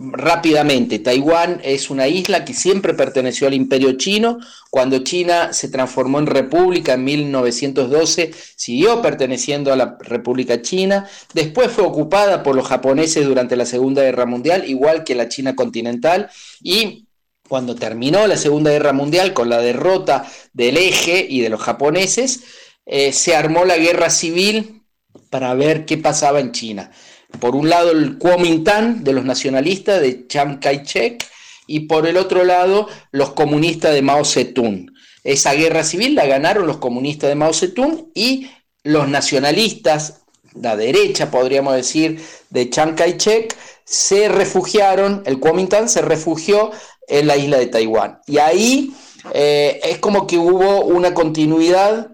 rápidamente, 0.01 0.99
Taiwán 0.99 1.61
es 1.63 1.91
una 1.91 2.09
isla 2.09 2.45
que 2.45 2.55
siempre 2.55 2.95
perteneció 2.95 3.47
al 3.47 3.55
imperio 3.55 3.93
chino. 3.93 4.39
Cuando 4.71 5.01
China 5.01 5.53
se 5.53 5.69
transformó 5.69 6.19
en 6.19 6.27
república 6.27 6.95
en 6.95 7.05
1912, 7.05 8.33
siguió 8.57 9.03
perteneciendo 9.03 9.73
a 9.73 9.77
la 9.77 9.99
República 10.01 10.63
China. 10.63 11.09
Después 11.35 11.71
fue 11.71 11.85
ocupada 11.85 12.43
por 12.43 12.57
los 12.57 12.67
japoneses 12.67 13.27
durante 13.27 13.57
la 13.57 13.67
Segunda 13.67 14.03
Guerra 14.03 14.25
Mundial, 14.25 14.69
igual 14.69 15.05
que 15.05 15.15
la 15.15 15.29
China 15.29 15.55
continental. 15.55 16.31
Y 16.63 17.07
cuando 17.47 17.75
terminó 17.75 18.27
la 18.27 18.39
Segunda 18.39 18.71
Guerra 18.71 18.95
Mundial 18.95 19.35
con 19.35 19.51
la 19.51 19.59
derrota 19.59 20.25
del 20.55 20.79
eje 20.79 21.27
y 21.29 21.41
de 21.41 21.51
los 21.51 21.61
japoneses, 21.61 22.45
eh, 22.87 23.13
se 23.13 23.37
armó 23.37 23.67
la 23.67 23.77
guerra 23.77 24.09
civil 24.09 24.83
para 25.29 25.53
ver 25.55 25.85
qué 25.85 25.99
pasaba 25.99 26.41
en 26.41 26.53
China. 26.53 26.91
Por 27.39 27.55
un 27.55 27.69
lado 27.69 27.93
el 27.93 28.19
Kuomintang 28.19 29.05
de 29.05 29.13
los 29.13 29.25
nacionalistas 29.25 30.01
de 30.01 30.27
Chiang 30.27 30.59
Kai-shek 30.59 31.25
y 31.67 31.81
por 31.81 32.07
el 32.07 32.17
otro 32.17 32.45
lado 32.45 32.89
los 33.13 33.31
comunistas 33.33 33.95
de 33.95 34.03
Mao 34.03 34.25
Zedong. 34.25 34.91
Esa 35.23 35.53
guerra 35.53 35.85
civil 35.85 36.15
la 36.15 36.27
ganaron 36.27 36.67
los 36.67 36.79
comunistas 36.79 37.29
de 37.29 37.37
Mao 37.37 37.53
Zedong 37.53 38.11
y 38.15 38.51
los 38.83 39.09
nacionalistas, 39.09 40.23
la 40.55 40.77
derecha 40.77 41.31
podríamos 41.31 41.75
decir, 41.75 42.21
de 42.51 42.69
Chiang 42.71 42.95
Kai-shek, 42.95 43.57
se 43.85 44.29
refugiaron, 44.29 45.23
el 45.27 45.39
Kuomintang 45.39 45.89
se 45.89 46.03
refugió 46.03 46.71
en 47.09 47.27
la 47.27 47.37
isla 47.37 47.59
de 47.59 47.67
Taiwán. 47.67 48.21
Y 48.27 48.39
ahí 48.39 48.95
eh, 49.35 49.81
es 49.83 49.99
como 49.99 50.27
que 50.27 50.39
hubo 50.39 50.85
una 50.85 51.13
continuidad 51.13 52.11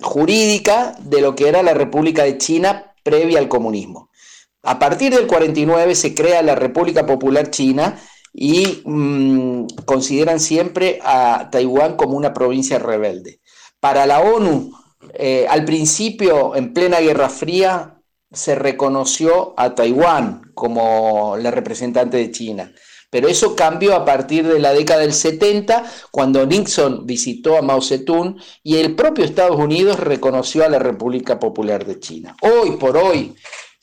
jurídica 0.00 0.96
de 1.00 1.20
lo 1.20 1.34
que 1.34 1.48
era 1.48 1.62
la 1.62 1.74
República 1.74 2.24
de 2.24 2.38
China 2.38 2.94
previa 3.02 3.38
al 3.38 3.48
comunismo. 3.48 4.10
A 4.66 4.80
partir 4.80 5.14
del 5.14 5.28
49 5.28 5.94
se 5.94 6.14
crea 6.14 6.42
la 6.42 6.56
República 6.56 7.06
Popular 7.06 7.50
China 7.50 7.98
y 8.32 8.82
mm, 8.84 9.66
consideran 9.84 10.40
siempre 10.40 10.98
a 11.04 11.48
Taiwán 11.50 11.96
como 11.96 12.16
una 12.16 12.34
provincia 12.34 12.80
rebelde. 12.80 13.40
Para 13.78 14.06
la 14.06 14.20
ONU, 14.20 14.72
eh, 15.14 15.46
al 15.48 15.64
principio, 15.64 16.56
en 16.56 16.74
plena 16.74 16.98
Guerra 16.98 17.28
Fría, 17.28 18.00
se 18.32 18.56
reconoció 18.56 19.54
a 19.56 19.76
Taiwán 19.76 20.50
como 20.52 21.36
la 21.36 21.52
representante 21.52 22.16
de 22.16 22.32
China. 22.32 22.72
Pero 23.08 23.28
eso 23.28 23.54
cambió 23.54 23.94
a 23.94 24.04
partir 24.04 24.46
de 24.46 24.58
la 24.58 24.72
década 24.72 25.00
del 25.00 25.12
70, 25.12 25.84
cuando 26.10 26.44
Nixon 26.44 27.06
visitó 27.06 27.56
a 27.56 27.62
Mao 27.62 27.80
Zedong 27.80 28.36
y 28.64 28.78
el 28.78 28.96
propio 28.96 29.24
Estados 29.24 29.58
Unidos 29.58 30.00
reconoció 30.00 30.64
a 30.64 30.68
la 30.68 30.80
República 30.80 31.38
Popular 31.38 31.86
de 31.86 32.00
China. 32.00 32.36
Hoy 32.42 32.72
por 32.72 32.96
hoy, 32.96 33.36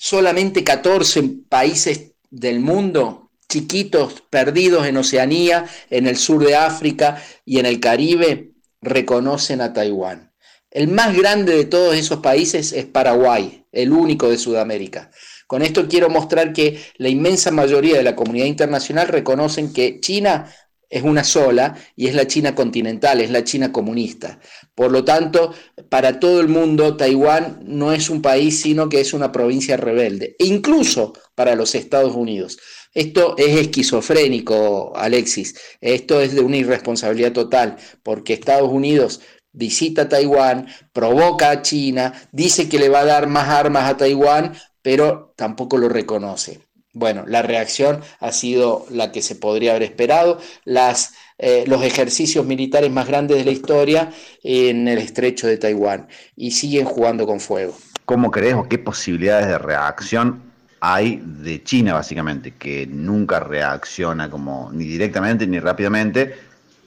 solamente 0.04 0.66
14 0.66 1.24
países 1.47 2.12
del 2.30 2.60
mundo, 2.60 3.32
chiquitos, 3.47 4.22
perdidos 4.30 4.86
en 4.86 4.97
Oceanía, 4.97 5.66
en 5.89 6.08
el 6.08 6.18
sur 6.18 6.45
de 6.45 6.58
África 6.58 7.24
y 7.45 7.60
en 7.60 7.66
el 7.66 7.80
Caribe, 7.80 8.51
reconocen 8.82 9.62
a 9.62 9.72
Taiwán. 9.72 10.34
El 10.72 10.89
más 10.89 11.16
grande 11.16 11.56
de 11.56 11.64
todos 11.64 11.95
esos 11.95 12.20
países 12.20 12.74
es 12.74 12.84
Paraguay, 12.84 13.66
el 13.72 13.93
único 13.93 14.30
de 14.30 14.38
Sudamérica. 14.38 15.10
Con 15.47 15.62
esto 15.62 15.88
quiero 15.88 16.10
mostrar 16.10 16.51
que 16.51 16.84
la 16.97 17.08
inmensa 17.08 17.51
mayoría 17.51 17.95
de 17.95 18.04
la 18.04 18.18
comunidad 18.18 18.47
internacional 18.47 19.08
reconocen 19.08 19.72
que 19.72 20.01
China 20.01 20.54
es 20.94 21.02
una 21.02 21.24
sola 21.24 21.76
y 21.96 22.06
es 22.06 22.14
la 22.14 22.28
China 22.28 22.54
continental, 22.54 23.20
es 23.20 23.32
la 23.32 23.44
China 23.44 23.72
comunista. 23.72 24.39
Por 24.76 24.91
lo 24.91 25.04
tanto, 25.04 25.52
para 25.89 26.20
todo 26.20 26.39
el 26.39 26.50
mundo, 26.50 26.96
Taiwán 26.96 27.62
no 27.66 27.91
es 27.91 28.12
un 28.12 28.22
país, 28.22 28.62
sino 28.62 28.89
que 28.89 29.02
es 29.02 29.12
una 29.14 29.32
provincia 29.32 29.76
rebelde, 29.76 30.36
e 30.38 30.46
incluso 30.46 31.14
para 31.34 31.56
los 31.56 31.74
Estados 31.74 32.16
Unidos. 32.16 32.60
Esto 32.94 33.36
es 33.39 33.60
esquizofrénico, 33.60 34.96
Alexis. 34.96 35.56
Esto 35.82 36.22
es 36.22 36.36
de 36.36 36.41
una 36.41 36.58
irresponsabilidad 36.58 37.34
total, 37.34 37.78
porque 38.04 38.34
Estados 38.34 38.70
Unidos 38.70 39.20
visita 39.52 40.08
Taiwán, 40.08 40.68
provoca 40.94 41.50
a 41.50 41.62
China, 41.64 42.14
dice 42.32 42.70
que 42.70 42.78
le 42.78 42.89
va 42.89 43.00
a 43.00 43.06
dar 43.06 43.28
más 43.28 43.50
armas 43.50 43.89
a 43.89 43.98
Taiwán, 43.98 44.54
pero 44.84 45.34
tampoco 45.36 45.78
lo 45.78 45.89
reconoce. 45.89 46.60
Bueno, 46.94 47.26
la 47.28 47.41
reacción 47.41 48.02
ha 48.20 48.32
sido 48.32 48.86
la 48.91 49.12
que 49.12 49.24
se 49.24 49.36
podría 49.36 49.72
haber 49.72 49.82
esperado. 49.82 50.39
Las, 50.64 51.16
eh, 51.39 51.64
los 51.66 51.82
ejercicios 51.82 52.46
militares 52.46 52.91
más 52.91 53.08
grandes 53.08 53.38
de 53.38 53.46
la 53.46 53.52
historia 53.52 54.12
en 54.44 54.88
el 54.88 55.00
estrecho 55.00 55.48
de 55.48 55.58
Taiwán 55.58 56.08
y 56.36 56.52
siguen 56.52 56.86
jugando 56.86 57.26
con 57.26 57.39
fuego. 57.39 57.76
¿Cómo 58.06 58.30
crees 58.30 58.54
o 58.54 58.70
qué 58.70 58.78
posibilidades 58.78 59.48
de 59.48 59.58
reacción 59.58 60.54
hay 60.82 61.20
de 61.24 61.64
China, 61.64 61.94
básicamente, 61.94 62.56
que 62.60 62.86
nunca 62.86 63.39
reacciona 63.39 64.30
como 64.30 64.70
ni 64.72 64.84
directamente 64.84 65.48
ni 65.48 65.58
rápidamente, 65.60 66.36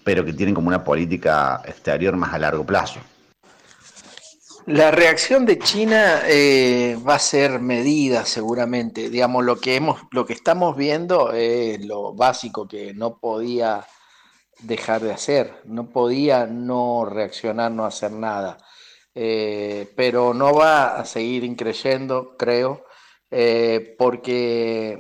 pero 0.05 0.25
que 0.25 0.35
tienen 0.35 0.55
como 0.55 0.69
una 0.69 0.85
política 0.85 1.63
exterior 1.65 2.15
más 2.15 2.33
a 2.33 2.39
largo 2.39 2.65
plazo? 2.65 3.01
La 4.67 4.91
reacción 4.91 5.47
de 5.47 5.61
China 5.61 6.23
eh, 6.27 6.99
va 7.09 7.15
a 7.15 7.19
ser 7.21 7.61
medida 7.61 8.25
seguramente. 8.25 9.11
Digamos, 9.11 9.45
lo 9.45 9.61
que 9.61 9.77
hemos, 9.77 10.01
lo 10.11 10.27
que 10.27 10.33
estamos 10.33 10.77
viendo 10.77 11.33
es 11.33 11.85
lo 11.87 12.15
básico 12.15 12.67
que 12.67 12.93
no 12.93 13.21
podía 13.21 13.87
dejar 14.61 15.03
de 15.03 15.13
hacer, 15.13 15.63
no 15.67 15.91
podía 15.91 16.47
no 16.47 17.05
reaccionar, 17.05 17.71
no 17.71 17.85
hacer 17.85 18.11
nada. 18.11 18.59
Eh, 19.15 19.93
pero 19.97 20.35
no 20.35 20.53
va 20.53 20.97
a 20.99 21.05
seguir 21.05 21.45
increyendo, 21.45 22.37
creo, 22.37 22.85
eh, 23.31 23.95
porque, 23.99 24.99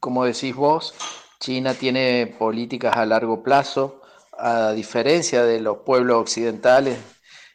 como 0.00 0.24
decís 0.24 0.54
vos, 0.56 0.94
China 1.40 1.74
tiene 1.74 2.34
políticas 2.38 2.96
a 2.96 3.04
largo 3.04 3.42
plazo, 3.42 4.00
a 4.38 4.72
diferencia 4.72 5.44
de 5.44 5.60
los 5.60 5.78
pueblos 5.78 6.16
occidentales 6.22 6.96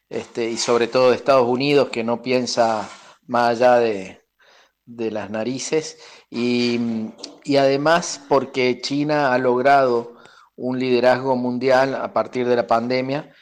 este, 0.10 0.50
y 0.50 0.58
sobre 0.58 0.88
todo 0.88 1.10
de 1.10 1.16
Estados 1.16 1.48
Unidos, 1.48 1.90
que 1.90 2.04
no 2.04 2.22
piensa 2.22 2.90
más 3.28 3.52
allá 3.52 3.78
de, 3.78 4.20
las 4.86 5.30
narices, 5.30 5.98
y, 6.30 6.80
además 7.58 8.22
porque 8.28 8.82
China 8.82 9.34
ha 9.34 9.38
logrado 9.38 10.16
un 10.56 10.78
liderazgo 10.78 11.36
mundial 11.36 11.96
a 11.96 12.14
partir 12.14 12.48
de 12.48 12.56
la 12.56 12.68
pandemia 12.68 13.34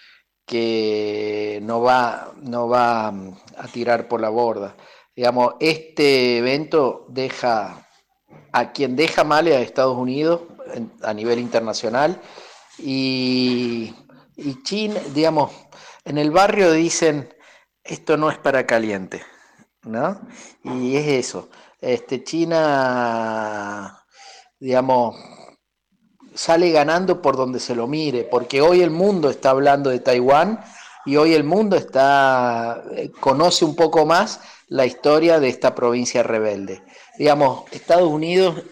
que 0.46 1.60
no 1.64 1.82
va, 1.82 2.34
no 2.42 2.68
va 2.68 3.08
a 3.08 3.68
tirar 3.72 4.08
por 4.08 4.22
la 4.22 4.30
borda. 4.30 4.76
Digamos, 5.16 5.56
este 5.60 6.38
evento 6.38 7.06
deja 7.10 7.88
a 8.52 8.72
quien 8.72 8.96
deja 8.96 9.24
mal 9.24 9.48
a 9.48 9.62
Estados 9.62 9.98
Unidos 9.98 10.42
a 11.02 11.14
nivel 11.14 11.40
internacional 11.40 12.22
y, 12.78 13.94
y 14.36 14.64
China, 14.64 15.00
digamos, 15.14 15.52
en 16.06 16.18
el 16.18 16.32
barrio 16.32 16.72
dicen, 16.72 17.34
esto 17.84 18.18
no 18.18 18.30
es 18.30 18.38
para 18.38 18.66
caliente, 18.66 19.24
¿no? 19.84 20.22
Y 20.64 20.96
es 20.96 21.08
eso. 21.08 21.50
Este, 21.80 22.24
China, 22.24 24.06
digamos, 24.60 25.16
sale 26.34 26.72
ganando 26.72 27.22
por 27.22 27.36
donde 27.36 27.60
se 27.60 27.76
lo 27.76 27.88
mire, 27.88 28.24
porque 28.24 28.62
hoy 28.62 28.82
el 28.82 28.92
mundo 28.92 29.30
está 29.30 29.50
hablando 29.50 29.90
de 29.90 30.00
Taiwán 30.00 30.64
y 31.06 31.18
hoy 31.18 31.34
el 31.34 31.44
mundo 31.44 31.76
está 31.76 32.84
eh, 32.96 33.12
conoce 33.20 33.66
un 33.66 33.76
poco 33.76 34.06
más 34.06 34.40
la 34.68 34.86
historia 34.86 35.40
de 35.40 35.50
esta 35.50 35.76
provincia 35.76 36.24
rebelde. 36.24 36.84
Digamos, 37.18 37.64
Estados 37.72 38.10
Unidos 38.10 38.64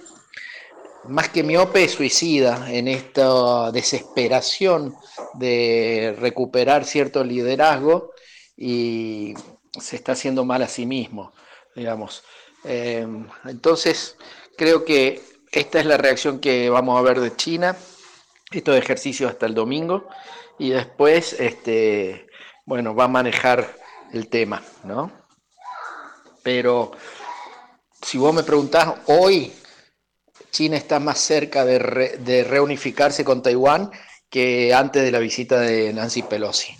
más 1.07 1.29
que 1.29 1.43
miope, 1.43 1.87
suicida 1.87 2.71
en 2.71 2.87
esta 2.87 3.71
desesperación 3.71 4.95
de 5.35 6.15
recuperar 6.19 6.85
cierto 6.85 7.23
liderazgo 7.23 8.11
y 8.57 9.33
se 9.79 9.95
está 9.95 10.11
haciendo 10.11 10.45
mal 10.45 10.61
a 10.61 10.67
sí 10.67 10.85
mismo, 10.85 11.33
digamos. 11.75 12.23
Eh, 12.63 13.07
entonces, 13.45 14.17
creo 14.57 14.83
que 14.83 15.21
esta 15.51 15.79
es 15.79 15.85
la 15.85 15.97
reacción 15.97 16.39
que 16.39 16.69
vamos 16.69 16.99
a 16.99 17.01
ver 17.01 17.19
de 17.19 17.35
China, 17.35 17.75
estos 18.51 18.75
ejercicios 18.75 19.31
hasta 19.31 19.45
el 19.45 19.55
domingo, 19.55 20.07
y 20.57 20.71
después, 20.71 21.33
este, 21.39 22.27
bueno, 22.65 22.93
va 22.93 23.05
a 23.05 23.07
manejar 23.09 23.75
el 24.11 24.27
tema, 24.27 24.61
¿no? 24.83 25.11
Pero 26.43 26.91
si 28.01 28.17
vos 28.17 28.33
me 28.33 28.43
preguntás 28.43 28.93
hoy, 29.07 29.53
China 30.51 30.77
está 30.77 30.99
más 30.99 31.19
cerca 31.19 31.65
de, 31.65 32.17
de 32.19 32.43
reunificarse 32.43 33.23
con 33.23 33.41
Taiwán 33.41 33.91
que 34.29 34.73
antes 34.73 35.03
de 35.03 35.11
la 35.11 35.19
visita 35.19 35.59
de 35.59 35.91
Nancy 35.93 36.23
Pelosi. 36.23 36.78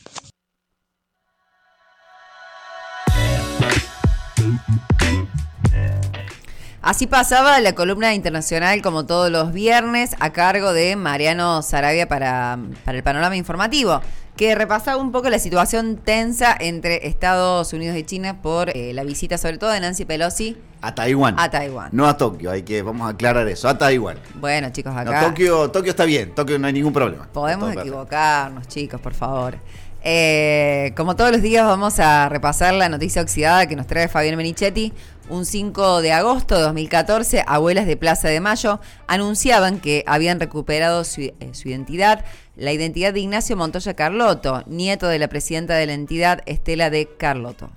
Así 6.89 7.05
pasaba 7.05 7.59
la 7.59 7.75
columna 7.75 8.15
internacional 8.15 8.81
como 8.81 9.05
todos 9.05 9.29
los 9.29 9.53
viernes 9.53 10.15
a 10.19 10.31
cargo 10.31 10.73
de 10.73 10.95
Mariano 10.95 11.61
Sarabia 11.61 12.07
para, 12.07 12.57
para, 12.83 12.97
el 12.97 13.03
panorama 13.03 13.35
informativo, 13.35 14.01
que 14.35 14.55
repasaba 14.55 14.99
un 14.99 15.11
poco 15.11 15.29
la 15.29 15.37
situación 15.37 15.97
tensa 15.97 16.57
entre 16.59 17.05
Estados 17.07 17.73
Unidos 17.73 17.95
y 17.95 18.03
China 18.05 18.41
por 18.41 18.75
eh, 18.75 18.91
la 18.95 19.03
visita 19.03 19.37
sobre 19.37 19.59
todo 19.59 19.69
de 19.69 19.81
Nancy 19.81 20.05
Pelosi 20.05 20.57
a 20.81 20.95
Taiwán. 20.95 21.35
A 21.37 21.51
Taiwán. 21.51 21.89
No 21.91 22.07
a 22.07 22.17
Tokio, 22.17 22.49
hay 22.49 22.63
que, 22.63 22.81
vamos 22.81 23.05
a 23.05 23.11
aclarar 23.11 23.47
eso, 23.47 23.69
a 23.69 23.77
Taiwán. 23.77 24.17
Bueno, 24.39 24.71
chicos, 24.71 24.95
acá. 24.95 25.21
No, 25.21 25.27
Tokio, 25.27 25.69
Tokio 25.69 25.91
está 25.91 26.05
bien, 26.05 26.33
Tokio 26.33 26.57
no 26.57 26.65
hay 26.65 26.73
ningún 26.73 26.93
problema. 26.93 27.27
Podemos 27.31 27.71
equivocarnos, 27.71 28.67
chicos, 28.67 28.99
por 28.99 29.13
favor. 29.13 29.59
Eh, 30.03 30.93
como 30.95 31.15
todos 31.15 31.31
los 31.31 31.41
días 31.41 31.65
vamos 31.65 31.99
a 31.99 32.29
repasar 32.29 32.73
la 32.73 32.87
noticia 32.89 33.21
oxidada 33.21 33.67
que 33.67 33.75
nos 33.75 33.87
trae 33.87 34.07
Fabián 34.07 34.37
Menichetti. 34.37 34.93
Un 35.29 35.45
5 35.45 36.01
de 36.01 36.11
agosto 36.11 36.55
de 36.55 36.61
2014, 36.63 37.43
abuelas 37.45 37.85
de 37.85 37.97
Plaza 37.97 38.29
de 38.29 38.39
Mayo 38.39 38.79
anunciaban 39.05 39.79
que 39.79 40.03
habían 40.07 40.39
recuperado 40.39 41.03
su, 41.03 41.21
eh, 41.21 41.35
su 41.51 41.69
identidad, 41.69 42.25
la 42.55 42.71
identidad 42.71 43.13
de 43.13 43.19
Ignacio 43.19 43.55
Montoya 43.55 43.93
Carlotto, 43.93 44.63
nieto 44.65 45.07
de 45.07 45.19
la 45.19 45.27
presidenta 45.27 45.75
de 45.75 45.85
la 45.85 45.93
entidad 45.93 46.41
Estela 46.47 46.89
de 46.89 47.07
Carlotto. 47.17 47.69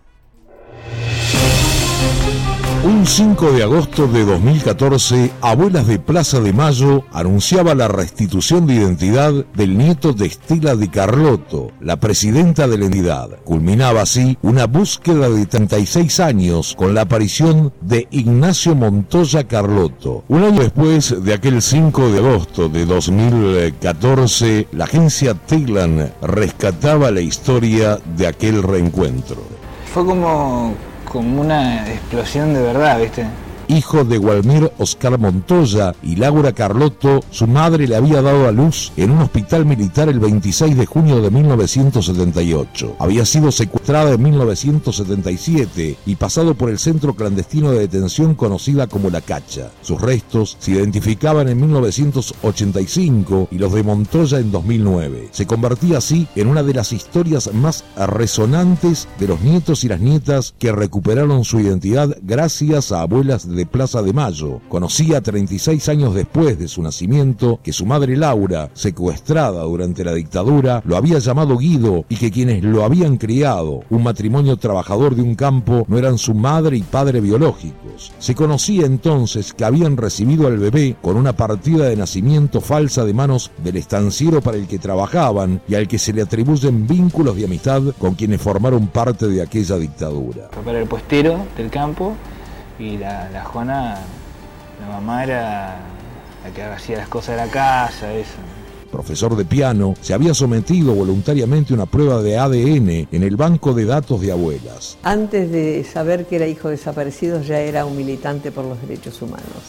Un 2.85 3.07
5 3.07 3.53
de 3.53 3.63
agosto 3.63 4.09
de 4.09 4.25
2014, 4.25 5.31
Abuelas 5.41 5.87
de 5.87 6.01
Plaza 6.01 6.41
de 6.41 6.53
Mayo 6.53 7.05
anunciaba 7.13 7.77
la 7.77 7.87
restitución 7.87 8.67
de 8.67 8.75
identidad 8.75 9.33
del 9.55 9.79
nieto 9.79 10.13
de 10.13 10.27
Estela 10.27 10.75
de 10.75 10.91
Carlotto, 10.91 11.71
la 11.81 12.01
presidenta 12.01 12.67
de 12.67 12.79
la 12.79 12.87
entidad. 12.87 13.39
Culminaba 13.45 14.03
así 14.03 14.37
una 14.43 14.67
búsqueda 14.67 15.31
de 15.31 15.47
36 15.47 16.19
años 16.19 16.75
con 16.77 16.93
la 16.93 17.03
aparición 17.03 17.73
de 17.83 18.09
Ignacio 18.11 18.75
Montoya 18.75 19.47
Carlotto. 19.47 20.25
Un 20.27 20.43
año 20.43 20.63
después 20.63 21.23
de 21.23 21.35
aquel 21.35 21.63
5 21.63 22.11
de 22.11 22.19
agosto 22.19 22.69
de 22.69 22.85
2014, 22.85 24.67
la 24.73 24.87
agencia 24.87 25.35
Teglan 25.35 26.13
rescataba 26.21 27.13
la 27.13 27.21
historia 27.21 28.01
de 28.17 28.27
aquel 28.27 28.61
reencuentro. 28.61 29.37
Fue 29.95 30.05
como 30.05 30.75
como 31.13 31.43
una 31.43 31.87
explosión 31.91 32.55
de 32.55 32.63
verdad, 32.63 32.99
¿viste? 32.99 33.27
Hijo 33.69 34.05
de 34.05 34.19
Gualmir 34.19 34.71
Oscar 34.79 35.19
Montoya 35.19 35.95
y 36.03 36.17
Laura 36.17 36.53
Carlotto, 36.53 37.21
su 37.31 37.47
madre 37.47 37.87
le 37.87 37.97
había 37.97 38.21
dado 38.21 38.47
a 38.47 38.53
luz 38.53 38.93
en 38.97 39.11
un 39.11 39.23
hospital 39.23 39.65
militar 39.65 40.09
el 40.09 40.19
26 40.19 40.77
de 40.77 40.87
junio 40.87 41.21
de 41.21 41.31
1978. 41.31 42.97
Había 42.99 43.25
sido 43.25 43.53
secuestrada 43.53 44.13
en 44.13 44.23
1977 44.23 45.97
y 46.05 46.17
pasado 46.17 46.55
por 46.55 46.71
el 46.71 46.79
centro 46.79 47.15
clandestino 47.15 47.71
de 47.71 47.81
detención 47.81 48.35
conocida 48.35 48.87
como 48.87 49.11
La 49.11 49.21
Cacha. 49.21 49.71
Sus 49.83 50.01
restos 50.01 50.57
se 50.59 50.73
identificaban 50.73 51.49
en 51.49 51.61
1985 51.61 53.49
y 53.51 53.59
los 53.59 53.73
de 53.73 53.83
Montoya 53.83 54.39
en 54.39 54.51
2009. 54.51 55.29
Se 55.31 55.47
convertía 55.47 55.99
así 55.99 56.27
en 56.35 56.49
una 56.49 56.63
de 56.63 56.75
las 56.75 56.93
historias 56.93 57.53
más 57.55 57.85
resonantes 57.97 59.09
de 59.19 59.29
los 59.29 59.41
nietos 59.41 59.85
y 59.85 59.89
las 59.89 60.01
nietas 60.01 60.55
que 60.59 60.73
recuperaron 60.73 61.45
su 61.45 61.61
identidad 61.61 62.17
gracias 62.23 62.93
a 62.93 63.03
abuelas 63.03 63.49
de 63.49 63.62
Plaza 63.67 64.03
de 64.03 64.13
Mayo. 64.13 64.61
Conocía 64.69 65.21
36 65.21 65.89
años 65.89 66.15
después 66.15 66.59
de 66.59 66.69
su 66.69 66.83
nacimiento 66.83 67.61
que 67.63 67.73
su 67.73 67.87
madre 67.87 68.17
Laura, 68.17 68.71
secuestrada 68.75 69.63
durante 69.63 70.05
la 70.05 70.15
dictadura, 70.15 70.83
lo 70.85 70.97
había 70.97 71.19
llamado 71.19 71.57
Guido 71.57 72.05
y 72.09 72.17
que 72.17 72.31
quienes 72.31 72.63
lo 72.63 72.85
habían 72.85 73.17
criado, 73.17 73.81
un 73.91 74.03
matrimonio 74.03 74.57
trabajador 74.57 75.15
de 75.15 75.23
un 75.23 75.35
campo, 75.35 75.85
no 75.89 75.99
eran 75.99 76.19
su 76.19 76.35
madre 76.35 76.77
y 76.77 76.83
padre 76.83 77.21
biológicos. 77.21 78.13
Se 78.19 78.35
conocía 78.35 78.87
entonces 78.87 79.53
que 79.53 79.65
habían 79.65 79.97
recibido 79.97 80.47
al 80.47 80.59
bebé 80.59 80.97
con 81.01 81.17
una 81.17 81.35
partida 81.35 81.87
de 81.87 81.97
nacimiento 81.97 82.61
falsa 82.61 83.05
de 83.05 83.15
manos 83.15 83.51
del 83.63 83.77
estanciero 83.77 84.41
para 84.41 84.57
el 84.57 84.67
que 84.67 84.79
trabajaban 84.79 85.61
y 85.69 85.75
al 85.75 85.89
que 85.89 85.99
se 85.99 86.13
le 86.13 86.23
atribuyen 86.23 86.87
vínculos 86.87 87.37
de 87.37 87.45
amistad 87.45 87.83
con 87.99 88.15
quienes 88.15 88.41
formaron 88.41 88.89
parte 88.89 89.27
de 89.29 89.43
aquella 89.43 89.77
dictadura. 89.77 90.51
El 90.67 90.89
puestero 90.89 91.47
del 91.57 91.71
campo 91.71 92.15
y 92.83 92.99
la, 92.99 93.31
la 93.31 93.45
Juana, 93.45 93.99
la 94.81 94.87
mamá 94.89 95.23
era 95.23 95.77
la 96.43 96.51
que 96.53 96.63
hacía 96.63 96.99
las 96.99 97.09
cosas 97.09 97.37
de 97.37 97.47
la 97.47 97.53
casa, 97.53 98.13
eso. 98.13 98.39
profesor 98.91 99.37
de 99.37 99.45
piano, 99.45 99.95
se 100.01 100.13
había 100.15 100.35
sometido 100.35 100.93
voluntariamente 100.93 101.73
a 101.73 101.77
una 101.77 101.87
prueba 101.87 102.21
de 102.23 102.37
ADN 102.37 103.09
en 103.13 103.23
el 103.23 103.37
banco 103.37 103.73
de 103.73 103.85
datos 103.85 104.21
de 104.21 104.33
abuelas. 104.33 104.99
Antes 105.05 105.51
de 105.53 105.85
saber 105.85 106.27
que 106.27 106.37
era 106.37 106.47
hijo 106.49 106.69
desaparecido 106.69 107.41
ya 107.43 107.61
era 107.61 107.87
un 107.87 107.97
militante 107.97 108.51
por 108.51 108.65
los 108.65 108.81
derechos 108.83 109.23
humanos. 109.23 109.63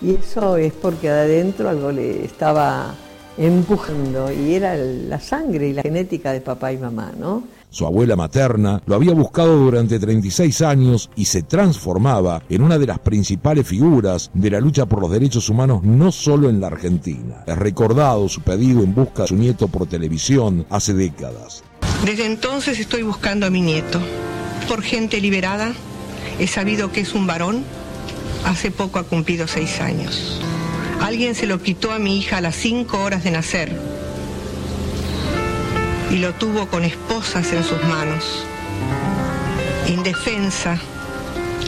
Y 0.00 0.14
eso 0.14 0.56
es 0.56 0.72
porque 0.72 1.10
adentro 1.10 1.68
algo 1.68 1.92
le 1.92 2.24
estaba 2.24 2.94
empujando 3.38 4.32
y 4.32 4.54
era 4.54 4.76
la 4.76 5.20
sangre 5.20 5.68
y 5.68 5.72
la 5.74 5.82
genética 5.82 6.32
de 6.32 6.40
papá 6.40 6.72
y 6.72 6.78
mamá, 6.78 7.12
¿no? 7.18 7.44
Su 7.70 7.86
abuela 7.86 8.16
materna 8.16 8.80
lo 8.86 8.94
había 8.94 9.12
buscado 9.12 9.56
durante 9.58 9.98
36 9.98 10.62
años 10.62 11.10
y 11.16 11.26
se 11.26 11.42
transformaba 11.42 12.42
en 12.48 12.62
una 12.62 12.78
de 12.78 12.86
las 12.86 13.00
principales 13.00 13.66
figuras 13.66 14.30
de 14.34 14.50
la 14.50 14.60
lucha 14.60 14.86
por 14.86 15.00
los 15.00 15.10
derechos 15.10 15.48
humanos 15.48 15.82
no 15.82 16.12
solo 16.12 16.48
en 16.48 16.60
la 16.60 16.68
Argentina. 16.68 17.44
Es 17.46 17.58
recordado 17.58 18.28
su 18.28 18.40
pedido 18.40 18.82
en 18.82 18.94
busca 18.94 19.22
de 19.22 19.28
su 19.28 19.36
nieto 19.36 19.68
por 19.68 19.86
televisión 19.86 20.66
hace 20.70 20.94
décadas. 20.94 21.64
Desde 22.04 22.26
entonces 22.26 22.78
estoy 22.78 23.02
buscando 23.02 23.46
a 23.46 23.50
mi 23.50 23.60
nieto. 23.60 24.00
Por 24.68 24.82
gente 24.82 25.20
liberada, 25.20 25.72
he 26.38 26.46
sabido 26.46 26.92
que 26.92 27.00
es 27.00 27.14
un 27.14 27.26
varón. 27.26 27.64
Hace 28.44 28.70
poco 28.70 28.98
ha 28.98 29.04
cumplido 29.04 29.48
seis 29.48 29.80
años. 29.80 30.40
Alguien 31.00 31.34
se 31.34 31.46
lo 31.46 31.60
quitó 31.60 31.92
a 31.92 31.98
mi 31.98 32.18
hija 32.18 32.38
a 32.38 32.40
las 32.40 32.56
cinco 32.56 33.02
horas 33.02 33.24
de 33.24 33.32
nacer 33.32 34.05
y 36.16 36.18
lo 36.18 36.32
tuvo 36.32 36.66
con 36.68 36.82
esposas 36.82 37.52
en 37.52 37.62
sus 37.62 37.82
manos. 37.84 38.42
Indefensa, 39.86 40.80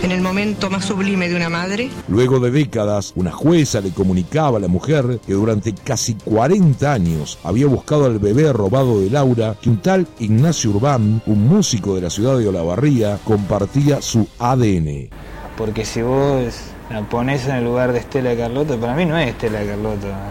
en 0.03 0.11
el 0.11 0.23
momento 0.23 0.71
más 0.71 0.87
sublime 0.87 1.29
de 1.29 1.37
una 1.37 1.51
madre. 1.51 1.91
Luego 2.09 2.41
de 2.41 2.51
décadas, 2.51 3.13
una 3.15 3.31
jueza 3.31 3.83
le 3.83 3.91
comunicaba 3.91 4.57
a 4.57 4.61
la 4.61 4.69
mujer 4.69 5.21
que 5.27 5.35
durante 5.35 5.75
casi 5.75 6.15
40 6.15 6.91
años 6.91 7.39
había 7.45 7.67
buscado 7.67 8.07
al 8.07 8.19
bebé 8.19 8.51
robado 8.55 9.01
de 9.01 9.11
Laura, 9.11 9.55
que 9.61 9.69
un 9.69 9.83
tal 9.83 10.07
Ignacio 10.19 10.71
Urbán, 10.71 11.21
un 11.27 11.47
músico 11.47 11.95
de 11.95 12.01
la 12.01 12.11
ciudad 12.11 12.39
de 12.39 12.49
Olavarría, 12.49 13.19
compartía 13.25 14.01
su 14.01 14.27
ADN. 14.39 15.11
Porque 15.59 15.85
si 15.85 16.01
vos 16.01 16.55
la 16.91 17.03
pones 17.03 17.47
en 17.47 17.57
el 17.57 17.65
lugar 17.65 17.93
de 17.93 17.99
Estela 17.99 18.35
Carlota, 18.37 18.77
para 18.77 18.95
mí 18.95 19.05
no 19.05 19.19
es 19.19 19.29
Estela 19.29 19.63
Carlota, 19.65 20.31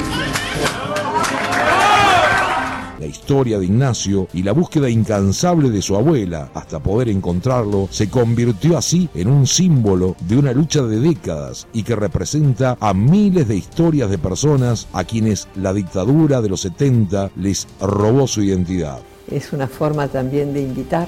La 2.98 3.06
historia 3.06 3.60
de 3.60 3.66
Ignacio 3.66 4.26
y 4.32 4.42
la 4.42 4.50
búsqueda 4.50 4.90
incansable 4.90 5.70
de 5.70 5.82
su 5.82 5.94
abuela 5.94 6.50
hasta 6.52 6.80
poder 6.80 7.08
encontrarlo 7.08 7.86
se 7.92 8.10
convirtió 8.10 8.76
así 8.76 9.08
en 9.14 9.28
un 9.28 9.46
símbolo 9.46 10.16
de 10.26 10.36
una 10.36 10.52
lucha 10.52 10.82
de 10.82 10.98
décadas 10.98 11.68
y 11.72 11.84
que 11.84 11.94
representa 11.94 12.76
a 12.80 12.94
miles 12.94 13.46
de 13.46 13.54
historias 13.54 14.10
de 14.10 14.18
personas 14.18 14.88
a 14.92 15.04
quienes 15.04 15.46
la 15.54 15.72
dictadura 15.72 16.40
de 16.40 16.48
los 16.48 16.62
70 16.62 17.30
les 17.36 17.68
robó 17.80 18.26
su 18.26 18.42
identidad. 18.42 18.98
Es 19.30 19.52
una 19.52 19.68
forma 19.68 20.08
también 20.08 20.52
de 20.52 20.62
invitar 20.62 21.06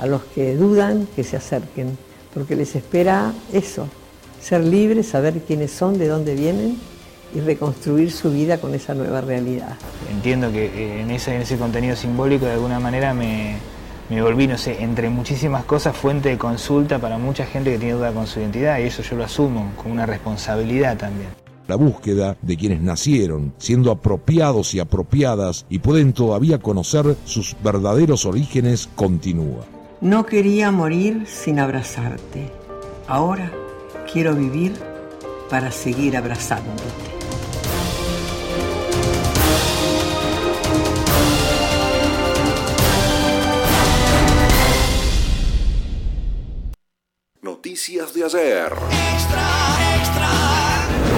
a 0.00 0.06
los 0.06 0.24
que 0.24 0.56
dudan 0.56 1.06
que 1.14 1.22
se 1.22 1.36
acerquen, 1.36 1.96
porque 2.34 2.56
les 2.56 2.74
espera 2.74 3.32
eso, 3.52 3.86
ser 4.42 4.64
libres, 4.64 5.06
saber 5.06 5.40
quiénes 5.46 5.70
son, 5.70 5.98
de 5.98 6.08
dónde 6.08 6.34
vienen 6.34 6.76
y 7.36 7.40
reconstruir 7.40 8.10
su 8.10 8.30
vida 8.30 8.58
con 8.58 8.74
esa 8.74 8.94
nueva 8.94 9.20
realidad. 9.20 9.76
Entiendo 10.10 10.50
que 10.50 10.66
eh, 10.66 11.02
en 11.02 11.10
ese, 11.10 11.34
en 11.34 11.42
ese 11.42 11.58
contenido 11.58 11.94
simbólico 11.94 12.46
de 12.46 12.52
alguna 12.52 12.80
manera 12.80 13.12
me, 13.12 13.58
me 14.08 14.22
volví, 14.22 14.46
no 14.46 14.56
sé, 14.56 14.82
entre 14.82 15.10
muchísimas 15.10 15.64
cosas, 15.64 15.94
fuente 15.94 16.30
de 16.30 16.38
consulta 16.38 16.98
para 16.98 17.18
mucha 17.18 17.44
gente 17.44 17.72
que 17.72 17.78
tiene 17.78 17.94
duda 17.94 18.12
con 18.12 18.26
su 18.26 18.40
identidad 18.40 18.78
y 18.78 18.84
eso 18.84 19.02
yo 19.02 19.16
lo 19.16 19.24
asumo 19.24 19.72
como 19.76 19.92
una 19.92 20.06
responsabilidad 20.06 20.96
también. 20.96 21.28
La 21.68 21.76
búsqueda 21.76 22.36
de 22.40 22.56
quienes 22.56 22.80
nacieron 22.80 23.52
siendo 23.58 23.90
apropiados 23.90 24.72
y 24.74 24.80
apropiadas 24.80 25.66
y 25.68 25.80
pueden 25.80 26.14
todavía 26.14 26.58
conocer 26.58 27.16
sus 27.24 27.54
verdaderos 27.62 28.24
orígenes 28.24 28.88
continúa. 28.94 29.64
No 30.00 30.24
quería 30.24 30.70
morir 30.70 31.24
sin 31.26 31.58
abrazarte. 31.58 32.50
Ahora 33.08 33.50
quiero 34.10 34.34
vivir 34.34 34.72
para 35.50 35.70
seguir 35.70 36.16
abrazándote. 36.16 37.15
Noticias 47.76 48.14
de 48.14 48.24
ayer. 48.24 48.72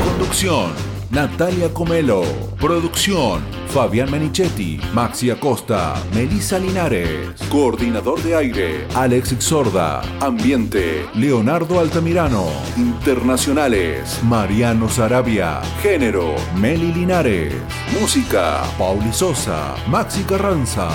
Conducción. 0.04 0.72
Natalia 1.08 1.72
Comelo. 1.72 2.24
Producción. 2.60 3.42
Fabián 3.68 4.10
Menichetti. 4.10 4.80
Maxi 4.92 5.30
Acosta. 5.30 5.94
Melissa 6.12 6.58
Linares. 6.58 7.40
Coordinador 7.48 8.20
de 8.24 8.34
aire. 8.34 8.88
Alex 8.96 9.36
Sorda. 9.38 10.02
Ambiente. 10.18 11.06
Leonardo 11.14 11.78
Altamirano. 11.78 12.46
Internacionales. 12.76 14.18
Mariano 14.24 14.88
Sarabia. 14.88 15.60
Género. 15.80 16.34
Meli 16.56 16.92
Linares. 16.92 17.54
Música. 18.00 18.64
Pauli 18.76 19.12
Sosa. 19.12 19.76
Maxi 19.86 20.24
Carranza. 20.24 20.88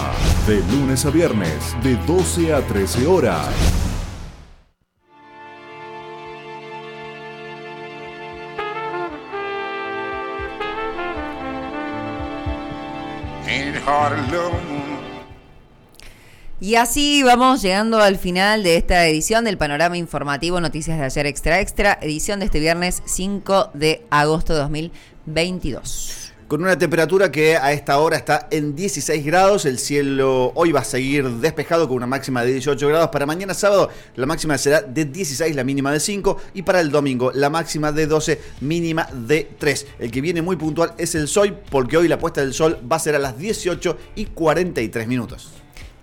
De 0.45 0.59
lunes 0.74 1.05
a 1.05 1.09
viernes. 1.09 1.74
De 1.82 1.95
12 2.05 2.53
a 2.53 2.59
13 2.59 3.07
horas. 3.07 3.92
Y 16.60 16.76
así 16.76 17.24
vamos 17.24 17.62
llegando 17.62 17.99
al 17.99 18.18
final 18.18 18.64
de 18.64 18.78
esta 18.78 19.06
edición 19.06 19.43
del 19.43 19.58
panorama 19.58 19.97
informativo 19.97 20.62
Noticias 20.62 20.97
de 20.97 21.06
ayer 21.06 21.26
extra 21.26 21.60
extra, 21.60 21.99
edición 22.01 22.39
de 22.39 22.45
este 22.45 22.60
viernes 22.60 23.04
5 23.06 23.72
de 23.74 24.06
agosto 24.10 24.54
de 24.54 24.60
2022. 24.60 26.32
Con 26.47 26.61
una 26.61 26.77
temperatura 26.77 27.31
que 27.31 27.55
a 27.55 27.71
esta 27.71 27.97
hora 27.97 28.17
está 28.17 28.47
en 28.51 28.75
16 28.75 29.25
grados, 29.25 29.65
el 29.65 29.79
cielo 29.79 30.51
hoy 30.55 30.71
va 30.71 30.81
a 30.81 30.83
seguir 30.83 31.27
despejado 31.29 31.87
con 31.87 31.97
una 31.97 32.05
máxima 32.05 32.43
de 32.43 32.51
18 32.51 32.87
grados. 32.89 33.09
Para 33.09 33.25
mañana 33.25 33.53
sábado 33.53 33.89
la 34.15 34.25
máxima 34.25 34.57
será 34.57 34.81
de 34.81 35.05
16, 35.05 35.55
la 35.55 35.63
mínima 35.63 35.91
de 35.91 35.99
5 35.99 36.37
y 36.53 36.61
para 36.61 36.81
el 36.81 36.91
domingo 36.91 37.31
la 37.33 37.49
máxima 37.49 37.91
de 37.91 38.07
12, 38.07 38.41
mínima 38.61 39.07
de 39.13 39.49
3. 39.57 39.87
El 39.99 40.11
que 40.11 40.21
viene 40.21 40.41
muy 40.41 40.57
puntual 40.57 40.93
es 40.97 41.15
el 41.15 41.27
sol 41.27 41.57
porque 41.69 41.97
hoy 41.97 42.07
la 42.07 42.19
puesta 42.19 42.41
del 42.41 42.53
sol 42.53 42.77
va 42.91 42.97
a 42.97 42.99
ser 42.99 43.15
a 43.15 43.19
las 43.19 43.37
18 43.37 43.97
y 44.15 44.25
43 44.25 45.07
minutos. 45.07 45.49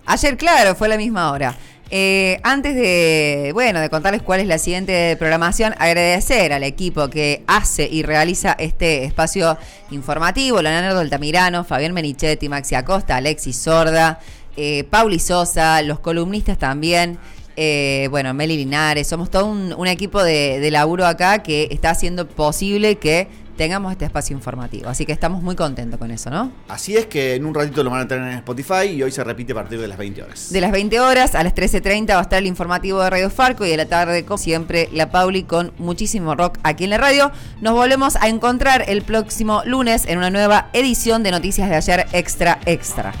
Ayer, 0.05 0.35
claro, 0.37 0.75
fue 0.75 0.89
la 0.89 0.97
misma 0.97 1.31
hora. 1.31 1.55
Eh, 1.93 2.39
antes 2.43 2.73
de, 2.73 3.51
bueno, 3.53 3.81
de 3.81 3.89
contarles 3.89 4.21
cuál 4.21 4.39
es 4.39 4.47
la 4.47 4.57
siguiente 4.57 5.17
programación, 5.17 5.75
agradecer 5.77 6.53
al 6.53 6.63
equipo 6.63 7.09
que 7.09 7.43
hace 7.47 7.85
y 7.91 8.03
realiza 8.03 8.55
este 8.57 9.03
espacio 9.03 9.57
informativo, 9.89 10.61
Leonardo 10.61 11.01
Altamirano, 11.01 11.65
Fabián 11.65 11.93
Menichetti, 11.93 12.47
Maxi 12.47 12.75
Acosta, 12.75 13.17
Alexis 13.17 13.57
Sorda, 13.57 14.19
eh, 14.55 14.85
Pauli 14.89 15.19
Sosa, 15.19 15.81
los 15.81 15.99
columnistas 15.99 16.57
también, 16.57 17.19
eh, 17.57 18.07
bueno, 18.09 18.33
Meli 18.33 18.55
Linares, 18.55 19.07
somos 19.07 19.29
todo 19.29 19.47
un, 19.47 19.87
equipo 19.87 20.23
de 20.23 20.71
laburo 20.71 21.05
acá 21.05 21.43
que 21.43 21.67
está 21.71 21.89
haciendo 21.89 22.25
posible 22.25 22.95
que 22.99 23.27
tengamos 23.61 23.91
este 23.91 24.05
espacio 24.05 24.35
informativo. 24.35 24.89
Así 24.89 25.05
que 25.05 25.11
estamos 25.11 25.43
muy 25.43 25.55
contentos 25.55 25.99
con 25.99 26.09
eso, 26.09 26.31
¿no? 26.31 26.51
Así 26.67 26.97
es 26.97 27.05
que 27.05 27.35
en 27.35 27.45
un 27.45 27.53
ratito 27.53 27.83
lo 27.83 27.91
van 27.91 28.01
a 28.01 28.07
tener 28.07 28.27
en 28.27 28.37
Spotify 28.39 28.87
y 28.87 29.03
hoy 29.03 29.11
se 29.11 29.23
repite 29.23 29.51
a 29.51 29.55
partir 29.55 29.79
de 29.79 29.87
las 29.87 29.99
20 29.99 30.23
horas. 30.23 30.51
De 30.51 30.61
las 30.61 30.71
20 30.71 30.99
horas 30.99 31.35
a 31.35 31.43
las 31.43 31.53
13.30 31.53 32.07
va 32.09 32.17
a 32.17 32.21
estar 32.23 32.39
el 32.39 32.47
informativo 32.47 33.03
de 33.03 33.11
Radio 33.11 33.29
Farco 33.29 33.63
y 33.63 33.71
a 33.71 33.77
la 33.77 33.85
tarde, 33.85 34.25
como 34.25 34.39
siempre, 34.39 34.89
la 34.91 35.11
Pauli 35.11 35.43
con 35.43 35.73
muchísimo 35.77 36.33
rock 36.33 36.57
aquí 36.63 36.85
en 36.85 36.89
la 36.89 36.97
radio. 36.97 37.31
Nos 37.61 37.75
volvemos 37.75 38.15
a 38.15 38.29
encontrar 38.29 38.85
el 38.87 39.03
próximo 39.03 39.61
lunes 39.63 40.07
en 40.07 40.17
una 40.17 40.31
nueva 40.31 40.69
edición 40.73 41.21
de 41.21 41.29
Noticias 41.29 41.69
de 41.69 41.75
Ayer 41.75 42.07
Extra 42.13 42.57
Extra. 42.65 43.13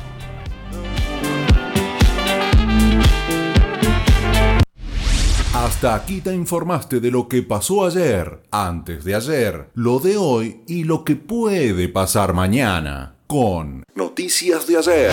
Hasta 5.61 5.93
aquí 5.93 6.21
te 6.21 6.33
informaste 6.33 6.99
de 6.99 7.11
lo 7.11 7.27
que 7.27 7.43
pasó 7.43 7.85
ayer, 7.85 8.41
antes 8.49 9.03
de 9.03 9.13
ayer, 9.13 9.69
lo 9.75 9.99
de 9.99 10.17
hoy 10.17 10.63
y 10.65 10.85
lo 10.85 11.03
que 11.03 11.15
puede 11.15 11.87
pasar 11.87 12.33
mañana 12.33 13.13
con 13.27 13.83
Noticias 13.93 14.65
de 14.65 14.77
ayer. 14.77 15.11